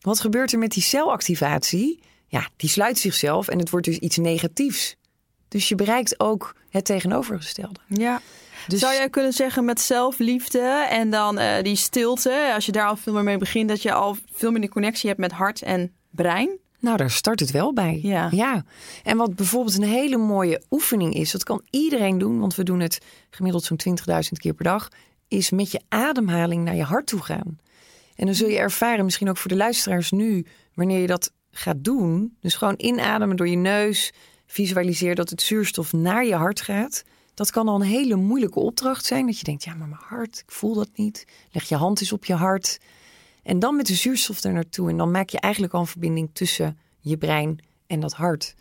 Wat 0.00 0.20
gebeurt 0.20 0.52
er 0.52 0.58
met 0.58 0.70
die 0.70 0.82
celactivatie? 0.82 2.00
Ja, 2.26 2.48
die 2.56 2.70
sluit 2.70 2.98
zichzelf 2.98 3.48
en 3.48 3.58
het 3.58 3.70
wordt 3.70 3.86
dus 3.86 3.98
iets 3.98 4.16
negatiefs. 4.16 4.96
Dus 5.48 5.68
je 5.68 5.74
bereikt 5.74 6.20
ook 6.20 6.54
het 6.70 6.84
tegenovergestelde. 6.84 7.80
Ja. 7.86 8.20
Dus 8.66 8.80
Zou 8.80 8.94
jij 8.94 9.10
kunnen 9.10 9.32
zeggen 9.32 9.64
met 9.64 9.80
zelfliefde 9.80 10.86
en 10.90 11.10
dan 11.10 11.38
eh, 11.38 11.62
die 11.62 11.76
stilte, 11.76 12.52
als 12.54 12.66
je 12.66 12.72
daar 12.72 12.86
al 12.86 12.96
veel 12.96 13.12
meer 13.12 13.22
mee 13.22 13.38
begint, 13.38 13.68
dat 13.68 13.82
je 13.82 13.92
al 13.92 14.16
veel 14.32 14.50
meer 14.50 14.60
die 14.60 14.70
connectie 14.70 15.08
hebt 15.08 15.20
met 15.20 15.32
hart 15.32 15.62
en 15.62 15.92
brein? 16.10 16.58
Nou, 16.86 16.98
daar 16.98 17.10
start 17.10 17.40
het 17.40 17.50
wel 17.50 17.72
bij. 17.72 17.98
Ja. 18.02 18.64
En 19.02 19.16
wat 19.16 19.34
bijvoorbeeld 19.34 19.76
een 19.76 19.82
hele 19.82 20.16
mooie 20.16 20.62
oefening 20.70 21.14
is, 21.14 21.30
dat 21.30 21.44
kan 21.44 21.62
iedereen 21.70 22.18
doen, 22.18 22.38
want 22.40 22.54
we 22.54 22.62
doen 22.62 22.80
het 22.80 22.98
gemiddeld 23.30 23.64
zo'n 23.64 23.80
20.000 23.88 24.32
keer 24.32 24.54
per 24.54 24.64
dag, 24.64 24.88
is 25.28 25.50
met 25.50 25.70
je 25.70 25.80
ademhaling 25.88 26.64
naar 26.64 26.74
je 26.74 26.82
hart 26.82 27.06
toe 27.06 27.22
gaan. 27.22 27.58
En 28.14 28.26
dan 28.26 28.34
zul 28.34 28.48
je 28.48 28.58
ervaren, 28.58 29.04
misschien 29.04 29.28
ook 29.28 29.36
voor 29.36 29.50
de 29.50 29.56
luisteraars 29.56 30.10
nu, 30.10 30.46
wanneer 30.74 31.00
je 31.00 31.06
dat 31.06 31.32
gaat 31.50 31.84
doen, 31.84 32.36
dus 32.40 32.54
gewoon 32.54 32.74
inademen 32.76 33.36
door 33.36 33.48
je 33.48 33.56
neus, 33.56 34.12
visualiseer 34.46 35.14
dat 35.14 35.30
het 35.30 35.42
zuurstof 35.42 35.92
naar 35.92 36.26
je 36.26 36.34
hart 36.34 36.60
gaat. 36.60 37.02
Dat 37.34 37.50
kan 37.50 37.68
al 37.68 37.74
een 37.74 37.86
hele 37.86 38.16
moeilijke 38.16 38.60
opdracht 38.60 39.04
zijn, 39.04 39.26
dat 39.26 39.38
je 39.38 39.44
denkt, 39.44 39.64
ja, 39.64 39.74
maar 39.74 39.88
mijn 39.88 40.00
hart, 40.04 40.38
ik 40.38 40.52
voel 40.52 40.74
dat 40.74 40.90
niet. 40.94 41.24
Leg 41.50 41.64
je 41.68 41.76
hand 41.76 42.00
eens 42.00 42.12
op 42.12 42.24
je 42.24 42.34
hart. 42.34 42.78
En 43.46 43.58
dan 43.58 43.76
met 43.76 43.86
de 43.86 43.94
zuurstof 43.94 44.44
er 44.44 44.52
naartoe. 44.52 44.90
En 44.90 44.96
dan 44.96 45.10
maak 45.10 45.28
je 45.28 45.40
eigenlijk 45.40 45.72
al 45.72 45.80
een 45.80 45.86
verbinding 45.86 46.30
tussen 46.32 46.78
je 47.00 47.16
brein 47.16 47.58
en 47.86 48.00
dat 48.00 48.12
hart. 48.12 48.54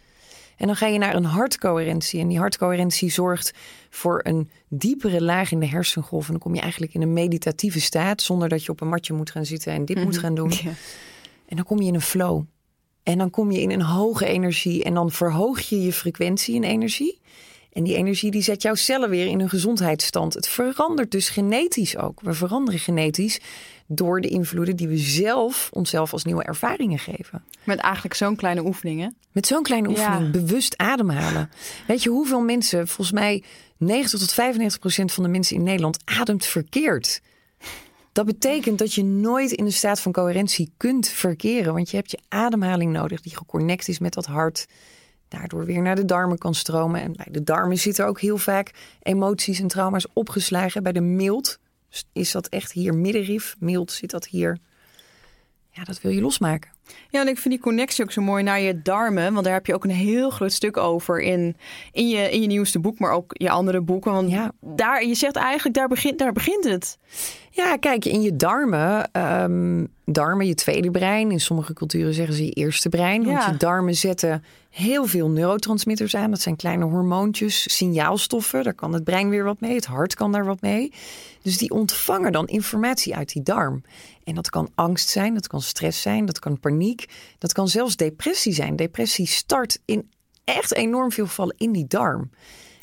En 0.57 0.67
dan 0.67 0.75
ga 0.75 0.87
je 0.87 0.97
naar 0.97 1.15
een 1.15 1.25
hartcoherentie. 1.25 2.19
En 2.19 2.27
die 2.27 2.37
hartcoherentie 2.37 3.09
zorgt 3.09 3.53
voor 3.89 4.19
een 4.23 4.49
diepere 4.69 5.21
laag 5.21 5.51
in 5.51 5.59
de 5.59 5.67
hersengolf. 5.67 6.25
En 6.25 6.31
dan 6.31 6.41
kom 6.41 6.55
je 6.55 6.61
eigenlijk 6.61 6.93
in 6.93 7.01
een 7.01 7.13
meditatieve 7.13 7.81
staat. 7.81 8.21
Zonder 8.21 8.49
dat 8.49 8.63
je 8.63 8.71
op 8.71 8.81
een 8.81 8.87
matje 8.87 9.13
moet 9.13 9.31
gaan 9.31 9.45
zitten 9.45 9.73
en 9.73 9.85
dit 9.85 10.03
moet 10.03 10.17
gaan 10.17 10.35
doen. 10.35 10.51
En 11.45 11.55
dan 11.55 11.65
kom 11.65 11.81
je 11.81 11.87
in 11.87 11.93
een 11.93 12.01
flow. 12.01 12.43
En 13.03 13.17
dan 13.17 13.29
kom 13.29 13.51
je 13.51 13.61
in 13.61 13.71
een 13.71 13.81
hoge 13.81 14.25
energie. 14.25 14.83
En 14.83 14.93
dan 14.93 15.11
verhoog 15.11 15.59
je 15.59 15.81
je 15.81 15.93
frequentie 15.93 16.55
in 16.55 16.63
energie. 16.63 17.19
En 17.75 17.83
die 17.83 17.95
energie 17.95 18.31
die 18.31 18.41
zet 18.41 18.61
jouw 18.61 18.75
cellen 18.75 19.09
weer 19.09 19.27
in 19.27 19.39
een 19.39 19.49
gezondheidsstand. 19.49 20.33
Het 20.33 20.47
verandert 20.47 21.11
dus 21.11 21.29
genetisch 21.29 21.97
ook. 21.97 22.21
We 22.21 22.33
veranderen 22.33 22.79
genetisch 22.79 23.39
door 23.87 24.21
de 24.21 24.27
invloeden 24.27 24.75
die 24.75 24.87
we 24.87 24.97
zelf 24.97 25.69
onszelf 25.73 26.13
als 26.13 26.23
nieuwe 26.23 26.43
ervaringen 26.43 26.99
geven. 26.99 27.43
Met 27.63 27.79
eigenlijk 27.79 28.15
zo'n 28.15 28.35
kleine 28.35 28.65
oefening, 28.65 29.01
hè? 29.01 29.07
Met 29.31 29.47
zo'n 29.47 29.63
kleine 29.63 29.89
oefening, 29.89 30.23
Ja. 30.23 30.29
bewust 30.39 30.77
ademhalen. 30.77 31.49
Weet 31.87 32.03
je 32.03 32.09
hoeveel 32.09 32.41
mensen, 32.41 32.87
volgens 32.87 33.11
mij 33.11 33.43
90 33.77 34.19
tot 34.19 34.33
95 34.33 34.79
procent 34.79 35.11
van 35.11 35.23
de 35.23 35.29
mensen 35.29 35.55
in 35.55 35.63
Nederland 35.63 35.97
ademt 36.05 36.45
verkeerd. 36.45 37.21
Dat 38.11 38.25
betekent 38.25 38.77
dat 38.79 38.93
je 38.93 39.03
nooit 39.03 39.51
in 39.51 39.65
een 39.65 39.71
staat 39.73 39.99
van 39.99 40.11
coherentie 40.11 40.73
kunt 40.77 41.07
verkeren. 41.07 41.73
Want 41.73 41.89
je 41.89 41.97
hebt 41.97 42.11
je 42.11 42.19
ademhaling 42.27 42.91
nodig 42.91 43.21
die 43.21 43.35
geconnect 43.37 43.87
is 43.87 43.99
met 43.99 44.13
dat 44.13 44.25
hart. 44.25 44.65
Daardoor 45.37 45.65
weer 45.65 45.81
naar 45.81 45.95
de 45.95 46.05
darmen 46.05 46.37
kan 46.37 46.55
stromen. 46.55 47.01
En 47.01 47.13
bij 47.13 47.27
de 47.29 47.43
darmen 47.43 47.77
zitten 47.77 48.05
ook 48.05 48.19
heel 48.19 48.37
vaak 48.37 48.71
emoties 49.01 49.59
en 49.59 49.67
trauma's 49.67 50.07
opgeslagen. 50.13 50.83
Bij 50.83 50.91
de 50.91 51.01
mild 51.01 51.59
is 52.13 52.31
dat 52.31 52.47
echt 52.47 52.71
hier 52.71 52.93
middenrif. 52.93 53.55
Mild 53.59 53.91
zit 53.91 54.11
dat 54.11 54.27
hier. 54.27 54.57
Ja, 55.69 55.83
dat 55.83 56.01
wil 56.01 56.11
je 56.11 56.21
losmaken. 56.21 56.74
Ja, 57.09 57.21
en 57.21 57.27
ik 57.27 57.37
vind 57.37 57.53
die 57.53 57.63
connectie 57.63 58.03
ook 58.03 58.11
zo 58.11 58.21
mooi 58.21 58.43
naar 58.43 58.59
je 58.59 58.81
darmen. 58.81 59.33
Want 59.33 59.45
daar 59.45 59.53
heb 59.53 59.65
je 59.65 59.73
ook 59.73 59.83
een 59.83 59.89
heel 59.89 60.29
groot 60.29 60.51
stuk 60.51 60.77
over 60.77 61.21
in, 61.21 61.55
in, 61.91 62.07
je, 62.07 62.31
in 62.31 62.41
je 62.41 62.47
nieuwste 62.47 62.79
boek, 62.79 62.99
maar 62.99 63.11
ook 63.11 63.31
je 63.37 63.49
andere 63.49 63.81
boeken. 63.81 64.11
Want 64.11 64.29
Ja. 64.29 64.51
daar, 64.61 65.05
je 65.05 65.15
zegt 65.15 65.35
eigenlijk, 65.35 65.75
daar 65.75 65.87
begint, 65.87 66.19
daar 66.19 66.33
begint 66.33 66.63
het. 66.63 66.97
Ja, 67.51 67.77
kijk, 67.77 68.05
in 68.05 68.21
je 68.21 68.35
darmen, 68.35 69.11
ehm, 69.11 69.85
darmen, 70.05 70.47
je 70.47 70.55
tweede 70.55 70.91
brein. 70.91 71.31
In 71.31 71.39
sommige 71.39 71.73
culturen 71.73 72.13
zeggen 72.13 72.35
ze 72.35 72.45
je 72.45 72.51
eerste 72.51 72.89
brein. 72.89 73.23
Want 73.25 73.43
je 73.45 73.57
darmen 73.57 73.95
zetten 73.95 74.43
heel 74.69 75.05
veel 75.05 75.29
neurotransmitters 75.29 76.15
aan. 76.15 76.29
Dat 76.31 76.41
zijn 76.41 76.55
kleine 76.55 76.85
hormoontjes, 76.85 77.75
signaalstoffen. 77.75 78.63
Daar 78.63 78.73
kan 78.73 78.93
het 78.93 79.03
brein 79.03 79.29
weer 79.29 79.43
wat 79.43 79.59
mee. 79.59 79.75
Het 79.75 79.85
hart 79.85 80.15
kan 80.15 80.31
daar 80.31 80.45
wat 80.45 80.61
mee. 80.61 80.91
Dus 81.41 81.57
die 81.57 81.71
ontvangen 81.71 82.31
dan 82.31 82.47
informatie 82.47 83.15
uit 83.15 83.33
die 83.33 83.43
darm. 83.43 83.81
En 84.23 84.35
dat 84.35 84.49
kan 84.49 84.69
angst 84.75 85.09
zijn, 85.09 85.33
dat 85.33 85.47
kan 85.47 85.61
stress 85.61 86.01
zijn, 86.01 86.25
dat 86.25 86.39
kan 86.39 86.59
paniek. 86.59 86.74
Dat 87.37 87.53
kan 87.53 87.67
zelfs 87.67 87.95
depressie 87.95 88.53
zijn. 88.53 88.75
Depressie 88.75 89.27
start 89.27 89.79
in 89.85 90.09
echt 90.43 90.73
enorm 90.73 91.11
veel 91.11 91.25
gevallen 91.25 91.55
in 91.57 91.71
die 91.71 91.87
darm. 91.87 92.29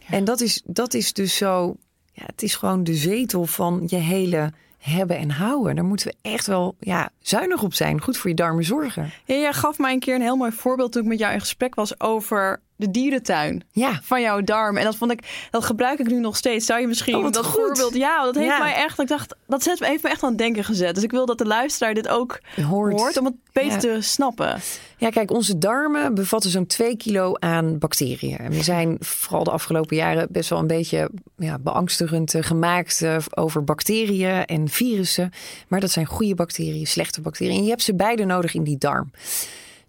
En 0.09 0.25
dat 0.25 0.41
is, 0.41 0.63
dat 0.65 0.95
is 0.95 1.13
dus 1.13 1.37
zo. 1.37 1.77
Ja, 2.13 2.25
het 2.27 2.43
is 2.43 2.55
gewoon 2.55 2.85
de 2.85 2.95
zetel 2.95 3.47
van 3.47 3.83
je 3.87 3.97
hele 3.97 4.53
hebben 4.79 5.17
en 5.19 5.31
houden. 5.31 5.75
Daar 5.75 5.85
moeten 5.85 6.07
we 6.07 6.15
echt 6.23 6.47
wel 6.47 6.77
ja, 6.81 7.11
zuinig 7.21 7.63
op 7.63 7.75
zijn. 7.75 8.01
Goed 8.01 8.17
voor 8.17 8.31
je 8.31 8.37
darmen 8.37 8.65
zorgen. 8.65 9.11
Ja, 9.25 9.35
jij 9.35 9.53
gaf 9.53 9.79
mij 9.79 9.93
een 9.93 10.01
keer 10.01 10.15
een 10.15 10.21
heel 10.21 10.37
mooi 10.37 10.53
voorbeeld 10.53 10.93
toen 10.93 11.03
ik 11.03 11.09
met 11.09 11.19
jou 11.19 11.33
in 11.33 11.41
gesprek 11.41 11.75
was 11.75 12.01
over 12.01 12.61
de 12.83 12.91
dierentuin. 12.91 13.63
Ja, 13.73 14.01
Van 14.03 14.21
jouw 14.21 14.41
darm. 14.41 14.77
En 14.77 14.85
dat 14.85 14.97
vond 14.97 15.11
ik, 15.13 15.47
dat 15.51 15.65
gebruik 15.65 15.99
ik 15.99 16.07
nu 16.07 16.21
nog 16.21 16.37
steeds. 16.37 16.67
Zou 16.67 16.81
je 16.81 16.87
misschien 16.87 17.15
Oh, 17.17 17.31
dat 17.31 17.45
goed. 17.47 17.55
voorbeeld. 17.55 17.95
Ja, 17.95 18.25
dat 18.25 18.35
heeft 18.35 18.47
Ja. 18.47 18.59
mij 18.59 18.75
echt. 18.75 18.99
Ik 19.01 19.09
dacht, 19.09 19.35
dat 19.47 19.63
zet 19.63 19.81
me, 19.81 19.87
heeft 19.87 20.03
me 20.03 20.09
echt 20.09 20.23
aan 20.23 20.29
het 20.29 20.39
denken 20.39 20.65
gezet. 20.65 20.95
Dus 20.95 21.05
ik 21.05 21.11
wil 21.11 21.27
dat 21.27 21.39
de 21.39 21.47
luisteraar 21.47 21.95
dit 21.95 22.09
ook 22.09 22.41
hoort. 22.69 22.93
hoort 23.01 23.17
om 23.17 23.25
het 23.25 23.35
beter 23.53 23.73
Ja. 23.73 23.79
te 23.79 23.97
snappen. 24.01 24.61
Ja, 24.97 25.11
kijk, 25.11 25.31
onze 25.31 25.59
darmen 25.59 26.15
bevatten 26.15 26.51
zo'n 26.51 26.67
2 26.67 26.97
kilo 26.97 27.35
aan 27.39 27.79
bacteriën. 27.79 28.39
En 28.39 28.51
we 28.51 28.63
zijn 28.63 28.97
vooral 29.01 29.45
de 29.45 29.51
afgelopen 29.51 29.97
jaren 29.97 30.27
best 30.31 30.51
wel 30.51 30.59
een 30.59 30.67
beetje 30.67 31.11
ja, 31.37 31.59
beangstigend 31.59 32.35
eh, 32.35 32.43
gemaakt 32.43 33.03
eh, 33.03 33.17
over 33.35 33.65
bacteriën 33.65 34.45
en 34.45 34.69
virussen. 34.69 35.31
Maar 35.69 35.81
dat 35.81 35.91
zijn 35.91 36.07
goede 36.07 36.35
bacteriën, 36.35 36.87
slechte 36.87 37.21
bacteriën. 37.21 37.57
En 37.57 37.63
je 37.65 37.69
hebt 37.71 37.83
ze 37.83 37.95
beide 37.95 38.25
nodig 38.25 38.55
in 38.55 38.63
die 38.65 38.79
darm. 38.79 39.11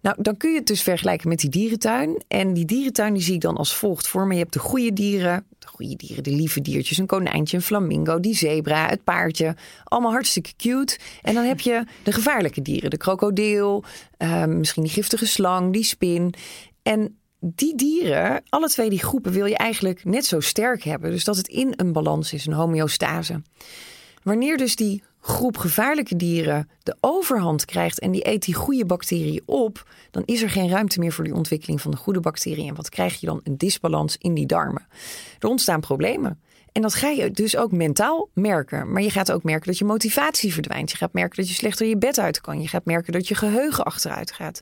Nou, 0.04 0.16
dan 0.22 0.36
kun 0.36 0.50
je 0.50 0.58
het 0.58 0.66
dus 0.66 0.82
vergelijken 0.82 1.28
met 1.28 1.38
die 1.38 1.50
dierentuin. 1.50 2.22
En 2.28 2.54
die 2.54 2.64
dierentuin 2.64 3.14
die 3.14 3.22
zie 3.22 3.34
ik 3.34 3.40
dan 3.40 3.56
als 3.56 3.74
volgt 3.74 4.08
voor 4.08 4.26
me. 4.26 4.32
Je 4.32 4.40
hebt 4.40 4.52
de 4.52 4.58
goede 4.58 4.92
dieren, 4.92 5.46
de 5.58 5.66
goede 5.66 5.96
dieren, 5.96 6.22
de 6.22 6.30
lieve 6.30 6.60
diertjes, 6.60 6.98
een 6.98 7.06
konijntje, 7.06 7.56
een 7.56 7.62
flamingo, 7.62 8.20
die 8.20 8.34
zebra, 8.34 8.88
het 8.88 9.04
paardje. 9.04 9.56
Allemaal 9.84 10.10
hartstikke 10.10 10.52
cute. 10.56 10.98
En 11.22 11.34
dan 11.34 11.44
heb 11.44 11.60
je 11.60 11.84
de 12.02 12.12
gevaarlijke 12.12 12.62
dieren, 12.62 12.90
de 12.90 12.96
krokodil, 12.96 13.84
eh, 14.16 14.44
misschien 14.44 14.82
die 14.82 14.92
giftige 14.92 15.26
slang, 15.26 15.72
die 15.72 15.84
spin. 15.84 16.34
En 16.82 17.18
die 17.40 17.74
dieren, 17.74 18.42
alle 18.48 18.68
twee 18.68 18.90
die 18.90 19.02
groepen, 19.02 19.32
wil 19.32 19.46
je 19.46 19.56
eigenlijk 19.56 20.04
net 20.04 20.26
zo 20.26 20.40
sterk 20.40 20.82
hebben. 20.82 21.10
Dus 21.10 21.24
dat 21.24 21.36
het 21.36 21.48
in 21.48 21.72
een 21.76 21.92
balans 21.92 22.32
is, 22.32 22.46
een 22.46 22.52
homeostase. 22.52 23.42
Wanneer 24.22 24.56
dus 24.56 24.76
die 24.76 25.02
groep 25.26 25.56
gevaarlijke 25.56 26.16
dieren 26.16 26.68
de 26.82 26.96
overhand 27.00 27.64
krijgt 27.64 27.98
en 27.98 28.10
die 28.10 28.28
eet 28.28 28.44
die 28.44 28.54
goede 28.54 28.86
bacteriën 28.86 29.42
op, 29.46 29.88
dan 30.10 30.22
is 30.24 30.42
er 30.42 30.50
geen 30.50 30.68
ruimte 30.68 30.98
meer 30.98 31.12
voor 31.12 31.24
die 31.24 31.34
ontwikkeling 31.34 31.80
van 31.80 31.90
de 31.90 31.96
goede 31.96 32.20
bacteriën. 32.20 32.68
En 32.68 32.74
wat 32.74 32.88
krijg 32.88 33.20
je 33.20 33.26
dan? 33.26 33.40
Een 33.44 33.58
disbalans 33.58 34.16
in 34.18 34.34
die 34.34 34.46
darmen. 34.46 34.86
Er 35.38 35.48
ontstaan 35.48 35.80
problemen. 35.80 36.40
En 36.72 36.82
dat 36.82 36.94
ga 36.94 37.08
je 37.08 37.30
dus 37.30 37.56
ook 37.56 37.72
mentaal 37.72 38.28
merken. 38.32 38.92
Maar 38.92 39.02
je 39.02 39.10
gaat 39.10 39.32
ook 39.32 39.42
merken 39.42 39.66
dat 39.66 39.78
je 39.78 39.84
motivatie 39.84 40.52
verdwijnt. 40.52 40.90
Je 40.90 40.96
gaat 40.96 41.12
merken 41.12 41.36
dat 41.36 41.48
je 41.48 41.54
slechter 41.54 41.86
je 41.86 41.96
bed 41.96 42.18
uit 42.18 42.40
kan. 42.40 42.60
Je 42.60 42.68
gaat 42.68 42.84
merken 42.84 43.12
dat 43.12 43.28
je 43.28 43.34
geheugen 43.34 43.84
achteruit 43.84 44.32
gaat. 44.32 44.60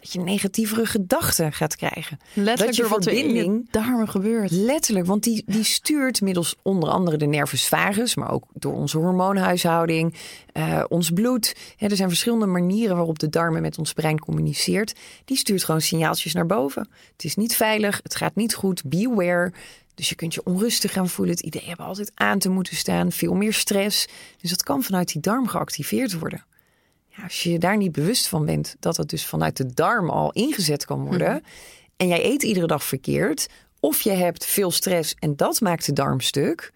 Dat 0.00 0.12
je 0.12 0.20
negatievere 0.20 0.86
gedachten 0.86 1.52
gaat 1.52 1.76
krijgen. 1.76 2.18
Letterlijk 2.34 2.58
dat 2.58 2.76
je 2.76 2.88
wat 2.88 3.06
er 3.06 3.12
verbinding 3.12 3.70
darmen 3.70 4.08
gebeurt. 4.08 4.50
Letterlijk, 4.50 5.06
want 5.06 5.22
die, 5.22 5.42
die 5.46 5.64
stuurt 5.64 6.20
middels 6.20 6.56
onder 6.62 6.88
andere 6.88 7.16
de 7.16 7.26
nervus 7.26 7.68
vagus, 7.68 8.14
maar 8.14 8.30
ook 8.30 8.44
door 8.52 8.74
onze 8.74 8.98
hormoonhuishouding, 8.98 10.14
eh, 10.52 10.84
ons 10.88 11.10
bloed. 11.10 11.56
Hè, 11.76 11.86
er 11.86 11.96
zijn 11.96 12.08
verschillende 12.08 12.46
manieren 12.46 12.96
waarop 12.96 13.18
de 13.18 13.28
darmen 13.28 13.62
met 13.62 13.78
ons 13.78 13.92
brein 13.92 14.18
communiceert. 14.18 14.94
Die 15.24 15.36
stuurt 15.36 15.64
gewoon 15.64 15.80
signaaltjes 15.80 16.32
naar 16.32 16.46
boven. 16.46 16.88
Het 17.12 17.24
is 17.24 17.36
niet 17.36 17.56
veilig, 17.56 18.00
het 18.02 18.14
gaat 18.14 18.34
niet 18.34 18.54
goed, 18.54 18.84
beware. 18.84 19.52
Dus 19.94 20.08
je 20.08 20.14
kunt 20.14 20.34
je 20.34 20.44
onrustig 20.44 20.92
gaan 20.92 21.08
voelen. 21.08 21.34
Het 21.34 21.44
idee 21.44 21.64
hebben 21.64 21.86
altijd 21.86 22.12
aan 22.14 22.38
te 22.38 22.48
moeten 22.48 22.76
staan, 22.76 23.12
veel 23.12 23.34
meer 23.34 23.52
stress. 23.52 24.08
Dus 24.40 24.50
dat 24.50 24.62
kan 24.62 24.82
vanuit 24.82 25.12
die 25.12 25.20
darm 25.20 25.48
geactiveerd 25.48 26.18
worden. 26.18 26.44
Als 27.24 27.42
je 27.42 27.50
je 27.52 27.58
daar 27.58 27.76
niet 27.76 27.92
bewust 27.92 28.28
van 28.28 28.44
bent 28.46 28.76
dat 28.80 28.96
het 28.96 29.08
dus 29.08 29.26
vanuit 29.26 29.56
de 29.56 29.66
darm 29.74 30.10
al 30.10 30.32
ingezet 30.32 30.84
kan 30.84 31.04
worden. 31.06 31.42
En 31.96 32.08
jij 32.08 32.24
eet 32.24 32.42
iedere 32.42 32.66
dag 32.66 32.84
verkeerd. 32.84 33.48
Of 33.80 34.00
je 34.00 34.10
hebt 34.10 34.44
veel 34.46 34.70
stress 34.70 35.14
en 35.18 35.36
dat 35.36 35.60
maakt 35.60 35.86
de 35.86 35.92
darm 35.92 36.20
stuk. 36.20 36.72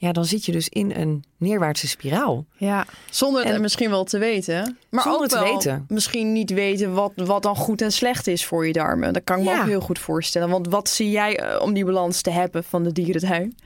Ja, 0.00 0.12
dan 0.12 0.24
zit 0.24 0.44
je 0.44 0.52
dus 0.52 0.68
in 0.68 0.90
een 0.94 1.24
neerwaartse 1.36 1.88
spiraal. 1.88 2.46
Ja, 2.56 2.86
zonder 3.10 3.44
het 3.44 3.54
En- 3.54 3.60
misschien 3.60 3.90
wel 3.90 4.04
te 4.04 4.18
weten. 4.18 4.78
Maar 4.90 5.02
Zonder 5.02 5.20
ook 5.22 5.30
het 5.30 5.38
te 5.38 5.44
wel 5.44 5.54
weten. 5.54 5.84
misschien 5.88 6.32
niet 6.32 6.50
weten 6.50 6.92
wat, 6.94 7.12
wat 7.14 7.42
dan 7.42 7.56
goed 7.56 7.82
en 7.82 7.92
slecht 7.92 8.26
is 8.26 8.44
voor 8.44 8.66
je 8.66 8.72
darmen. 8.72 9.12
Dat 9.12 9.24
kan 9.24 9.38
ik 9.38 9.44
me 9.44 9.50
Ja. 9.50 9.60
ook 9.60 9.66
heel 9.66 9.80
goed 9.80 9.98
voorstellen. 9.98 10.48
Want 10.48 10.68
wat 10.68 10.88
zie 10.88 11.10
jij 11.10 11.38
eh, 11.38 11.62
om 11.62 11.72
die 11.74 11.84
balans 11.84 12.20
te 12.20 12.30
hebben 12.30 12.64
van 12.64 12.82
de 12.82 12.92
dierentuin? 12.92 13.56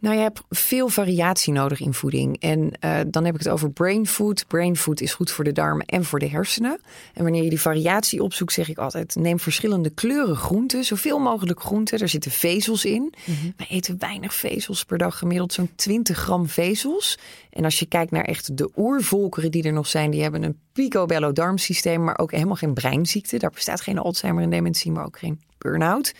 Nou, 0.00 0.16
je 0.16 0.20
hebt 0.20 0.42
veel 0.48 0.88
variatie 0.88 1.52
nodig 1.52 1.80
in 1.80 1.94
voeding. 1.94 2.40
En 2.40 2.70
eh, 2.80 3.00
dan 3.06 3.24
heb 3.24 3.34
ik 3.34 3.40
het 3.40 3.48
over 3.48 3.70
brain 3.70 4.06
food. 4.06 4.44
Brain 4.46 4.76
food 4.76 5.00
is 5.00 5.14
goed 5.14 5.30
voor 5.30 5.44
de 5.44 5.52
darmen 5.52 5.86
en 5.86 6.04
voor 6.04 6.18
de 6.18 6.28
hersenen. 6.28 6.80
En 7.14 7.22
wanneer 7.22 7.42
je 7.42 7.48
die 7.48 7.60
variatie 7.60 8.22
opzoekt, 8.22 8.52
zeg 8.52 8.68
ik 8.68 8.78
altijd: 8.78 9.14
neem 9.14 9.40
verschillende 9.40 9.90
kleuren 9.90 10.36
groenten, 10.36 10.84
zoveel 10.84 11.18
mogelijk 11.18 11.60
groenten. 11.60 11.98
Er 11.98 12.08
zitten 12.08 12.30
vezels 12.30 12.84
in. 12.84 13.14
Wij 13.56 13.66
eten 13.68 13.98
weinig 13.98 14.34
vezels 14.34 14.84
per 14.84 14.98
dag, 14.98 15.18
gemiddeld 15.18 15.52
zo'n 15.52 15.70
20 15.74 16.18
gram 16.18 16.48
vezels. 16.48 17.18
En 17.50 17.64
als 17.64 17.78
je 17.78 17.86
kijkt 17.86 18.10
naar 18.10 18.24
echt 18.24 18.56
de 18.56 18.70
oervolkeren 18.76 19.50
die 19.50 19.62
er 19.62 19.72
nog 19.72 19.86
zijn, 19.86 20.10
die 20.10 20.22
hebben 20.22 20.42
een 20.42 20.58
picobello 20.72 21.32
darmsysteem, 21.32 22.04
maar 22.04 22.18
ook 22.18 22.32
helemaal 22.32 22.56
geen 22.56 22.74
breinziekte. 22.74 23.38
Daar 23.38 23.50
bestaat 23.50 23.80
geen 23.80 23.98
Alzheimer 23.98 24.42
en 24.42 24.50
dementie, 24.50 24.92
maar 24.92 25.04
ook 25.04 25.18
geen 25.18 25.40
burn-out. 25.58 26.12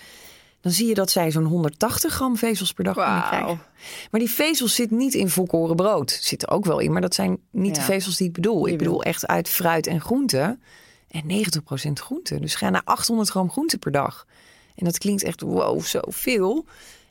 Dan 0.60 0.72
zie 0.72 0.86
je 0.86 0.94
dat 0.94 1.10
zij 1.10 1.30
zo'n 1.30 1.44
180 1.44 2.12
gram 2.14 2.36
vezels 2.36 2.72
per 2.72 2.84
dag 2.84 2.94
Wauw. 2.94 3.28
krijgen. 3.28 3.62
Maar 4.10 4.20
die 4.20 4.30
vezels 4.30 4.74
zitten 4.74 4.96
niet 4.96 5.14
in 5.14 5.28
volkoren 5.28 5.76
brood. 5.76 6.18
Zitten 6.22 6.48
er 6.48 6.54
ook 6.54 6.64
wel 6.64 6.78
in, 6.78 6.92
maar 6.92 7.00
dat 7.00 7.14
zijn 7.14 7.38
niet 7.50 7.74
de 7.74 7.80
vezels 7.80 8.16
die 8.16 8.26
ik 8.26 8.32
bedoel. 8.32 8.68
Ik 8.68 8.78
bedoel 8.78 9.02
echt 9.02 9.26
uit 9.26 9.48
fruit 9.48 9.86
en 9.86 10.00
groenten. 10.00 10.62
En 11.08 11.22
90% 11.22 11.92
groente. 11.92 12.40
Dus 12.40 12.54
ga 12.54 12.70
naar 12.70 12.82
800 12.84 13.28
gram 13.28 13.50
groente 13.50 13.78
per 13.78 13.92
dag. 13.92 14.26
En 14.74 14.84
dat 14.84 14.98
klinkt 14.98 15.22
echt 15.22 15.40
wow, 15.40 15.80
zoveel. 15.80 16.64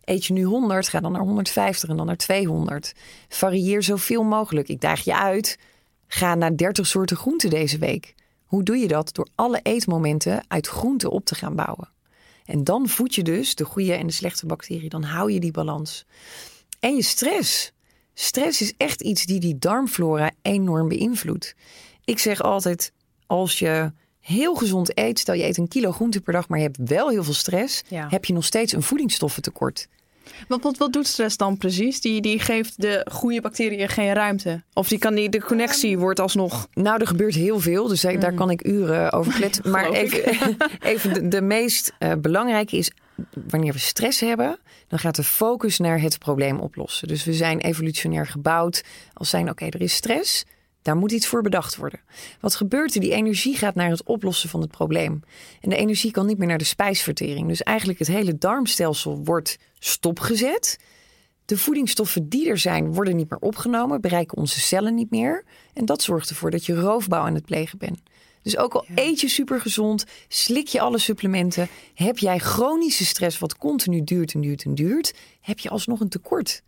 Eet 0.03 0.25
je 0.25 0.33
nu 0.33 0.43
100, 0.43 0.87
ga 0.89 0.99
dan 0.99 1.11
naar 1.11 1.21
150 1.21 1.89
en 1.89 1.97
dan 1.97 2.05
naar 2.05 2.17
200. 2.17 2.93
Varieer 3.29 3.83
zoveel 3.83 4.23
mogelijk. 4.23 4.67
Ik 4.67 4.81
daag 4.81 5.03
je 5.03 5.15
uit. 5.15 5.57
Ga 6.07 6.35
naar 6.35 6.55
30 6.55 6.87
soorten 6.87 7.17
groenten 7.17 7.49
deze 7.49 7.77
week. 7.77 8.15
Hoe 8.45 8.63
doe 8.63 8.77
je 8.77 8.87
dat? 8.87 9.13
Door 9.13 9.27
alle 9.35 9.59
eetmomenten 9.63 10.43
uit 10.47 10.67
groenten 10.67 11.11
op 11.11 11.25
te 11.25 11.35
gaan 11.35 11.55
bouwen. 11.55 11.89
En 12.49 12.63
dan 12.63 12.87
voed 12.87 13.15
je 13.15 13.23
dus 13.23 13.55
de 13.55 13.65
goede 13.65 13.93
en 13.93 14.07
de 14.07 14.13
slechte 14.13 14.45
bacteriën. 14.45 14.89
Dan 14.89 15.03
hou 15.03 15.31
je 15.31 15.39
die 15.39 15.51
balans. 15.51 16.05
En 16.79 16.95
je 16.95 17.01
stress. 17.03 17.71
Stress 18.13 18.61
is 18.61 18.73
echt 18.77 19.01
iets 19.01 19.25
die 19.25 19.39
die 19.39 19.57
darmflora 19.59 20.31
enorm 20.41 20.87
beïnvloedt. 20.87 21.55
Ik 22.05 22.19
zeg 22.19 22.41
altijd, 22.41 22.91
als 23.27 23.59
je 23.59 23.91
heel 24.19 24.55
gezond 24.55 24.97
eet, 24.97 25.19
stel 25.19 25.33
je 25.35 25.43
eet 25.43 25.57
een 25.57 25.67
kilo 25.67 25.91
groente 25.91 26.21
per 26.21 26.33
dag, 26.33 26.47
maar 26.47 26.57
je 26.59 26.65
hebt 26.65 26.77
wel 26.89 27.09
heel 27.09 27.23
veel 27.23 27.33
stress, 27.33 27.81
Ja. 27.87 28.07
heb 28.09 28.25
je 28.25 28.33
nog 28.33 28.45
steeds 28.45 28.73
een 28.73 28.83
voedingsstoffentekort. 28.83 29.87
Wat, 30.47 30.63
wat, 30.63 30.77
wat 30.77 30.93
doet 30.93 31.07
stress 31.07 31.37
dan 31.37 31.57
precies? 31.57 32.01
Die, 32.01 32.21
die 32.21 32.39
geeft 32.39 32.81
de 32.81 33.05
goede 33.11 33.41
bacteriën 33.41 33.89
geen 33.89 34.13
ruimte. 34.13 34.63
Of 34.73 34.87
die 34.87 34.97
kan 34.99 35.15
die, 35.15 35.29
de 35.29 35.41
connectie 35.41 35.97
wordt 35.97 36.19
alsnog. 36.19 36.67
Nou, 36.73 36.99
er 37.01 37.07
gebeurt 37.07 37.35
heel 37.35 37.59
veel, 37.59 37.87
dus 37.87 38.01
daar- 38.01 38.19
daar 38.19 38.33
kan 38.33 38.49
ik 38.49 38.67
uren 38.67 39.11
over 39.11 39.33
kletsen. 39.33 39.69
Maar 39.71 39.87
Mm. 39.89 39.93
Even, 39.95 40.57
even 40.91 41.13
de, 41.13 41.27
de 41.27 41.41
meest 41.41 41.93
eh, 41.99 42.11
belangrijke 42.17 42.77
is, 42.77 42.91
wanneer 43.47 43.73
we 43.73 43.79
stress 43.79 44.19
hebben, 44.19 44.59
dan 44.87 44.99
gaat 44.99 45.15
de 45.15 45.23
focus 45.23 45.77
naar 45.79 46.01
het 46.01 46.17
probleem 46.19 46.59
oplossen. 46.59 47.07
Dus 47.07 47.23
we 47.23 47.33
zijn 47.33 47.59
evolutionair 47.59 48.27
gebouwd 48.27 48.83
als 49.13 49.29
zijn, 49.29 49.49
oké, 49.49 49.65
er 49.65 49.81
is 49.81 49.93
stress, 49.93 50.45
daar 50.89 50.97
moet 50.97 51.11
iets 51.11 51.27
voor 51.27 51.41
bedacht 51.41 51.75
worden. 51.75 51.99
Wat 52.39 52.55
gebeurt 52.55 52.95
er? 52.95 53.01
Die 53.01 53.11
energie 53.11 53.55
gaat 53.55 53.75
naar 53.75 53.89
het 53.89 54.03
oplossen 54.03 54.49
van 54.49 54.61
het 54.61 54.71
probleem. 54.71 55.19
En 55.61 55.69
de 55.69 55.75
energie 55.75 56.11
kan 56.11 56.25
niet 56.25 56.37
meer 56.37 56.47
naar 56.47 56.57
de 56.57 56.63
spijsvertering. 56.63 57.47
Dus 57.47 57.63
eigenlijk 57.63 57.99
het 57.99 58.07
hele 58.07 58.37
darmstelsel 58.37 59.23
wordt 59.23 59.57
stopgezet. 59.79 60.79
De 61.45 61.57
voedingsstoffen 61.57 62.29
die 62.29 62.49
er 62.49 62.57
zijn, 62.57 62.93
worden 62.93 63.15
niet 63.15 63.29
meer 63.29 63.39
opgenomen, 63.39 64.01
bereiken 64.01 64.37
onze 64.37 64.59
cellen 64.59 64.95
niet 64.95 65.09
meer. 65.09 65.43
En 65.73 65.85
dat 65.85 66.01
zorgt 66.01 66.29
ervoor 66.29 66.51
dat 66.51 66.65
je 66.65 66.75
roofbouw 66.75 67.21
aan 67.21 67.35
het 67.35 67.45
plegen 67.45 67.77
bent. 67.77 67.99
Dus 68.41 68.57
ook 68.57 68.73
al 68.73 68.85
eet 68.95 69.21
je 69.21 69.27
supergezond, 69.27 70.05
slik 70.27 70.67
je 70.67 70.81
alle 70.81 70.97
supplementen, 70.97 71.67
heb 71.93 72.17
jij 72.17 72.39
chronische 72.39 73.05
stress 73.05 73.39
wat 73.39 73.57
continu 73.57 74.03
duurt 74.03 74.33
en 74.33 74.41
duurt 74.41 74.63
en 74.63 74.75
duurt, 74.75 75.13
heb 75.41 75.59
je 75.59 75.69
alsnog 75.69 75.99
een 75.99 76.09
tekort. 76.09 76.63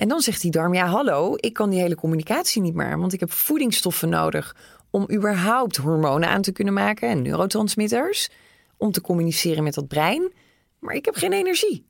En 0.00 0.08
dan 0.08 0.20
zegt 0.20 0.40
die 0.40 0.50
darm, 0.50 0.74
ja 0.74 0.86
hallo, 0.86 1.34
ik 1.36 1.52
kan 1.52 1.70
die 1.70 1.80
hele 1.80 1.94
communicatie 1.94 2.62
niet 2.62 2.74
meer 2.74 2.98
want 2.98 3.12
ik 3.12 3.20
heb 3.20 3.32
voedingsstoffen 3.32 4.08
nodig 4.08 4.56
om 4.90 5.06
überhaupt 5.12 5.76
hormonen 5.76 6.28
aan 6.28 6.42
te 6.42 6.52
kunnen 6.52 6.74
maken 6.74 7.08
en 7.08 7.22
neurotransmitters, 7.22 8.28
om 8.76 8.92
te 8.92 9.00
communiceren 9.00 9.62
met 9.62 9.74
dat 9.74 9.88
brein, 9.88 10.32
maar 10.78 10.94
ik 10.94 11.04
heb 11.04 11.14
geen 11.14 11.32
energie. 11.32 11.86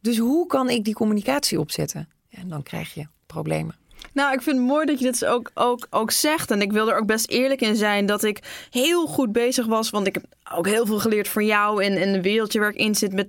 Dus 0.00 0.18
hoe 0.18 0.46
kan 0.46 0.70
ik 0.70 0.84
die 0.84 0.94
communicatie 0.94 1.60
opzetten? 1.60 2.08
En 2.30 2.48
dan 2.48 2.62
krijg 2.62 2.94
je 2.94 3.06
problemen. 3.26 3.74
Nou, 4.16 4.32
ik 4.32 4.42
vind 4.42 4.56
het 4.56 4.66
mooi 4.66 4.86
dat 4.86 4.98
je 4.98 5.04
dit 5.04 5.24
ook, 5.24 5.50
ook, 5.54 5.86
ook 5.90 6.10
zegt. 6.10 6.50
En 6.50 6.60
ik 6.60 6.72
wil 6.72 6.90
er 6.90 6.98
ook 6.98 7.06
best 7.06 7.28
eerlijk 7.28 7.60
in 7.60 7.76
zijn 7.76 8.06
dat 8.06 8.24
ik 8.24 8.66
heel 8.70 9.06
goed 9.06 9.32
bezig 9.32 9.66
was. 9.66 9.90
Want 9.90 10.06
ik 10.06 10.14
heb 10.14 10.24
ook 10.54 10.66
heel 10.66 10.86
veel 10.86 10.98
geleerd 10.98 11.28
van 11.28 11.46
jou 11.46 11.84
en, 11.84 11.96
en 11.96 12.14
een 12.14 12.22
wereldje 12.22 12.60
waar 12.60 12.70
ik 12.70 12.76
in 12.76 12.94
zit 12.94 13.12
met 13.12 13.28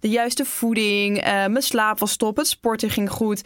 de 0.00 0.08
juiste 0.08 0.44
voeding. 0.44 1.20
Eh, 1.20 1.32
mijn 1.32 1.62
slaap 1.62 1.98
was 1.98 2.16
top, 2.16 2.36
het 2.36 2.46
sporten 2.46 2.90
ging 2.90 3.10
goed. 3.10 3.42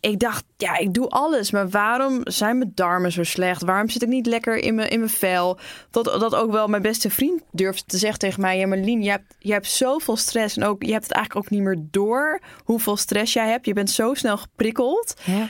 Ik 0.00 0.18
dacht, 0.18 0.44
ja, 0.56 0.76
ik 0.76 0.94
doe 0.94 1.08
alles. 1.08 1.50
Maar 1.50 1.68
waarom 1.68 2.20
zijn 2.24 2.58
mijn 2.58 2.72
darmen 2.74 3.12
zo 3.12 3.22
slecht? 3.22 3.62
Waarom 3.62 3.88
zit 3.88 4.02
ik 4.02 4.08
niet 4.08 4.26
lekker 4.26 4.56
in 4.56 4.74
mijn, 4.74 4.90
in 4.90 4.98
mijn 4.98 5.10
vel? 5.10 5.58
Dat, 5.90 6.04
dat 6.04 6.34
ook 6.34 6.50
wel 6.50 6.66
mijn 6.66 6.82
beste 6.82 7.10
vriend 7.10 7.42
durfde 7.50 7.84
te 7.86 7.98
zeggen 7.98 8.18
tegen 8.18 8.40
mij. 8.40 8.58
Ja, 8.58 8.66
maar 8.66 8.78
Lien, 8.78 9.02
je 9.02 9.10
hebt, 9.10 9.34
je 9.38 9.52
hebt 9.52 9.66
zoveel 9.66 10.16
stress. 10.16 10.56
En 10.56 10.64
ook, 10.64 10.82
je 10.82 10.92
hebt 10.92 11.04
het 11.04 11.12
eigenlijk 11.12 11.46
ook 11.46 11.52
niet 11.52 11.62
meer 11.62 11.78
door 11.90 12.40
hoeveel 12.64 12.96
stress 12.96 13.32
jij 13.32 13.48
hebt. 13.48 13.66
Je 13.66 13.72
bent 13.72 13.90
zo 13.90 14.14
snel 14.14 14.36
geprikkeld 14.36 15.14
Ja, 15.24 15.48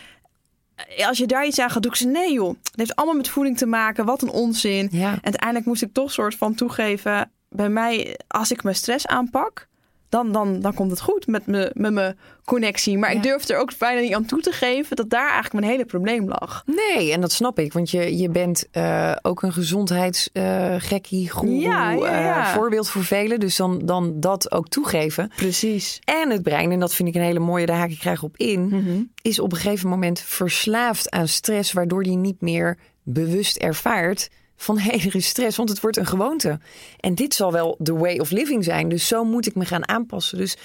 als 1.07 1.19
je 1.19 1.27
daar 1.27 1.47
iets 1.47 1.59
aan 1.59 1.71
gaat 1.71 1.83
doen, 1.83 1.93
ik 1.93 1.99
zei 1.99 2.11
nee 2.11 2.33
joh. 2.33 2.49
Het 2.49 2.77
heeft 2.77 2.97
allemaal 2.97 3.17
met 3.17 3.29
voeding 3.29 3.59
te 3.59 3.67
maken. 3.67 4.05
Wat 4.05 4.23
een 4.23 4.31
onzin. 4.31 4.89
Ja. 4.91 5.13
En 5.13 5.25
uiteindelijk 5.25 5.67
moest 5.67 5.83
ik 5.83 5.93
toch 5.93 6.13
soort 6.13 6.35
van 6.35 6.55
toegeven. 6.55 7.31
Bij 7.49 7.69
mij, 7.69 8.19
als 8.27 8.51
ik 8.51 8.63
mijn 8.63 8.77
stress 8.77 9.07
aanpak, 9.07 9.69
dan, 10.14 10.33
dan, 10.33 10.61
dan 10.61 10.74
komt 10.74 10.90
het 10.90 11.00
goed 11.00 11.27
met 11.27 11.46
me- 11.46 11.70
met 11.74 11.92
mijn 11.92 12.18
connectie. 12.44 12.98
Maar 12.98 13.11
Ja. 13.11 13.16
ik 13.16 13.22
durfde 13.22 13.53
er 13.55 13.61
ook 13.61 13.79
bijna 13.79 14.00
niet 14.00 14.14
aan 14.14 14.24
toe 14.24 14.40
te 14.40 14.53
geven 14.53 14.96
dat 14.96 15.11
daar 15.11 15.31
eigenlijk 15.31 15.53
mijn 15.53 15.72
hele 15.72 15.85
probleem 15.85 16.29
lag. 16.29 16.62
Nee, 16.66 17.12
en 17.12 17.20
dat 17.20 17.33
snap 17.33 17.59
ik. 17.59 17.72
Want 17.72 17.90
je, 17.90 18.16
je 18.16 18.29
bent 18.29 18.66
eh, 18.70 19.12
ook 19.22 19.42
een 19.42 19.53
gezondheidsgekkie, 19.53 21.31
goeroe, 21.31 21.59
Ja, 21.61 21.90
ja, 21.90 22.18
ja. 22.20 22.38
eh, 22.48 22.55
voorbeeld 22.55 22.88
voor 22.88 23.05
velen. 23.05 23.40
Dus 23.40 23.57
dan, 23.57 23.81
dan 23.85 24.20
dat 24.20 24.53
ook 24.53 24.68
toegeven. 24.68 25.31
Precies. 25.37 25.98
En 26.05 26.31
het 26.31 26.42
brein, 26.42 26.70
en 26.72 26.81
dat 26.81 26.94
vind 26.94 27.09
ik 27.09 27.14
een 27.14 27.20
hele 27.22 27.38
mooie, 27.38 27.66
daar 27.66 27.77
haak 27.77 27.90
ik 27.90 28.00
graag 28.00 28.22
op 28.22 28.37
in... 28.37 29.11
is 29.22 29.38
op 29.38 29.53
een 29.53 29.59
gegeven 29.59 29.88
moment 29.88 30.20
verslaafd 30.20 31.11
aan 31.11 31.29
stress... 31.29 31.72
waardoor 31.72 32.03
die 32.03 32.16
niet 32.16 32.40
meer 32.40 32.79
bewust 33.03 33.57
ervaart 33.57 34.29
van 34.64 34.79
hé, 34.79 34.90
er 34.90 35.14
is 35.14 35.27
stress, 35.27 35.57
want 35.57 35.68
het 35.68 35.81
wordt 35.81 35.96
een 35.96 36.07
gewoonte. 36.07 36.59
En 37.00 37.14
dit 37.14 37.35
zal 37.35 37.53
wel 37.53 37.77
de 37.79 37.92
way 37.92 38.18
of 38.18 38.31
living 38.31 38.64
zijn, 38.64 38.88
dus 38.88 39.09
zo 39.09 39.24
moet 39.24 39.46
ik 39.46 39.55
me 39.55 39.64
gaan 39.64 39.88
aanpassen. 39.88 40.38
Dus 40.38 40.57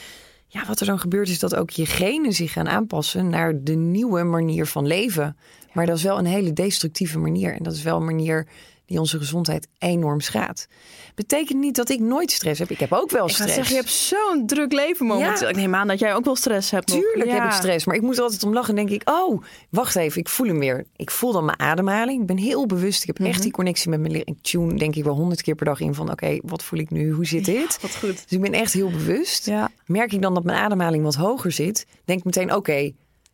ja, 0.48 0.66
wat 0.68 0.80
er 0.80 0.86
dan 0.86 1.00
gebeurt 1.00 1.30
is 1.30 1.40
dat 1.40 1.56
ook 1.56 1.70
je 1.70 1.86
genen 1.86 2.34
zich 2.34 2.52
gaan 2.52 2.70
aanpassen 2.70 3.30
naar 3.30 3.64
de 3.64 3.76
nieuwe 3.76 4.24
manier 4.24 4.66
van 4.66 4.88
leven. 4.88 5.38
Maar 5.74 5.86
dat 5.86 5.98
is 5.98 6.04
wel 6.04 6.18
een 6.18 6.26
hele 6.26 6.54
destructieve 6.54 7.20
manier. 7.20 7.54
En 7.54 7.64
dat 7.64 7.74
is 7.74 7.84
wel 7.84 7.98
een 7.98 8.06
manier 8.06 8.48
die 8.90 9.00
onze 9.00 9.18
gezondheid 9.18 9.68
enorm 9.78 10.20
schaadt. 10.22 10.68
Betekent 11.16 11.60
niet 11.60 11.76
dat 11.76 11.90
ik 11.90 12.00
nooit 12.00 12.32
stress 12.32 12.60
heb. 12.60 12.70
Ik 12.70 12.80
heb 12.80 12.94
ook 12.94 13.12
wel 13.12 13.26
Ik 13.26 13.32
stress. 13.34 13.54
zeggen, 13.54 13.76
je 13.76 13.80
hebt 13.82 13.94
zo'n 13.94 14.46
druk 14.48 14.72
leven 14.72 15.06
momenteel. 15.06 15.42
Ja. 15.48 15.50
Ik 15.50 15.56
neem 15.56 15.76
aan 15.76 15.88
dat 15.88 16.00
jij 16.00 16.16
ook 16.16 16.26
wel 16.26 16.36
stress 16.36 16.72
hebt. 16.72 16.88
Tuurlijk 16.88 17.30
heb 17.32 17.44
ik 17.44 17.52
stress, 17.52 17.86
maar 17.86 17.96
ik 17.96 18.02
moet 18.02 18.18
er 18.18 18.24
altijd 18.24 18.44
om 18.44 18.54
lachen. 18.54 18.70
En 18.78 18.86
denk 18.86 19.02
ik, 19.02 19.10
oh, 19.10 19.44
wacht 19.70 19.96
even, 19.96 20.22
ik 20.22 20.30
voel 20.30 20.48
hem 20.48 20.60
weer. 20.60 20.86
Ik 20.96 21.12
voel 21.12 21.32
dan 21.32 21.46
mijn 21.46 21.60
ademhaling. 21.60 22.22
Ik 22.22 22.28
ben 22.28 22.38
heel 22.38 22.66
bewust. 22.66 23.02
Ik 23.02 23.08
heb 23.08 23.20
Mhm. 23.20 23.28
echt 23.28 23.42
die 23.42 23.52
connectie 23.52 23.90
met 23.90 24.00
mijn 24.00 24.12
lichaam. 24.12 24.34
Ik 24.36 24.42
tune 24.44 24.74
denk 24.78 24.96
ik 24.96 25.04
wel 25.04 25.16
honderd 25.16 25.42
keer 25.42 25.56
per 25.56 25.66
dag 25.66 25.80
in 25.80 25.94
van, 25.94 26.12
oké, 26.12 26.40
wat 26.44 26.64
voel 26.64 26.80
ik 26.80 26.90
nu? 26.90 27.12
Hoe 27.12 27.26
zit 27.26 27.46
dit? 27.46 27.78
Wat 27.82 27.96
goed. 27.96 28.12
Dus 28.24 28.32
ik 28.38 28.42
ben 28.42 28.54
echt 28.54 28.74
heel 28.74 28.90
bewust. 28.92 29.46
Ja. 29.46 29.70
Merk 29.86 30.14
ik 30.14 30.22
dan 30.22 30.34
dat 30.34 30.44
mijn 30.44 30.58
ademhaling 30.60 31.04
wat 31.04 31.16
hoger 31.16 31.52
zit, 31.52 31.86
denk 32.06 32.20
ik 32.20 32.26
meteen, 32.26 32.54
oké, 32.56 32.92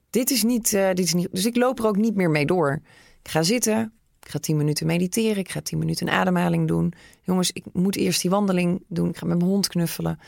dit 0.09 0.29
is 0.31 0.43
niet, 0.43 0.73
eh, 0.73 0.87
dit 0.87 1.05
is 1.05 1.13
niet. 1.13 1.27
Dus 1.31 1.45
ik 1.45 1.55
loop 1.55 1.79
er 1.79 1.87
ook 1.87 1.97
niet 1.97 2.15
meer 2.15 2.29
mee 2.29 2.45
door. 2.45 2.81
Ik 3.23 3.29
ga 3.31 3.43
zitten. 3.43 3.93
Ik 4.25 4.31
ga 4.31 4.39
tien 4.39 4.57
minuten 4.57 4.87
mediteren. 4.87 5.37
Ik 5.37 5.49
ga 5.49 5.61
tien 5.61 5.77
minuten 5.77 6.07
een 6.07 6.13
ademhaling 6.13 6.67
doen. 6.67 6.93
Jongens, 7.21 7.51
ik 7.51 7.63
moet 7.73 7.95
eerst 7.95 8.21
die 8.21 8.29
wandeling 8.29 8.83
doen. 8.87 9.09
Ik 9.09 9.17
ga 9.17 9.25
met 9.25 9.37
mijn 9.37 9.49
hond 9.49 9.67
knuffelen. 9.67 10.19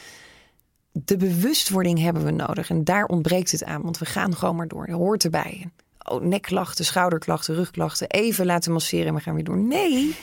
De 0.91 1.17
bewustwording 1.17 1.99
hebben 1.99 2.25
we 2.25 2.31
nodig. 2.31 2.69
En 2.69 2.83
daar 2.83 3.05
ontbreekt 3.05 3.51
het 3.51 3.63
aan. 3.63 3.81
Want 3.81 3.97
we 3.97 4.05
gaan 4.05 4.35
gewoon 4.35 4.55
maar 4.55 4.67
door. 4.67 4.87
Dat 4.87 4.97
hoort 4.97 5.23
erbij. 5.23 5.69
Oh, 6.03 6.21
nekklachten, 6.21 6.85
schouderklachten, 6.85 7.55
rugklachten. 7.55 8.09
Even 8.09 8.45
laten 8.45 8.71
masseren 8.71 9.07
en 9.07 9.13
we 9.13 9.19
gaan 9.19 9.35
weer 9.35 9.43
door. 9.43 9.57
Nee, 9.57 10.15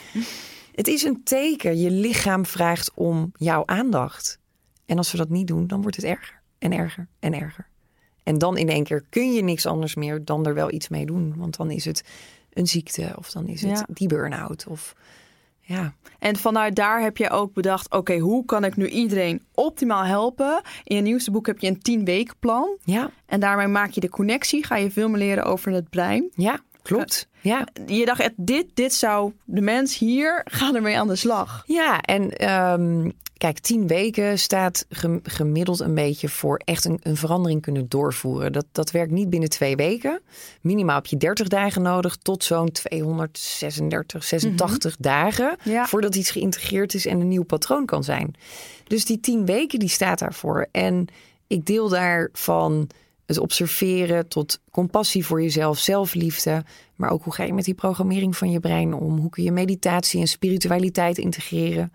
het 0.75 0.87
is 0.87 1.03
een 1.03 1.23
teken. 1.23 1.79
Je 1.79 1.91
lichaam 1.91 2.45
vraagt 2.45 2.91
om 2.93 3.31
jouw 3.37 3.63
aandacht. 3.65 4.39
En 4.85 4.97
als 4.97 5.11
we 5.11 5.17
dat 5.17 5.29
niet 5.29 5.47
doen, 5.47 5.67
dan 5.67 5.81
wordt 5.81 5.95
het 5.95 6.05
erger 6.05 6.41
en 6.59 6.71
erger 6.71 7.07
en 7.19 7.33
erger. 7.33 7.67
En 8.23 8.37
dan 8.37 8.57
in 8.57 8.69
één 8.69 8.83
keer 8.83 9.03
kun 9.09 9.33
je 9.33 9.43
niks 9.43 9.65
anders 9.65 9.95
meer 9.95 10.25
dan 10.25 10.45
er 10.45 10.53
wel 10.53 10.71
iets 10.71 10.87
mee 10.87 11.05
doen. 11.05 11.33
Want 11.37 11.57
dan 11.57 11.71
is 11.71 11.85
het 11.85 12.03
een 12.55 12.67
ziekte 12.67 13.13
of 13.17 13.31
dan 13.31 13.47
is 13.47 13.61
het 13.61 13.77
Ja. 13.77 13.85
die 13.87 14.07
burn-out. 14.07 14.65
Of 14.67 14.95
ja, 15.59 15.93
En 16.19 16.35
vanuit 16.35 16.75
daar 16.75 17.01
heb 17.01 17.17
je 17.17 17.29
ook 17.29 17.53
bedacht, 17.53 17.91
oké, 17.91 18.17
hoe 18.17 18.45
kan 18.45 18.63
ik 18.63 18.75
nu 18.75 18.87
iedereen 18.87 19.41
optimaal 19.53 20.03
helpen? 20.03 20.61
In 20.83 20.95
je 20.95 21.01
nieuwste 21.01 21.31
boek 21.31 21.45
heb 21.47 21.59
je 21.59 21.67
een 21.67 21.81
10 21.81 22.05
weken 22.05 22.35
plan. 22.39 22.77
ja, 22.83 23.11
En 23.25 23.39
daarmee 23.39 23.67
maak 23.67 23.89
je 23.89 24.01
de 24.01 24.09
connectie, 24.09 24.65
ga 24.65 24.75
je 24.75 24.91
veel 24.91 25.09
meer 25.09 25.17
leren 25.19 25.43
over 25.43 25.71
het 25.71 25.89
brein. 25.89 26.29
ja, 26.35 26.59
klopt. 26.81 27.27
Ja, 27.45 27.67
Je 27.85 28.05
dacht 28.05 28.19
echt, 28.19 28.33
dit, 28.35 28.65
dit 28.73 28.93
zou 28.93 29.31
de 29.43 29.61
mens 29.61 29.97
hier, 29.97 30.41
gaan 30.45 30.75
ermee 30.75 30.99
aan 30.99 31.07
de 31.07 31.15
slag. 31.15 31.63
ja 31.67 32.01
en 32.01 32.37
ehm, 32.37 33.09
kijk, 33.37 33.59
tien 33.59 33.87
weken 33.87 34.39
staat 34.39 34.85
gem- 34.89 35.19
gemiddeld 35.23 35.79
een 35.79 35.93
beetje 35.95 36.29
voor 36.29 36.61
echt 36.65 36.85
een, 36.85 36.99
een 37.03 37.17
verandering 37.17 37.61
kunnen 37.61 37.85
doorvoeren. 37.89 38.51
Dat, 38.51 38.65
dat 38.71 38.91
werkt 38.91 39.11
niet 39.11 39.29
binnen 39.29 39.49
twee 39.49 39.75
weken. 39.75 40.21
Minimaal 40.61 40.95
heb 40.95 41.05
je 41.05 41.17
30 41.17 41.47
dagen 41.47 41.81
nodig 41.81 42.15
tot 42.15 42.43
zo'n 42.43 42.71
236, 42.71 44.23
86 44.23 44.95
dagen 44.99 45.55
Ja. 45.63 45.85
voordat 45.85 46.15
iets 46.15 46.31
geïntegreerd 46.31 46.93
is 46.93 47.05
en 47.05 47.19
een 47.19 47.27
nieuw 47.27 47.43
patroon 47.43 47.85
kan 47.85 48.03
zijn. 48.03 48.33
Dus 48.87 49.05
die 49.05 49.19
tien 49.19 49.45
weken 49.45 49.79
die 49.79 49.89
staat 49.89 50.19
daarvoor. 50.19 50.67
En 50.71 51.07
ik 51.47 51.65
deel 51.65 51.89
daarvan 51.89 52.87
het 53.25 53.37
observeren 53.37 54.27
tot 54.27 54.59
compassie 54.71 55.25
voor 55.25 55.41
jezelf, 55.41 55.79
zelfliefde. 55.79 56.63
Maar 56.95 57.09
ook 57.09 57.23
hoe 57.23 57.33
ga 57.33 57.43
je 57.43 57.53
met 57.53 57.65
die 57.65 57.73
programmering 57.73 58.37
van 58.37 58.51
je 58.51 58.59
brein 58.59 58.93
om? 58.93 59.17
Hoe 59.17 59.29
kun 59.29 59.43
je 59.43 59.51
meditatie 59.51 60.19
en 60.19 60.27
spiritualiteit 60.27 61.17
integreren? 61.17 61.93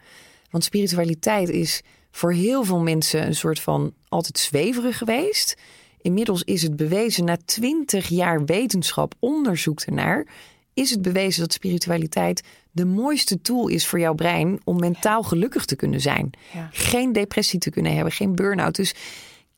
Want 0.51 0.64
spiritualiteit 0.64 1.49
is 1.49 1.83
voor 2.11 2.33
heel 2.33 2.64
veel 2.64 2.81
mensen 2.81 3.27
een 3.27 3.35
soort 3.35 3.61
van 3.61 3.93
altijd 4.09 4.38
zweverig 4.38 4.99
geweest. 4.99 5.57
Inmiddels 6.01 6.43
is 6.43 6.62
het 6.62 6.77
bewezen 6.77 7.25
na 7.25 7.37
twintig 7.45 8.09
jaar 8.09 8.45
wetenschap, 8.45 9.14
onderzoek 9.19 9.81
ernaar, 9.81 10.27
is 10.75 10.90
het 10.90 11.03
bewezen 11.03 11.40
dat 11.40 11.53
spiritualiteit 11.53 12.43
de 12.71 12.85
mooiste 12.85 13.40
tool 13.40 13.69
is 13.69 13.87
voor 13.87 13.99
jouw 13.99 14.14
brein 14.14 14.61
om 14.64 14.79
mentaal 14.79 15.23
gelukkig 15.23 15.64
te 15.64 15.77
kunnen 15.77 16.01
zijn. 16.01 16.31
Ja. 16.55 16.69
Geen 16.73 17.12
depressie 17.12 17.59
te 17.59 17.71
kunnen 17.71 17.95
hebben, 17.95 18.12
geen 18.12 18.35
burn-out. 18.35 18.75
Dus 18.75 18.95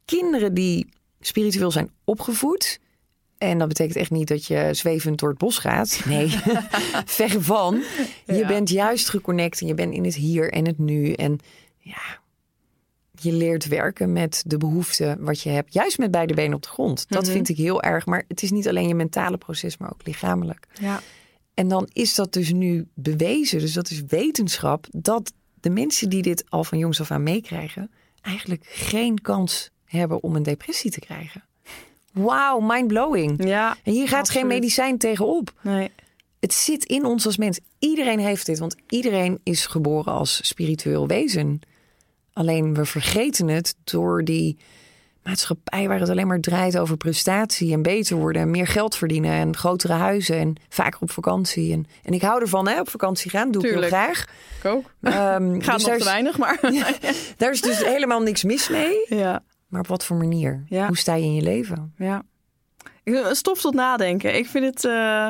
kinderen 0.05 0.55
die 0.55 0.89
spiritueel 1.27 1.71
zijn 1.71 1.91
opgevoed. 2.05 2.81
En 3.39 3.59
dat 3.59 3.69
betekent 3.69 3.97
echt 3.97 4.11
niet 4.11 4.29
dat 4.29 4.47
je 4.47 4.69
zwevend 4.73 5.19
door 5.19 5.29
het 5.29 5.39
bos 5.39 5.59
gaat. 5.59 6.01
Nee, 6.05 6.29
verre 7.05 7.41
van. 7.41 7.83
Je 8.27 8.35
Ja. 8.35 8.47
bent 8.47 8.69
juist 8.69 9.09
geconnect 9.09 9.61
en 9.61 9.67
je 9.67 9.75
bent 9.75 9.95
in 9.95 10.05
het 10.05 10.15
hier 10.15 10.53
en 10.53 10.67
het 10.67 10.79
nu. 10.79 11.13
En 11.13 11.39
ja, 11.79 12.21
je 13.21 13.33
leert 13.33 13.67
werken 13.69 14.13
met 14.13 14.43
de 14.47 14.57
behoeften 14.59 15.25
wat 15.25 15.41
je 15.41 15.49
hebt. 15.51 15.73
Juist 15.75 15.99
met 15.99 16.11
beide 16.11 16.35
benen 16.35 16.55
op 16.55 16.63
de 16.63 16.69
grond. 16.69 17.05
Dat 17.09 17.29
vind 17.29 17.49
ik 17.49 17.57
heel 17.57 17.83
erg. 17.83 18.07
Maar 18.07 18.25
het 18.29 18.43
is 18.43 18.51
niet 18.51 18.69
alleen 18.69 18.89
je 18.89 18.95
mentale 18.95 19.39
proces, 19.39 19.77
maar 19.77 19.91
ook 19.93 20.07
lichamelijk. 20.07 20.67
Ja. 20.81 21.01
En 21.55 21.69
dan 21.69 21.89
is 21.93 22.15
dat 22.15 22.33
dus 22.33 22.53
nu 22.53 22.87
bewezen, 22.95 23.59
dus 23.59 23.73
dat 23.73 23.91
is 23.91 24.03
wetenschap, 24.07 24.87
dat 24.91 25.33
de 25.61 25.71
mensen 25.71 26.09
die 26.11 26.23
dit 26.23 26.45
al 26.49 26.65
van 26.65 26.79
jongs 26.79 27.01
af 27.01 27.11
aan 27.11 27.23
meekrijgen, 27.23 27.91
eigenlijk 28.21 28.65
geen 28.69 29.21
kans 29.21 29.71
hebben 29.99 30.23
om 30.23 30.37
een 30.37 30.43
depressie 30.43 30.91
te 30.91 31.01
krijgen. 31.01 31.45
Wauw, 32.13 32.61
mind-blowing. 32.61 33.45
Ja, 33.45 33.77
En 33.83 33.93
hier 33.93 34.09
gaat 34.09 34.19
absoluut. 34.21 34.41
geen 34.41 34.47
medicijn 34.47 34.99
tegenop. 34.99 35.53
Nee. 35.61 35.91
Het 36.41 36.55
zit 36.55 36.85
in 36.85 37.05
ons 37.05 37.27
als 37.27 37.37
mens. 37.37 37.61
Iedereen 37.79 38.19
heeft 38.19 38.47
dit, 38.47 38.59
want 38.59 38.77
iedereen 38.89 39.41
is 39.43 39.67
geboren 39.67 40.13
als 40.13 40.47
spiritueel 40.47 41.07
wezen. 41.07 41.61
Alleen 42.33 42.75
we 42.75 42.85
vergeten 42.85 43.49
het 43.49 43.75
door 43.85 44.25
die 44.25 44.59
maatschappij 45.23 45.89
waar 45.89 46.01
het 46.01 46.09
alleen 46.09 46.27
maar 46.27 46.41
draait 46.41 46.79
over 46.79 46.97
prestatie 46.97 47.73
en 47.73 47.83
beter 47.83 48.17
worden 48.17 48.43
en 48.43 48.51
meer 48.51 48.67
geld 48.67 48.97
verdienen 48.97 49.31
en 49.33 49.57
grotere 49.57 49.93
huizen 49.93 50.37
en 50.37 50.55
vaker 50.69 51.01
op 51.01 51.11
vakantie. 51.11 51.73
En, 51.73 51.87
en 52.03 52.13
ik 52.13 52.23
hou 52.23 52.41
ervan, 52.41 52.69
hè, 52.69 52.81
op 52.81 52.89
vakantie 52.91 53.31
gaan, 53.31 53.51
doe 53.51 53.63
Tuurlijk. 53.63 53.85
ik 53.87 53.93
heel 53.93 54.03
graag. 54.03 54.25
Ik 54.59 54.65
ook. 54.65 54.93
Ehm, 55.03 55.61
Gaat 55.65 55.79
dus 55.79 55.87
nog 55.87 55.97
te 55.97 56.05
weinig, 56.05 56.39
maar... 56.39 56.59
daar 57.37 57.51
is 57.51 57.61
dus 57.61 57.85
helemaal 57.85 58.21
niks 58.21 58.43
mis 58.45 58.69
mee. 58.69 59.05
ja. 59.09 59.43
Maar 59.73 59.81
op 59.81 59.87
wat 59.87 60.05
voor 60.05 60.17
manier? 60.17 60.65
Ja. 60.69 60.87
Hoe 60.87 60.97
sta 60.99 61.15
je 61.15 61.25
in 61.25 61.35
je 61.35 61.43
leven? 61.43 61.95
Ja. 61.97 62.23
Ik- 63.03 63.29
Stof 63.31 63.61
tot 63.61 63.75
nadenken. 63.75 64.37
Ik 64.37 64.47
vind 64.47 64.65
het... 64.65 64.85
eh, 64.85 65.29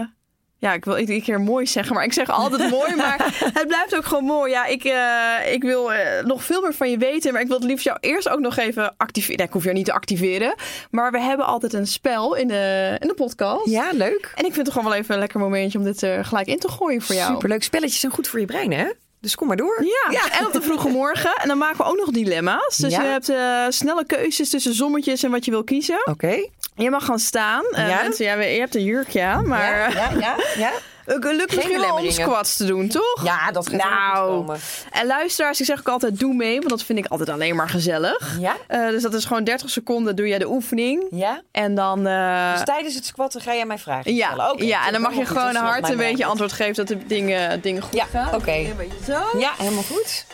Ja, 0.59 0.72
ik 0.72 0.85
wil 0.85 0.98
iedere 0.98 1.22
keer 1.22 1.40
mooi 1.40 1.66
zeggen, 1.66 1.94
maar 1.94 2.05
ik 2.05 2.12
zeg 2.12 2.28
altijd 2.31 2.70
mooi. 2.78 2.94
Maar 2.96 3.37
het 3.55 3.66
blijft 3.66 3.96
ook 3.96 4.05
gewoon 4.05 4.24
mooi. 4.24 4.50
Ja, 4.50 4.66
ik, 4.66 4.85
eh, 4.85 5.52
ik 5.52 5.62
wil 5.62 5.92
eh, 5.92 6.24
nog 6.24 6.44
veel 6.44 6.61
meer 6.62 6.74
van 6.74 6.90
je 6.90 6.98
weten. 6.98 7.33
Maar 7.33 7.42
ik 7.42 7.46
wil 7.48 7.57
het 7.57 7.66
liefst 7.66 7.85
jou 7.85 7.98
eerst 8.00 8.28
ook 8.28 8.40
nog 8.40 8.57
even 8.57 8.94
activeren. 8.96 9.37
Nee, 9.37 9.46
ik 9.46 9.52
hoef 9.52 9.62
jou 9.64 9.76
niet 9.76 9.85
te 9.85 9.92
activeren. 9.92 10.55
Maar 10.90 11.12
we 11.12 11.20
hebben 11.20 11.46
altijd 11.46 11.72
een 11.72 11.87
spel 11.87 12.35
in 12.35 12.48
de, 12.48 12.96
in 13.00 13.09
de 13.09 13.14
podcast. 13.14 13.66
Ja, 13.66 13.88
leuk. 13.92 14.33
En 14.35 14.44
ik 14.44 14.52
vind 14.55 14.66
het 14.66 14.74
gewoon 14.76 14.90
wel 14.90 14.98
even 14.98 15.14
een 15.14 15.20
lekker 15.20 15.40
momentje 15.40 15.78
om 15.78 15.85
dit 15.85 16.02
er 16.02 16.24
gelijk 16.24 16.46
in 16.46 16.59
te 16.59 16.68
gooien 16.68 17.02
voor 17.02 17.14
jou. 17.14 17.33
Superleuk. 17.33 17.62
Spelletjes 17.62 18.00
zijn 18.00 18.12
goed 18.12 18.28
voor 18.28 18.40
je 18.40 18.46
brein, 18.46 18.72
hè? 18.72 18.90
Dus 19.22 19.35
kom 19.35 19.46
maar 19.48 19.56
door. 19.56 19.85
Ja, 20.11 20.38
en 20.38 20.46
op 20.46 20.52
de 20.52 20.62
vroege 20.62 20.88
morgen. 20.88 21.32
En 21.37 21.48
dan 21.48 21.58
maken 21.58 21.76
we 21.76 21.85
ook 21.85 21.96
nog 21.96 22.11
dilemma's. 22.11 22.76
Dus 22.76 22.92
Ja. 22.92 23.02
je 23.02 23.08
hebt 23.08 23.28
eh, 23.28 23.64
snelle 23.68 24.04
keuzes 24.06 24.48
tussen 24.50 24.74
sommetjes 24.74 25.22
en 25.22 25.30
wat 25.30 25.44
je 25.44 25.50
wil 25.50 25.64
kiezen. 25.64 26.00
Oké. 26.04 26.48
Je 26.74 26.90
mag 26.90 27.04
gaan 27.04 27.18
staan. 27.18 27.64
Eh, 27.70 27.88
Ja? 27.88 28.02
mensen, 28.02 28.24
ja, 28.24 28.40
je 28.40 28.58
hebt 28.58 28.74
een 28.74 28.85
jurkje 28.85 29.22
aan, 29.22 29.46
maar 29.48 29.78
Ja, 29.78 29.88
ja, 29.88 30.11
ja, 30.18 30.37
ja. 30.56 30.70
het 31.04 31.24
lukt 31.24 31.54
misschien 31.54 31.60
wel 31.62 31.72
om 31.72 31.78
belemmeringen. 31.80 32.12
squats 32.12 32.56
te 32.56 32.64
doen, 32.64 32.88
toch? 32.88 33.20
Ja, 33.24 33.50
dat 33.50 33.68
gaat 33.68 33.82
Nou. 33.82 34.26
goed 34.28 34.36
komen. 34.46 34.58
En 34.90 35.06
luisteraars, 35.06 35.60
ik 35.60 35.66
zeg 35.66 35.78
ook 35.78 35.88
altijd, 35.88 36.18
doe 36.18 36.34
mee, 36.34 36.56
want 36.58 36.68
dat 36.70 36.82
vind 36.82 36.98
ik 36.98 37.06
altijd 37.06 37.28
alleen 37.28 37.56
maar 37.56 37.68
gezellig. 37.68 38.36
Ja? 38.40 38.56
Eh, 38.66 38.88
dus 38.88 39.02
dat 39.02 39.14
is 39.14 39.24
gewoon 39.24 39.44
30 39.44 39.70
seconden 39.70 40.16
doe 40.16 40.28
jij 40.28 40.38
de 40.38 40.48
oefening. 40.48 41.06
Ja? 41.10 41.40
En 41.52 41.74
dan... 41.74 42.06
eh, 42.06 42.52
Dus 42.54 42.64
tijdens 42.64 42.94
het 42.94 43.04
squatten 43.04 43.40
ga 43.40 43.54
jij 43.54 43.66
mij 43.66 43.78
vragen 43.78 44.14
ja, 44.14 44.26
stellen? 44.26 44.52
Oké, 44.52 44.64
ja, 44.64 44.86
en 44.86 44.92
dan 44.92 45.00
mag 45.00 45.10
je 45.10 45.16
helemaal 45.16 45.34
goed. 45.34 45.36
gewoon 45.38 45.52
Dat 45.54 45.62
is 45.62 45.68
hard 45.68 45.80
wat 45.80 45.90
een 45.90 45.96
beetje 45.96 46.24
antwoord 46.24 46.52
geven 46.52 46.74
dat 46.74 46.86
de 46.88 47.06
dingen, 47.06 47.60
dingen 47.60 47.82
goed 47.82 47.94
Ja, 47.94 48.04
gaan. 48.04 48.34
oké. 48.34 48.52
Een 48.52 48.74
beetje 48.76 49.04
zo. 49.12 49.38
Ja, 49.38 49.50
helemaal 49.58 49.82
goed. 49.82 50.24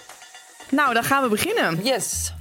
Nou, 0.70 0.94
dan 0.94 1.04
gaan 1.04 1.22
we 1.22 1.28
beginnen. 1.28 1.81
Yes. 1.83 2.33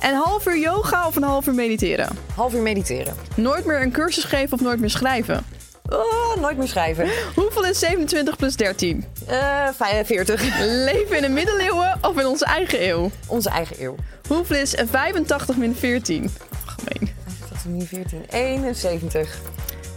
Een 0.00 0.14
half 0.14 0.46
uur 0.46 0.58
yoga 0.58 1.06
of 1.06 1.16
een 1.16 1.22
half 1.22 1.46
uur 1.46 1.54
mediteren? 1.54 2.18
Half 2.34 2.54
uur 2.54 2.62
mediteren. 2.62 3.14
Nooit 3.36 3.64
meer 3.64 3.82
een 3.82 3.90
cursus 3.92 4.24
geven 4.24 4.52
of 4.52 4.60
nooit 4.60 4.80
meer 4.80 4.90
schrijven? 4.90 5.44
Oh, 5.90 6.36
nooit 6.40 6.56
meer 6.56 6.68
schrijven. 6.68 7.08
Hoeveel 7.34 7.64
is 7.64 7.78
27 7.78 8.36
plus 8.36 8.56
13? 8.56 9.04
Eh 9.26 9.68
45. 9.76 10.42
Leven 10.60 11.16
in 11.16 11.22
de 11.22 11.28
middeleeuwen 11.28 11.98
of 12.02 12.18
in 12.18 12.26
onze 12.26 12.44
eigen 12.44 12.88
eeuw? 12.88 13.10
Onze 13.26 13.48
eigen 13.48 13.76
eeuw. 13.82 13.94
Hoeveel 14.28 14.56
is 14.56 14.74
85 14.90 15.56
min 15.56 15.74
14? 15.76 16.30
Gemeen. 16.66 17.10
Dat 17.48 17.58
is 17.58 17.64
nu 17.64 17.84
14. 17.86 18.24
71. 18.30 19.38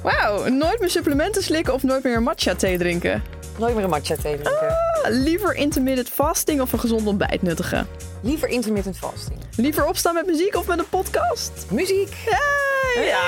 Wauw, 0.04 0.48
nooit 0.50 0.80
meer 0.80 0.90
supplementen 0.90 1.44
slikken 1.44 1.74
of 1.74 1.84
nooit 1.84 2.04
meer 2.04 2.16
een 2.16 2.24
matcha 2.24 2.56
thee 2.56 2.78
drinken? 2.78 3.24
Nooit 3.58 3.76
meer 3.76 3.84
een 3.84 3.90
matcha 3.90 4.16
thee 4.16 4.38
drinken. 4.42 4.68
Ah, 4.70 5.10
Liever 5.10 5.56
intermittent 5.56 6.10
fasting 6.10 6.62
of 6.62 6.74
een 6.74 6.80
gezond 6.80 7.08
ontbijt 7.08 7.42
nuttigen? 7.42 7.88
Liever 8.24 8.48
intermittent 8.50 8.98
fasting. 8.98 9.40
Liever 9.56 9.86
opstaan 9.86 10.14
met 10.14 10.26
muziek 10.26 10.56
of 10.56 10.68
met 10.68 10.80
een 10.80 10.90
podcast? 10.90 11.52
Muziek. 11.70 12.14
Hey! 12.26 13.06
Ja. 13.06 13.22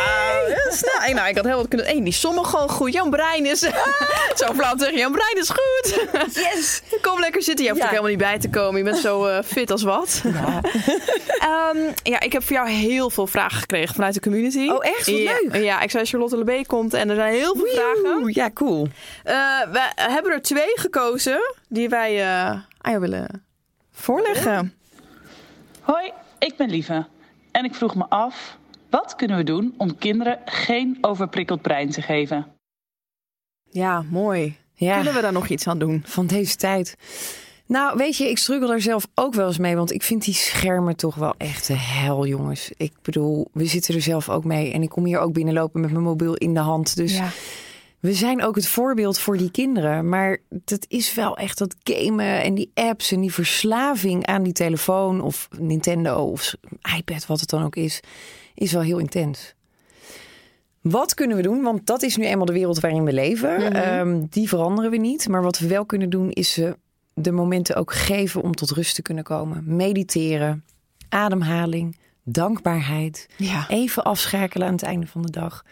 Hey, 1.00 1.14
nou, 1.14 1.28
ik 1.30 1.36
had 1.36 1.46
heel 1.46 1.56
wat 1.58 1.68
kunnen... 1.68 1.88
Hey, 1.88 2.04
die 2.04 2.14
sommen 2.14 2.46
gewoon 2.46 2.70
goed. 2.70 2.94
Jan 2.94 3.10
Brein 3.10 3.46
is... 3.46 3.60
zo 4.36 4.54
flauw 4.56 4.78
zeggen, 4.78 4.98
Jan 4.98 5.12
Brein 5.12 5.38
is 5.38 5.50
goed. 5.50 6.08
Yes! 6.34 6.82
Kom 7.02 7.20
lekker 7.20 7.42
zitten. 7.44 7.66
Je 7.66 7.72
hoeft 7.72 7.82
Ja. 7.82 7.88
ook 7.88 7.96
helemaal 7.96 8.16
niet 8.18 8.28
bij 8.28 8.40
te 8.40 8.50
komen. 8.50 8.78
Je 8.78 8.84
bent 8.84 8.98
zo 8.98 9.26
eh, 9.26 9.44
fit 9.44 9.72
als 9.72 9.84
wat. 9.84 10.22
Ja. 10.24 10.62
Ehm, 11.40 11.78
ja, 12.04 12.20
ik 12.20 12.34
heb 12.34 12.44
voor 12.44 12.56
jou 12.56 12.70
heel 12.70 13.10
veel 13.10 13.28
vragen 13.28 13.60
gekregen 13.60 13.96
vanuit 13.96 14.14
de 14.14 14.20
community. 14.20 14.70
Oh, 14.70 14.86
echt? 14.86 15.06
Wat 15.06 15.18
ja, 15.18 15.40
leuk. 15.52 15.64
Ja, 15.64 15.82
ik 15.82 15.92
zei 15.92 16.06
Charlotte 16.06 16.38
Lebee 16.38 16.66
komt 16.66 16.94
en 16.94 17.10
er 17.10 17.16
zijn 17.16 17.34
heel 17.34 17.56
veel 17.56 17.68
vragen. 17.74 18.30
Ja, 18.34 18.50
cool. 18.54 18.88
Eh, 19.24 19.34
we 19.72 19.92
hebben 19.96 20.32
er 20.32 20.42
twee 20.42 20.72
gekozen 20.80 21.54
die 21.70 21.90
wij 21.90 22.20
eh, 22.22 22.46
aan 22.48 22.92
jou 22.92 23.00
willen 23.00 23.46
voorleggen. 23.94 24.74
Hoi, 25.86 26.12
ik 26.40 26.58
ben 26.58 26.70
Lieve. 26.70 27.06
En 27.52 27.66
ik 27.66 27.76
vroeg 27.76 27.96
me 27.96 28.06
af, 28.10 28.58
wat 28.90 29.16
kunnen 29.16 29.38
we 29.38 29.44
doen 29.44 29.74
om 29.78 29.98
kinderen 29.98 30.40
geen 30.46 30.98
overprikkeld 31.02 31.62
brein 31.62 31.90
te 31.90 32.02
geven? 32.02 32.48
Ja, 33.70 34.02
mooi. 34.02 34.58
Ja. 34.74 34.96
Kunnen 34.96 35.14
we 35.14 35.22
daar 35.22 35.32
nog 35.32 35.48
iets 35.48 35.68
aan 35.68 35.80
doen? 35.80 36.04
van 36.06 36.28
deze 36.28 36.56
tijd. 36.56 36.96
Nou, 37.66 37.98
weet 37.98 38.18
je, 38.18 38.30
ik 38.30 38.38
struggle 38.38 38.68
daar 38.68 38.82
zelf 38.82 39.08
ook 39.16 39.34
wel 39.34 39.48
eens 39.48 39.58
mee. 39.58 39.76
Want 39.76 39.92
ik 39.92 40.04
vind 40.04 40.24
die 40.24 40.34
schermen 40.34 40.96
toch 40.96 41.16
wel 41.16 41.34
echt 41.38 41.68
de 41.68 41.78
hel, 41.78 42.26
jongens. 42.26 42.72
Ik 42.78 42.94
bedoel, 43.02 43.48
we 43.54 43.66
zitten 43.66 43.96
er 43.96 44.02
zelf 44.02 44.30
ook 44.30 44.44
mee. 44.44 44.72
En 44.72 44.82
ik 44.82 44.90
kom 44.90 45.06
hier 45.06 45.20
ook 45.20 45.34
binnenlopen 45.34 45.82
met 45.82 45.92
mijn 45.92 46.04
mobiel 46.04 46.34
in 46.34 46.54
de 46.54 46.60
hand. 46.60 46.96
Dus 46.96 47.20
we 48.06 48.14
zijn 48.14 48.44
ook 48.44 48.56
het 48.56 48.68
voorbeeld 48.68 49.20
voor 49.20 49.38
die 49.38 49.52
kinderen. 49.52 50.10
Maar 50.10 50.38
dat 50.50 50.86
is 50.88 51.14
wel 51.14 51.38
echt 51.38 51.58
dat 51.58 51.76
gamen 51.84 52.44
en 52.44 52.56
die 52.56 52.72
apps 52.74 53.12
en 53.12 53.22
die 53.22 53.34
verslaving 53.34 54.26
aan 54.26 54.44
die 54.44 54.54
telefoon 54.54 55.22
of 55.22 55.48
Nintendo 55.60 56.16
of 56.16 56.56
iPad, 56.98 57.26
wat 57.26 57.40
het 57.40 57.50
dan 57.50 57.64
ook 57.64 57.76
is, 57.76 58.00
is 58.54 58.72
wel 58.72 58.82
heel 58.82 58.98
intens. 58.98 59.54
Wat 60.82 61.14
kunnen 61.14 61.38
we 61.38 61.44
doen? 61.44 61.62
Want 61.62 61.86
dat 61.86 62.04
is 62.04 62.18
nu 62.18 62.26
eenmaal 62.26 62.46
de 62.46 62.54
wereld 62.54 62.80
waarin 62.80 63.04
we 63.04 63.14
leven. 63.14 63.74
Ehm, 63.74 64.26
die 64.30 64.48
veranderen 64.48 64.92
we 64.92 64.98
niet. 64.98 65.28
Maar 65.28 65.42
wat 65.42 65.60
we 65.60 65.68
wel 65.68 65.86
kunnen 65.86 66.10
doen, 66.10 66.32
is 66.32 66.52
ze 66.52 66.78
de 67.14 67.32
momenten 67.32 67.76
ook 67.76 67.94
geven 67.94 68.42
om 68.42 68.56
tot 68.56 68.72
rust 68.72 68.96
te 68.96 69.02
kunnen 69.02 69.24
komen. 69.24 69.76
Mediteren, 69.76 70.64
ademhaling, 71.10 71.98
dankbaarheid. 72.24 73.28
Ja. 73.38 73.66
Even 73.70 74.04
afschakelen 74.04 74.68
aan 74.68 74.74
het 74.74 74.84
einde 74.84 75.08
van 75.08 75.22
de 75.22 75.32
dag. 75.32 75.64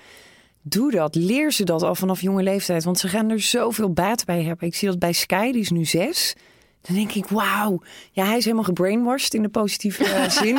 Doe 0.65 0.91
dat. 0.91 1.15
Leer 1.15 1.51
ze 1.51 1.63
dat 1.63 1.81
al 1.81 1.95
vanaf 1.95 2.21
jonge 2.21 2.43
leeftijd. 2.43 2.83
Want 2.83 2.99
ze 2.99 3.07
gaan 3.07 3.29
er 3.29 3.41
zoveel 3.41 3.93
baat 3.93 4.25
bij 4.25 4.43
hebben. 4.43 4.67
Ik 4.67 4.75
zie 4.75 4.87
dat 4.87 4.99
bij 4.99 5.13
Sky, 5.13 5.51
die 5.51 5.61
is 5.61 5.69
nu 5.69 5.85
zes. 5.85 6.35
Dan 6.81 6.95
denk 6.95 7.11
ik, 7.11 7.27
wauw. 7.27 7.81
Ja, 8.11 8.25
hij 8.25 8.37
is 8.37 8.43
helemaal 8.43 8.65
gebrainwashed 8.65 9.33
in 9.33 9.41
de 9.41 9.49
positieve 9.49 10.03
eh, 10.03 10.29
zin. 10.41 10.57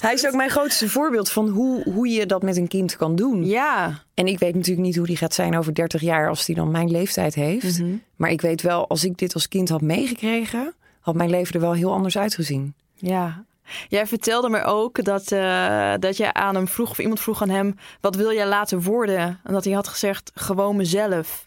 hij 0.00 0.12
is 0.12 0.26
ook 0.26 0.34
mijn 0.34 0.50
grootste 0.50 0.88
voorbeeld 0.88 1.30
van 1.30 1.48
hoe, 1.48 1.82
hoe 1.82 2.08
je 2.08 2.26
dat 2.26 2.42
met 2.42 2.56
een 2.56 2.68
kind 2.68 2.96
kan 2.96 3.16
doen. 3.16 3.46
Ja. 3.46 4.02
En 4.14 4.26
ik 4.26 4.38
weet 4.38 4.54
natuurlijk 4.54 4.86
niet 4.86 4.96
hoe 4.96 5.06
die 5.06 5.16
gaat 5.16 5.34
zijn 5.34 5.58
over 5.58 5.74
30 5.74 6.00
jaar 6.00 6.28
als 6.28 6.44
die 6.44 6.54
dan 6.54 6.70
mijn 6.70 6.90
leeftijd 6.90 7.34
heeft. 7.34 7.82
Maar 8.16 8.30
ik 8.30 8.40
weet 8.40 8.62
wel, 8.62 8.88
als 8.88 9.04
ik 9.04 9.18
dit 9.18 9.34
als 9.34 9.48
kind 9.48 9.68
had 9.68 9.80
meegekregen, 9.80 10.74
had 11.00 11.14
mijn 11.14 11.30
leven 11.30 11.54
er 11.54 11.60
wel 11.60 11.72
heel 11.72 11.92
anders 11.92 12.18
uitgezien. 12.18 12.74
Ja. 12.94 13.44
Jij 13.88 14.06
vertelde 14.06 14.48
me 14.48 14.62
ook 14.64 15.04
dat, 15.04 15.32
eh, 15.32 15.92
dat 15.98 16.16
jij 16.16 16.32
aan 16.32 16.54
hem 16.54 16.68
vroeg, 16.68 16.90
of 16.90 16.98
iemand 16.98 17.20
vroeg 17.20 17.42
aan 17.42 17.48
hem, 17.48 17.74
wat 18.00 18.16
wil 18.16 18.32
jij 18.32 18.46
laten 18.46 18.82
worden? 18.82 19.40
En 19.44 19.52
dat 19.52 19.64
hij 19.64 19.72
had 19.72 19.88
gezegd, 19.88 20.30
gewoon 20.34 20.76
mezelf. 20.76 21.46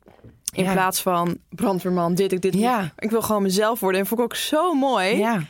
In 0.53 0.63
Ja. 0.63 0.71
plaats 0.73 1.01
van 1.01 1.38
brandweerman, 1.49 2.15
dit, 2.15 2.32
ik, 2.32 2.41
dit. 2.41 2.53
Ja. 2.53 2.91
Ik 2.97 3.10
wil 3.10 3.21
gewoon 3.21 3.41
mezelf 3.41 3.80
worden. 3.80 4.01
En 4.01 4.08
vond 4.08 4.19
ik 4.19 4.25
ook 4.25 4.36
zo 4.36 4.73
mooi. 4.73 5.17
Ja. 5.17 5.43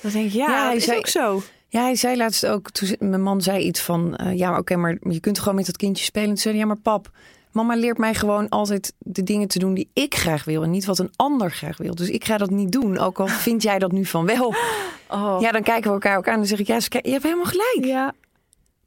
Dan 0.00 0.10
denk 0.12 0.26
ik, 0.26 0.32
ja, 0.32 0.46
Ja, 0.48 0.58
hij 0.60 0.66
dat 0.68 0.76
is 0.76 0.84
zei- 0.84 0.98
ook 0.98 1.06
zo. 1.06 1.42
Ja, 1.68 1.82
hij 1.82 1.96
zei 1.96 2.16
laatst 2.16 2.46
ook, 2.46 2.70
toen 2.70 2.96
mijn 2.98 3.22
man 3.22 3.42
zei 3.42 3.64
iets 3.64 3.80
van, 3.80 4.16
eh, 4.16 4.36
ja, 4.38 4.58
oké, 4.58 4.76
maar 4.76 4.96
je 5.00 5.20
kunt 5.20 5.38
gewoon 5.38 5.54
met 5.54 5.66
dat 5.66 5.76
kindje 5.76 6.04
spelen. 6.04 6.28
En 6.28 6.34
toen 6.34 6.42
zei 6.42 6.54
hij, 6.54 6.62
ja, 6.62 6.68
maar 6.68 6.82
pap, 6.82 7.10
mama 7.54 7.74
leert 7.74 7.98
mij 7.98 8.14
gewoon 8.14 8.48
altijd 8.48 8.92
de 8.98 9.22
dingen 9.22 9.48
te 9.48 9.58
doen 9.58 9.74
die 9.74 9.90
ik 9.92 10.14
graag 10.14 10.44
wil 10.44 10.62
en 10.62 10.70
niet 10.70 10.84
wat 10.84 10.98
een 10.98 11.12
ander 11.16 11.50
graag 11.50 11.76
wil. 11.76 11.94
Dus 11.94 12.08
ik 12.08 12.24
ga 12.24 12.38
dat 12.38 12.50
niet 12.50 12.72
doen, 12.72 12.98
ook 12.98 13.20
al 13.20 13.26
vind 13.26 13.62
jij 13.62 13.78
dat 13.78 13.92
nu 13.92 14.04
van 14.04 14.26
wel. 14.26 14.54
Oh. 15.08 15.40
Ja, 15.40 15.52
dan 15.52 15.62
kijken 15.62 15.84
we 15.84 15.92
elkaar 15.92 16.16
ook 16.16 16.26
aan 16.26 16.32
en 16.32 16.38
dan 16.38 16.48
zeg 16.48 16.58
ik, 16.58 16.66
ja, 16.66 16.78
je 17.02 17.10
hebt 17.10 17.22
helemaal 17.22 17.44
gelijk. 17.44 17.84
ja. 17.84 18.14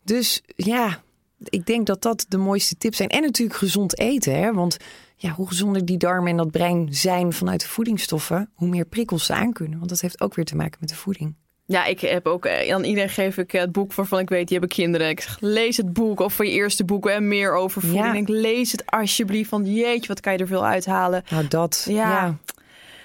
Dus 0.03 0.41
ja, 0.55 1.01
ik 1.43 1.65
denk 1.65 1.85
dat 1.85 2.01
dat 2.01 2.25
de 2.27 2.37
mooiste 2.37 2.77
tips 2.77 2.97
zijn. 2.97 3.09
En 3.09 3.21
natuurlijk 3.21 3.57
gezond 3.57 3.99
eten, 3.99 4.39
hè? 4.39 4.53
want 4.53 4.77
ja, 5.15 5.31
hoe 5.31 5.47
gezonder 5.47 5.85
die 5.85 5.97
darmen 5.97 6.31
en 6.31 6.37
dat 6.37 6.51
brein 6.51 6.87
zijn 6.91 7.33
vanuit 7.33 7.61
de 7.61 7.67
voedingsstoffen, 7.67 8.49
hoe 8.53 8.67
meer 8.67 8.85
prikkels 8.85 9.25
ze 9.25 9.33
aankunnen. 9.33 9.77
Want 9.77 9.89
dat 9.89 10.01
heeft 10.01 10.21
ook 10.21 10.35
weer 10.35 10.45
te 10.45 10.55
maken 10.55 10.77
met 10.79 10.89
de 10.89 10.95
voeding. 10.95 11.35
Ja, 11.69 11.85
ik 11.85 11.99
heb 11.99 12.27
ook 12.27 12.45
eh, 12.45 12.73
aan 12.73 12.83
iedereen 12.83 13.09
geef 13.09 13.37
ik 13.37 13.51
het 13.51 13.71
boek 13.71 13.93
waarvan 13.93 14.19
ik 14.19 14.29
weet, 14.29 14.47
die 14.47 14.57
hebben 14.57 14.77
kinderen. 14.77 15.09
Ik 15.09 15.21
zeg, 15.21 15.37
lees 15.39 15.77
het 15.77 15.93
boek 15.93 16.19
of 16.19 16.33
van 16.33 16.45
je 16.45 16.51
eerste 16.51 16.85
boek 16.85 17.07
en 17.07 17.27
meer 17.27 17.53
over 17.53 17.81
voeding. 17.81 18.05
Ja. 18.05 18.13
Ik 18.13 18.27
lees 18.27 18.71
het 18.71 18.85
alsjeblieft, 18.85 19.49
want 19.49 19.67
jeetje, 19.67 20.07
wat 20.07 20.19
kan 20.19 20.33
je 20.33 20.39
er 20.39 20.47
veel 20.47 20.65
uithalen. 20.65 21.23
Nou, 21.29 21.47
dat. 21.47 21.85
Ja. 21.89 21.95
ja. 21.95 22.37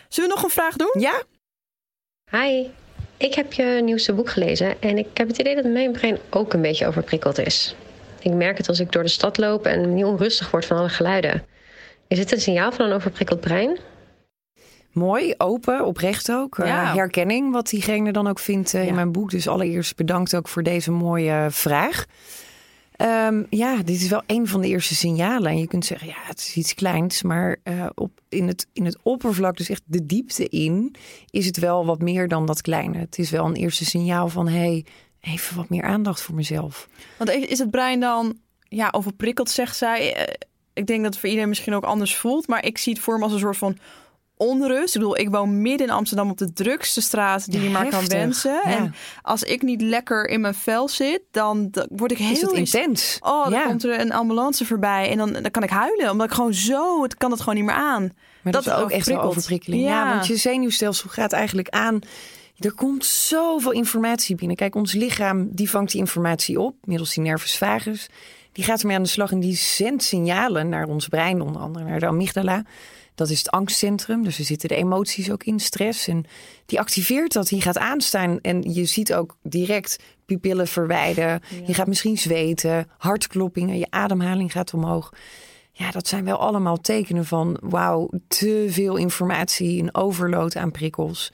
Zullen 0.09 0.29
we 0.29 0.35
nog 0.35 0.45
een 0.45 0.51
vraag 0.51 0.77
doen? 0.77 0.95
Ja, 0.99 1.23
Hi, 2.33 2.67
ik 3.17 3.35
heb 3.35 3.53
je 3.53 3.81
nieuwste 3.85 4.13
boek 4.13 4.31
gelezen 4.31 4.83
en 4.83 4.99
ik 4.99 5.07
heb 5.15 5.29
het 5.29 5.39
idee 5.39 5.55
dat 5.55 5.65
mijn 5.65 5.93
brein 5.93 6.19
ook 6.31 6.53
een 6.53 6.63
beetje 6.63 6.87
overprikkeld 6.87 7.39
is. 7.39 7.75
Ik 8.21 8.33
merk 8.33 8.57
het 8.57 8.69
als 8.69 8.81
ik 8.81 8.93
door 8.93 9.03
de 9.03 9.09
stad 9.09 9.39
loop 9.39 9.67
en 9.67 9.95
niet 9.95 10.05
onrustig 10.05 10.51
word 10.51 10.65
van 10.67 10.77
alle 10.77 10.89
geluiden. 10.89 11.45
Is 12.09 12.19
het 12.19 12.33
een 12.33 12.41
signaal 12.41 12.73
van 12.73 12.87
een 12.87 12.93
overprikkeld 12.93 13.41
brein? 13.41 13.79
Mooi, 14.95 15.35
open, 15.39 15.85
oprecht 15.85 16.33
ook. 16.33 16.59
Eh, 16.59 16.67
Ja. 16.67 16.95
herkenning, 16.95 17.53
wat 17.53 17.69
diegene 17.69 18.13
dan 18.13 18.27
ook 18.27 18.39
vindt 18.39 18.75
eh, 18.75 18.83
Ja. 18.83 18.89
in 18.89 18.95
mijn 18.95 19.13
boek. 19.13 19.31
Dus 19.31 19.49
allereerst 19.49 19.97
bedankt 19.97 20.37
ook 20.37 20.49
voor 20.49 20.63
deze 20.63 20.91
mooie 20.91 21.47
vraag. 21.51 22.05
Ehm, 22.93 23.43
ja, 23.51 23.77
dit 23.77 24.01
is 24.03 24.09
wel 24.09 24.23
een 24.27 24.47
van 24.49 24.61
de 24.61 24.69
eerste 24.69 24.95
signalen. 24.95 25.51
En 25.51 25.59
je 25.59 25.67
kunt 25.67 25.85
zeggen, 25.85 26.09
ja, 26.09 26.17
het 26.23 26.39
is 26.39 26.55
iets 26.57 26.75
kleins. 26.75 27.23
Maar 27.23 27.57
eh, 27.63 27.87
op, 27.95 28.11
in, 28.29 28.47
het, 28.49 28.67
in 28.73 28.85
het 28.85 28.99
oppervlak, 29.03 29.57
dus 29.57 29.69
echt 29.69 29.83
de 29.85 30.07
diepte 30.07 30.49
in, 30.49 30.95
is 31.31 31.47
het 31.47 31.57
wel 31.59 31.87
wat 31.87 32.01
meer 32.01 32.29
dan 32.29 32.47
dat 32.47 32.61
kleine. 32.61 32.99
Het 32.99 33.19
is 33.19 33.31
wel 33.31 33.45
een 33.45 33.55
eerste 33.57 33.85
signaal 33.85 34.29
van, 34.29 34.49
hey, 34.49 34.85
even 35.21 35.57
wat 35.57 35.69
meer 35.69 35.83
aandacht 35.83 36.21
voor 36.21 36.35
mezelf. 36.35 36.89
Want 37.19 37.31
is 37.31 37.59
het 37.59 37.71
brein 37.71 38.01
dan 38.01 38.37
ja, 38.69 38.89
overprikkeld, 38.91 39.51
zegt 39.51 39.77
zij? 39.77 40.29
Ik 40.75 40.87
denk 40.87 41.03
dat 41.03 41.11
het 41.11 41.19
voor 41.19 41.29
iedereen 41.29 41.49
misschien 41.49 41.75
ook 41.75 41.85
anders 41.85 42.17
voelt. 42.17 42.47
Maar 42.49 42.65
ik 42.65 42.79
zie 42.79 42.93
het 42.93 43.03
voor 43.03 43.19
me 43.19 43.25
als 43.25 43.33
een 43.33 43.39
soort 43.39 43.57
van 43.57 43.77
onrust. 44.43 44.95
Ik 44.95 45.01
bedoel, 45.01 45.19
ik 45.19 45.31
woon 45.31 45.63
midden 45.63 45.87
in 45.87 45.93
Amsterdam 45.93 46.31
op 46.31 46.39
de 46.39 46.53
drukste 46.53 47.01
straat 47.01 47.51
die 47.51 47.61
Ja, 47.61 47.67
je 47.67 47.73
maar 47.73 47.89
kan 47.89 48.07
wensen. 48.07 48.53
Ja. 48.53 48.63
En 48.63 48.95
als 49.23 49.43
ik 49.43 49.63
niet 49.63 49.83
lekker 49.83 50.29
in 50.29 50.41
mijn 50.41 50.55
vel 50.55 50.89
zit, 50.89 51.21
dan, 51.31 51.69
dan 51.71 51.87
word 51.91 52.11
ik 52.11 52.19
heel 52.19 52.53
intens? 52.53 53.19
Oh, 53.21 53.45
dan 53.45 53.53
ja. 53.53 53.67
komt 53.67 53.85
er 53.85 54.01
een 54.01 54.13
ambulance 54.13 54.67
voorbij 54.67 55.11
en 55.11 55.17
dan, 55.17 55.33
dan 55.33 55.51
kan 55.51 55.63
ik 55.63 55.71
huilen. 55.71 56.11
Omdat 56.11 56.27
ik 56.27 56.33
gewoon 56.33 56.55
zo, 56.55 57.03
het 57.03 57.17
kan 57.17 57.31
het 57.31 57.41
gewoon 57.41 57.55
niet 57.55 57.65
meer 57.65 57.75
aan. 57.75 58.13
Maar 58.43 58.53
dat, 58.53 58.67
is 58.67 58.73
ook 58.73 58.79
echt 58.79 58.93
overprikkeld. 58.93 59.29
overprikkeling. 59.29 59.83
Ja. 59.83 60.15
want 60.15 60.27
je 60.27 60.37
zenuwstelsel 60.37 61.09
gaat 61.09 61.33
eigenlijk 61.33 61.69
aan. 61.69 62.01
Er 62.59 62.73
komt 62.73 63.05
zoveel 63.05 63.73
informatie 63.73 64.37
binnen. 64.37 64.57
Kijk, 64.57 64.75
ons 64.75 64.93
lichaam 64.93 65.49
die 65.51 65.71
vangt 65.71 65.91
die 65.91 66.01
informatie 66.01 66.61
op 66.61 66.75
middels 66.85 67.15
die 67.15 67.23
nervus 67.23 67.59
vagus. 67.59 68.09
Die 68.53 68.65
gaat 68.65 68.81
ermee 68.81 68.97
aan 68.97 69.03
de 69.03 69.09
slag 69.09 69.31
en 69.31 69.41
die 69.41 69.57
zendt 69.57 70.03
signalen 70.03 70.69
naar 70.69 70.87
ons 70.87 71.09
brein, 71.09 71.41
onder 71.41 71.63
andere 71.63 71.85
naar 71.85 72.01
de 72.01 72.07
amygdala. 72.07 72.65
Dat 73.15 73.31
is 73.31 73.39
het 73.39 73.51
angstcentrum, 73.51 74.23
dus 74.25 74.39
er 74.39 74.45
zitten 74.45 74.69
de 74.69 74.77
emoties 74.77 75.31
ook 75.31 75.45
in, 75.45 75.61
stress. 75.61 76.09
En 76.09 76.25
die 76.67 76.81
activeert 76.81 77.33
dat, 77.33 77.49
die 77.49 77.61
gaat 77.61 77.79
aanstaan. 77.79 78.41
En 78.41 78.75
je 78.75 78.85
ziet 78.85 79.15
ook 79.15 79.37
direct 79.43 79.99
pupillen 80.27 80.69
verwijden. 80.69 81.41
Je 81.67 81.75
gaat 81.75 81.87
misschien 81.87 82.19
zweten, 82.19 82.89
hartkloppingen, 82.99 83.79
je 83.79 83.87
ademhaling 83.91 84.53
gaat 84.53 84.75
omhoog. 84.75 85.13
Ja, 85.73 85.91
dat 85.91 86.09
zijn 86.09 86.25
wel 86.25 86.37
allemaal 86.39 86.77
tekenen 86.77 87.25
van 87.25 87.59
wauw, 87.61 88.11
te 88.29 88.67
veel 88.69 88.97
informatie, 88.97 89.83
een 89.83 89.95
overload 89.95 90.57
aan 90.57 90.71
prikkels. 90.71 91.33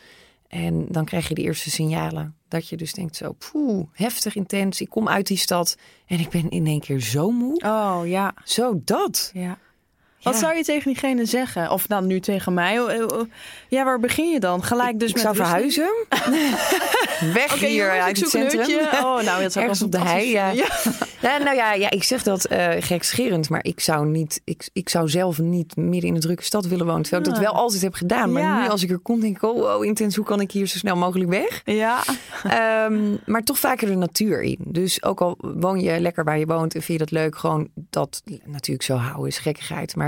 En 0.49 0.87
dan 0.88 1.05
krijg 1.05 1.29
je 1.29 1.35
de 1.35 1.43
eerste 1.43 1.71
signalen. 1.71 2.37
Dat 2.49 2.69
je 2.69 2.77
dus 2.77 2.93
denkt 2.93 3.17
zo, 3.17 3.33
poeh, 3.33 3.87
heftig 3.93 4.35
intens. 4.35 4.81
Ik 4.81 4.88
kom 4.88 5.09
uit 5.09 5.27
die 5.27 5.37
stad 5.37 5.77
en 6.07 6.21
ik 6.21 6.29
ben 6.29 6.49
in 6.49 6.67
één 6.67 6.81
keer 6.81 7.01
zo 7.01 7.31
moe. 7.31 7.61
Oh 7.64 8.01
ja, 8.05 8.35
Zo 8.45 8.81
dat. 8.85 9.31
ja. 9.33 9.59
Wat 10.23 10.35
Ja. 10.35 10.41
zou 10.41 10.57
je 10.57 10.65
tegen 10.65 10.93
diegene 10.93 11.25
zeggen? 11.25 11.71
Of 11.71 11.87
dan 11.87 12.07
nu 12.07 12.21
tegen 12.21 12.55
mij? 12.55 12.81
Oh, 12.81 13.01
oh, 13.01 13.19
oh. 13.19 13.31
Ja, 13.69 13.85
waar 13.85 14.01
begin 14.01 14.31
je 14.31 14.41
dan? 14.41 14.63
Gelijk 14.63 14.99
dus 14.99 15.09
ik 15.09 15.15
met 15.15 15.25
zou 15.25 15.37
verhuizen. 15.37 15.91
Weg 17.35 17.55
hier 17.55 17.87
jongens, 17.87 18.03
uit 18.05 18.21
het 18.21 18.29
centrum. 18.31 18.79
Oh, 18.93 19.23
nou, 19.23 19.43
dat 19.43 19.53
zou 19.53 19.65
Ergens 19.65 19.83
op 19.83 19.93
de 19.93 20.01
hei, 20.01 20.31
ja. 20.31 20.53
Ja, 21.21 21.39
nou 21.39 21.57
ja, 21.57 21.73
ja, 21.73 21.91
ik 21.91 22.03
zeg 22.05 22.23
dat 22.23 22.45
eh 22.45 22.69
gekscherend, 22.79 23.49
maar 23.49 23.65
ik 23.65 23.81
zou, 23.81 24.07
niet, 24.07 24.41
ik, 24.45 24.69
ik 24.73 24.89
zou 24.89 25.09
zelf 25.09 25.39
niet 25.39 25.77
midden 25.77 26.09
in 26.09 26.15
de 26.15 26.21
drukke 26.21 26.43
stad 26.43 26.67
willen 26.67 26.87
wonen. 26.87 27.03
Terwijl 27.03 27.23
ik 27.25 27.31
dat 27.31 27.39
wel 27.39 27.53
altijd 27.53 27.83
heb 27.83 27.95
gedaan. 27.95 28.33
Maar 28.33 28.63
nu 28.63 28.69
als 28.69 28.83
ik 28.83 28.91
er 28.91 28.99
kom, 28.99 29.21
denk 29.21 29.37
ik, 29.37 29.43
oh, 29.43 29.59
wow, 29.61 29.85
intens, 29.85 30.17
hoe 30.17 30.25
kan 30.25 30.41
ik 30.41 30.51
hier 30.53 30.67
zo 30.67 30.79
snel 30.79 30.97
mogelijk 30.97 31.31
weg? 31.31 31.63
Ja. 31.65 32.03
Ehm, 32.45 33.17
maar 33.27 33.43
toch 33.43 33.59
vaker 33.59 33.87
de 33.87 33.95
natuur 33.95 34.43
in. 34.43 34.59
Dus 34.65 35.03
ook 35.03 35.21
al 35.21 35.37
woon 35.39 35.81
je 35.81 36.01
lekker 36.01 36.25
waar 36.25 36.39
je 36.39 36.47
woont 36.47 36.75
en 36.75 36.83
vind 36.83 36.99
je 36.99 37.05
dat 37.05 37.11
leuk, 37.23 37.39
gewoon 37.39 37.69
dat 37.75 38.23
natuurlijk 38.45 38.83
zo 38.87 38.97
houden 38.97 39.27
is 39.27 39.39
gekkigheid. 39.39 39.97
Maar 39.97 40.08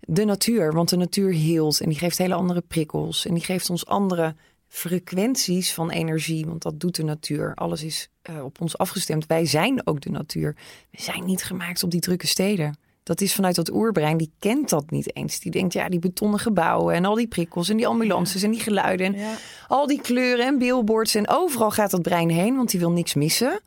de 0.00 0.24
natuur, 0.24 0.72
want 0.72 0.88
de 0.88 0.96
natuur 0.96 1.32
heelt 1.32 1.80
en 1.80 1.88
die 1.88 1.98
geeft 1.98 2.18
hele 2.18 2.34
andere 2.34 2.60
prikkels 2.60 3.26
en 3.26 3.34
die 3.34 3.44
geeft 3.44 3.70
ons 3.70 3.86
andere 3.86 4.34
frequenties 4.68 5.74
van 5.74 5.90
energie, 5.90 6.46
want 6.46 6.62
dat 6.62 6.80
doet 6.80 6.94
de 6.94 7.04
natuur. 7.04 7.54
Alles 7.54 7.82
is 7.82 8.10
eh, 8.22 8.44
op 8.44 8.60
ons 8.60 8.78
afgestemd. 8.78 9.26
Wij 9.26 9.46
zijn 9.46 9.86
ook 9.86 10.00
de 10.00 10.10
natuur. 10.10 10.56
We 10.90 11.02
zijn 11.02 11.24
niet 11.24 11.44
gemaakt 11.44 11.82
op 11.82 11.90
die 11.90 12.00
drukke 12.00 12.26
steden. 12.26 12.78
Dat 13.02 13.20
is 13.20 13.34
vanuit 13.34 13.54
dat 13.54 13.72
oerbrein, 13.72 14.16
die 14.16 14.32
kent 14.38 14.68
dat 14.68 14.90
niet 14.90 15.16
eens. 15.16 15.40
Die 15.40 15.50
denkt, 15.50 15.72
ja, 15.72 15.88
die 15.88 15.98
betonnen 15.98 16.38
gebouwen 16.38 16.94
en 16.94 17.04
al 17.04 17.14
die 17.14 17.26
prikkels 17.26 17.68
en 17.68 17.76
die 17.76 17.86
ambulances 17.86 18.42
en 18.42 18.50
die 18.50 18.60
geluiden. 18.60 19.14
En 19.14 19.36
al 19.68 19.86
die 19.86 20.00
kleuren 20.00 20.46
en 20.46 20.58
billboards 20.58 21.14
en 21.14 21.28
overal 21.28 21.70
gaat 21.70 21.90
dat 21.90 22.02
brein 22.02 22.30
heen, 22.30 22.56
want 22.56 22.70
die 22.70 22.80
wil 22.80 22.90
niks 22.90 23.14
missen. 23.14 23.60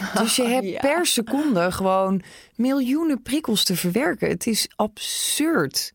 Dus 0.22 0.36
je 0.36 0.42
hebt 0.44 0.66
Ja. 0.66 0.80
per 0.80 1.06
seconde 1.06 1.72
gewoon 1.72 2.22
miljoenen 2.54 3.22
prikkels 3.22 3.64
te 3.64 3.76
verwerken. 3.76 4.28
Het 4.28 4.46
is 4.46 4.68
absurd. 4.76 5.92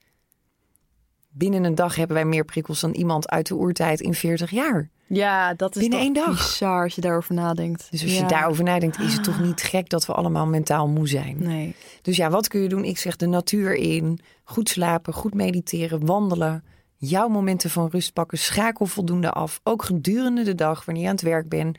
Binnen 1.29 1.63
een 1.63 1.75
dag 1.75 1.95
hebben 1.95 2.15
wij 2.15 2.25
meer 2.25 2.45
prikkels 2.45 2.79
dan 2.79 2.91
iemand 2.91 3.29
uit 3.29 3.47
de 3.47 3.55
oertijd 3.55 3.99
in 4.01 4.13
40 4.13 4.51
jaar. 4.51 4.89
Ja, 5.07 5.53
dat 5.53 5.75
is 5.75 5.81
Binnen 5.81 5.99
toch 5.99 6.07
één 6.07 6.25
dag. 6.25 6.37
bizar 6.37 6.83
als 6.83 6.95
je 6.95 7.01
daarover 7.01 7.33
nadenkt. 7.33 7.87
Dus 7.91 8.03
als 8.03 8.13
Ja. 8.13 8.19
je 8.21 8.25
daarover 8.27 8.63
nadenkt, 8.63 8.99
is 8.99 9.13
het 9.13 9.23
toch 9.23 9.39
niet 9.39 9.61
gek 9.61 9.89
dat 9.89 10.05
we 10.05 10.13
allemaal 10.13 10.45
mentaal 10.45 10.87
moe 10.87 11.07
zijn. 11.07 11.37
Nee. 11.39 11.75
Dus 12.01 12.17
ja, 12.17 12.29
wat 12.29 12.47
kun 12.47 12.61
je 12.61 12.69
doen? 12.69 12.83
Ik 12.83 12.97
zeg 12.97 13.15
de 13.15 13.27
natuur 13.27 13.73
in. 13.75 14.19
Goed 14.43 14.69
slapen, 14.69 15.13
goed 15.13 15.33
mediteren, 15.33 16.05
wandelen. 16.05 16.63
Jouw 16.95 17.27
momenten 17.27 17.69
van 17.69 17.89
rust 17.91 18.13
pakken. 18.13 18.37
Schakel 18.37 18.85
voldoende 18.85 19.31
af. 19.31 19.59
Ook 19.63 19.83
gedurende 19.83 20.43
de 20.43 20.55
dag, 20.55 20.85
wanneer 20.85 21.03
je 21.03 21.09
aan 21.09 21.15
het 21.15 21.23
werk 21.23 21.49
bent. 21.49 21.77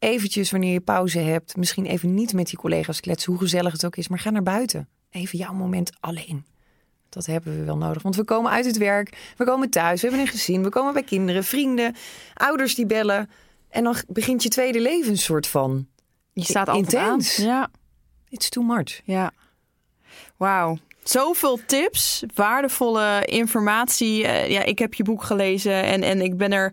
Eventjes 0.00 0.50
wanneer 0.50 0.72
je 0.72 0.80
pauze 0.80 1.18
hebt. 1.18 1.56
Misschien 1.56 1.86
even 1.86 2.14
niet 2.14 2.32
met 2.32 2.46
die 2.46 2.58
collega's 2.58 3.00
kletsen, 3.00 3.32
hoe 3.32 3.40
gezellig 3.40 3.72
het 3.72 3.84
ook 3.84 3.96
is. 3.96 4.08
Maar 4.08 4.18
ga 4.18 4.30
naar 4.30 4.42
buiten. 4.42 4.88
Even 5.10 5.38
jouw 5.38 5.52
moment 5.52 5.92
alleen. 6.00 6.44
Dat 7.08 7.26
hebben 7.26 7.58
we 7.58 7.64
wel 7.64 7.76
nodig. 7.76 8.02
Want 8.02 8.16
we 8.16 8.24
komen 8.24 8.50
uit 8.50 8.64
het 8.64 8.76
werk. 8.76 9.32
We 9.36 9.44
komen 9.44 9.70
thuis. 9.70 10.00
We 10.00 10.08
hebben 10.08 10.26
een 10.26 10.32
gezin. 10.32 10.62
We 10.62 10.68
komen 10.68 10.92
bij 10.92 11.02
kinderen, 11.02 11.44
vrienden, 11.44 11.94
ouders 12.34 12.74
die 12.74 12.86
bellen. 12.86 13.30
En 13.68 13.84
dan 13.84 13.96
begint 14.08 14.42
je 14.42 14.48
tweede 14.48 14.80
leven 14.80 15.10
een 15.10 15.18
soort 15.18 15.46
van. 15.46 15.86
Je 16.32 16.44
staat 16.44 16.68
altijd 16.68 16.92
Intens. 16.92 17.38
aan. 17.38 17.46
Ja. 17.46 17.70
It's 18.28 18.48
too 18.48 18.64
much. 18.64 19.00
Ja. 19.04 19.32
Wauw. 20.36 20.78
Zoveel 21.02 21.58
tips, 21.66 22.22
waardevolle 22.34 23.24
informatie. 23.24 24.26
Eh, 24.26 24.50
ja, 24.50 24.62
ik 24.64 24.78
heb 24.78 24.94
je 24.94 25.02
boek 25.02 25.22
gelezen 25.22 25.82
en, 25.84 26.02
en 26.02 26.20
ik 26.20 26.36
ben 26.36 26.52
er 26.52 26.72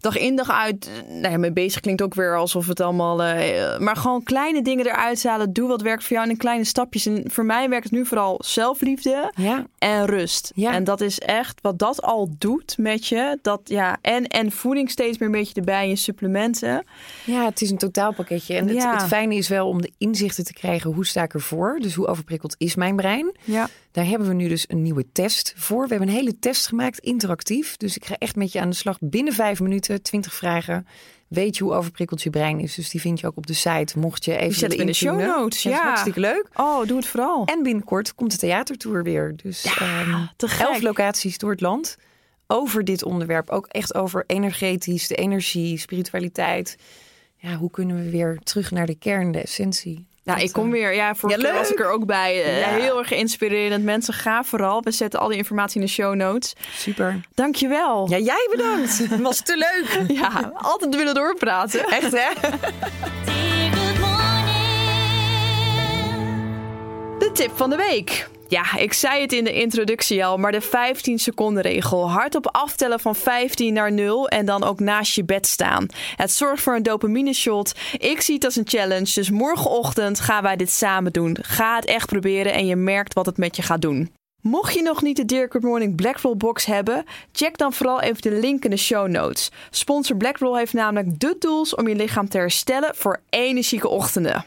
dag 0.00 0.16
in 0.16 0.36
dag 0.36 0.50
uit 0.50 0.86
eh, 1.06 1.14
nou 1.14 1.30
ja, 1.32 1.38
mee 1.38 1.52
bezig. 1.52 1.80
Klinkt 1.80 2.02
ook 2.02 2.14
weer 2.14 2.36
alsof 2.36 2.66
het 2.66 2.80
allemaal... 2.80 3.22
eh, 3.22 3.78
maar 3.78 3.96
gewoon 3.96 4.22
kleine 4.22 4.62
dingen 4.62 4.86
eruit 4.86 5.24
halen. 5.24 5.52
Doe 5.52 5.68
wat 5.68 5.82
werkt 5.82 6.04
voor 6.04 6.16
jou 6.16 6.28
in 6.28 6.36
kleine 6.36 6.64
stapjes. 6.64 7.06
En 7.06 7.22
voor 7.26 7.44
mij 7.44 7.68
werkt 7.68 7.84
het 7.84 7.92
nu 7.92 8.06
vooral 8.06 8.40
zelfliefde 8.44 9.32
Ja. 9.34 9.66
en 9.78 10.06
rust. 10.06 10.52
Ja. 10.54 10.72
En 10.72 10.84
dat 10.84 11.00
is 11.00 11.18
echt 11.18 11.60
wat 11.60 11.78
dat 11.78 12.02
al 12.02 12.28
doet 12.38 12.78
met 12.78 13.06
je. 13.06 13.38
Dat, 13.42 13.60
ja, 13.64 13.96
en, 14.00 14.26
en 14.26 14.52
voeding 14.52 14.90
steeds 14.90 15.18
meer 15.18 15.28
een 15.28 15.34
beetje 15.34 15.54
erbij. 15.54 15.88
Je 15.88 15.96
supplementen. 15.96 16.84
Ja, 17.24 17.44
het 17.44 17.60
is 17.62 17.70
een 17.70 17.78
totaalpakketje. 17.78 18.54
En 18.56 18.68
het, 18.68 18.84
het 18.84 19.02
fijne 19.06 19.34
is 19.34 19.48
wel 19.48 19.68
om 19.68 19.82
de 19.82 19.92
inzichten 19.98 20.44
te 20.44 20.52
krijgen. 20.52 20.92
Hoe 20.92 21.06
sta 21.06 21.22
ik 21.22 21.34
ervoor? 21.34 21.78
Dus 21.80 21.94
hoe 21.94 22.06
overprikkeld 22.06 22.54
is 22.58 22.74
mijn 22.74 22.96
brein? 22.96 23.36
Ja. 23.44 23.67
Daar 23.90 24.06
hebben 24.06 24.28
we 24.28 24.34
nu 24.34 24.48
dus 24.48 24.64
een 24.68 24.82
nieuwe 24.82 25.12
test 25.12 25.52
voor. 25.56 25.82
We 25.82 25.88
hebben 25.88 26.08
een 26.08 26.14
hele 26.14 26.38
test 26.38 26.66
gemaakt, 26.66 26.98
interactief. 26.98 27.76
Dus 27.76 27.96
ik 27.96 28.04
ga 28.04 28.16
echt 28.18 28.36
met 28.36 28.52
je 28.52 28.60
aan 28.60 28.70
de 28.70 28.76
slag 28.76 28.96
binnen 29.00 29.32
vijf 29.32 29.60
minuten, 29.60 30.02
twintig 30.02 30.34
vragen. 30.34 30.86
Weet 31.28 31.56
je 31.56 31.64
hoe 31.64 31.72
overprikkeld 31.72 32.22
je 32.22 32.30
brein 32.30 32.60
is? 32.60 32.74
Dus 32.74 32.90
die 32.90 33.00
vind 33.00 33.20
je 33.20 33.26
ook 33.26 33.36
op 33.36 33.46
de 33.46 33.54
site. 33.54 33.98
Mocht 33.98 34.24
je 34.24 34.36
even 34.36 34.68
we 34.68 34.76
in 34.76 34.86
de 34.86 34.92
show 34.92 35.20
notes, 35.20 35.62
ja. 35.62 35.82
hartstikke 35.82 36.20
leuk. 36.20 36.48
Oh, 36.54 36.86
doe 36.86 36.96
het 36.96 37.06
vooral. 37.06 37.44
En 37.44 37.62
binnenkort 37.62 38.14
komt 38.14 38.30
de 38.30 38.38
theatertour 38.38 39.02
weer. 39.02 39.36
Dus 39.36 39.64
ehm, 39.64 40.26
te 40.36 40.48
gek. 40.48 40.66
elf 40.66 40.80
locaties 40.80 41.38
door 41.38 41.50
het 41.50 41.60
land. 41.60 41.96
Over 42.46 42.84
dit 42.84 43.02
onderwerp. 43.02 43.50
Ook 43.50 43.66
echt 43.66 43.94
over 43.94 44.24
energetisch, 44.26 45.08
de 45.08 45.14
energie, 45.14 45.78
spiritualiteit. 45.78 46.76
Ja, 47.36 47.56
hoe 47.56 47.70
kunnen 47.70 48.04
we 48.04 48.10
weer 48.10 48.38
terug 48.42 48.70
naar 48.70 48.86
de 48.86 48.94
kern, 48.94 49.32
de 49.32 49.40
essentie? 49.40 50.06
Ja, 50.28 50.36
ik 50.36 50.52
kom 50.52 50.70
weer. 50.70 50.94
Ja, 50.94 51.14
vorige 51.14 51.40
Ja, 51.40 51.46
keer 51.48 51.58
was 51.58 51.70
ik 51.70 51.78
er 51.80 51.90
ook 51.90 52.06
bij. 52.06 52.44
Eh, 52.44 52.60
Ja. 52.60 52.68
Heel 52.68 52.98
erg 52.98 53.10
inspirerend. 53.12 53.84
Mensen, 53.84 54.14
ga 54.14 54.44
vooral. 54.44 54.82
We 54.82 54.90
zetten 54.90 55.20
al 55.20 55.28
die 55.28 55.36
informatie 55.36 55.80
in 55.80 55.86
de 55.86 55.92
show 55.92 56.14
notes. 56.14 56.52
Super. 56.76 57.20
Dankjewel. 57.34 58.08
Ja, 58.10 58.18
jij 58.18 58.48
bedankt. 58.50 58.98
Het 59.10 59.20
was 59.20 59.40
te 59.40 59.56
leuk. 59.56 60.16
Ja, 60.18 60.52
altijd 60.54 60.94
willen 60.96 61.14
doorpraten. 61.14 61.84
Echt, 61.86 62.12
hè? 62.12 62.28
De 67.18 67.30
tip 67.32 67.50
van 67.54 67.70
de 67.70 67.76
week. 67.76 68.28
Ja, 68.48 68.76
ik 68.76 68.92
zei 68.92 69.20
het 69.20 69.32
in 69.32 69.44
de 69.44 69.52
introductie 69.52 70.24
al, 70.24 70.36
maar 70.36 70.52
de 70.52 70.60
15 70.60 71.18
seconden 71.18 71.62
regel. 71.62 72.10
Hardop 72.10 72.46
aftellen 72.46 73.00
van 73.00 73.14
15 73.14 73.72
naar 73.72 73.92
0 73.92 74.28
en 74.28 74.46
dan 74.46 74.64
ook 74.64 74.80
naast 74.80 75.14
je 75.14 75.24
bed 75.24 75.46
staan. 75.46 75.86
Het 76.16 76.32
zorgt 76.32 76.62
voor 76.62 76.74
een 76.74 76.82
dopamine 76.82 77.32
shot. 77.32 77.74
Ik 77.98 78.20
zie 78.20 78.34
het 78.34 78.44
als 78.44 78.56
een 78.56 78.68
challenge, 78.68 79.12
dus 79.14 79.30
morgenochtend 79.30 80.20
gaan 80.20 80.42
wij 80.42 80.56
dit 80.56 80.70
samen 80.70 81.12
doen. 81.12 81.36
Ga 81.40 81.76
het 81.76 81.84
echt 81.84 82.06
proberen 82.06 82.52
en 82.52 82.66
je 82.66 82.76
merkt 82.76 83.14
wat 83.14 83.26
het 83.26 83.36
met 83.36 83.56
je 83.56 83.62
gaat 83.62 83.82
doen. 83.82 84.12
Mocht 84.42 84.74
je 84.74 84.82
nog 84.82 85.02
niet 85.02 85.16
de 85.16 85.24
Dear 85.24 85.48
Good 85.50 85.62
Morning 85.62 85.96
Blackroll 85.96 86.36
box 86.36 86.64
hebben, 86.64 87.04
check 87.32 87.58
dan 87.58 87.72
vooral 87.72 88.00
even 88.00 88.22
de 88.22 88.38
link 88.40 88.64
in 88.64 88.70
de 88.70 88.76
show 88.76 89.08
notes. 89.08 89.50
Sponsor 89.70 90.16
Blackroll 90.16 90.58
heeft 90.58 90.72
namelijk 90.72 91.20
de 91.20 91.38
tools 91.38 91.74
om 91.74 91.88
je 91.88 91.94
lichaam 91.94 92.28
te 92.28 92.38
herstellen 92.38 92.94
voor 92.94 93.20
energieke 93.28 93.88
ochtenden. 93.88 94.44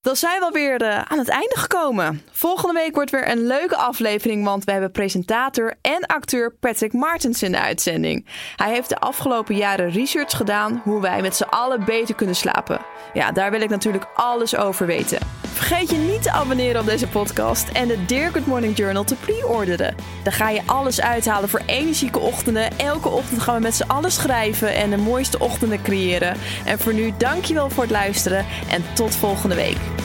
Dan 0.00 0.16
zijn 0.16 0.38
we 0.38 0.44
alweer 0.44 0.82
eh, 0.82 1.02
aan 1.02 1.18
het 1.18 1.28
einde 1.28 1.56
gekomen. 1.58 2.22
Volgende 2.30 2.74
week 2.74 2.94
wordt 2.94 3.10
weer 3.10 3.30
een 3.30 3.46
leuke 3.46 3.76
aflevering, 3.76 4.44
want 4.44 4.64
we 4.64 4.72
hebben 4.72 4.90
presentator 4.90 5.74
en 5.82 6.06
acteur 6.06 6.54
Patrick 6.60 6.92
Martens 6.92 7.42
in 7.42 7.52
de 7.52 7.60
uitzending. 7.60 8.26
Hij 8.56 8.72
heeft 8.72 8.88
de 8.88 8.98
afgelopen 8.98 9.56
jaren 9.56 9.90
research 9.90 10.36
gedaan 10.36 10.80
hoe 10.84 11.00
wij 11.00 11.22
met 11.22 11.36
z'n 11.36 11.42
allen 11.42 11.84
beter 11.84 12.14
kunnen 12.14 12.36
slapen. 12.36 12.80
Ja, 13.12 13.32
daar 13.32 13.50
wil 13.50 13.60
ik 13.60 13.68
natuurlijk 13.68 14.06
alles 14.14 14.56
over 14.56 14.86
weten. 14.86 15.18
Vergeet 15.58 15.90
je 15.90 15.96
niet 15.96 16.22
te 16.22 16.32
abonneren 16.32 16.80
op 16.80 16.86
deze 16.86 17.08
podcast 17.08 17.68
en 17.68 17.88
de 17.88 18.04
Dear 18.04 18.30
Good 18.30 18.46
Morning 18.46 18.76
Journal 18.76 19.04
te 19.04 19.14
pre-orderen. 19.14 19.94
Daar 20.22 20.32
ga 20.32 20.50
je 20.50 20.62
alles 20.66 21.00
uithalen 21.00 21.48
voor 21.48 21.62
energieke 21.66 22.18
ochtenden. 22.18 22.78
Elke 22.78 23.08
ochtend 23.08 23.42
gaan 23.42 23.54
we 23.54 23.60
met 23.60 23.74
z'n 23.74 23.88
allen 23.88 24.12
schrijven 24.12 24.74
en 24.74 24.90
de 24.90 24.96
mooiste 24.96 25.38
ochtenden 25.38 25.82
creëren. 25.82 26.36
En 26.64 26.78
voor 26.78 26.94
nu, 26.94 27.12
dankjewel 27.16 27.70
voor 27.70 27.82
het 27.82 27.92
luisteren 27.92 28.46
en 28.70 28.84
tot 28.94 29.14
volgende 29.16 29.54
week. 29.54 29.97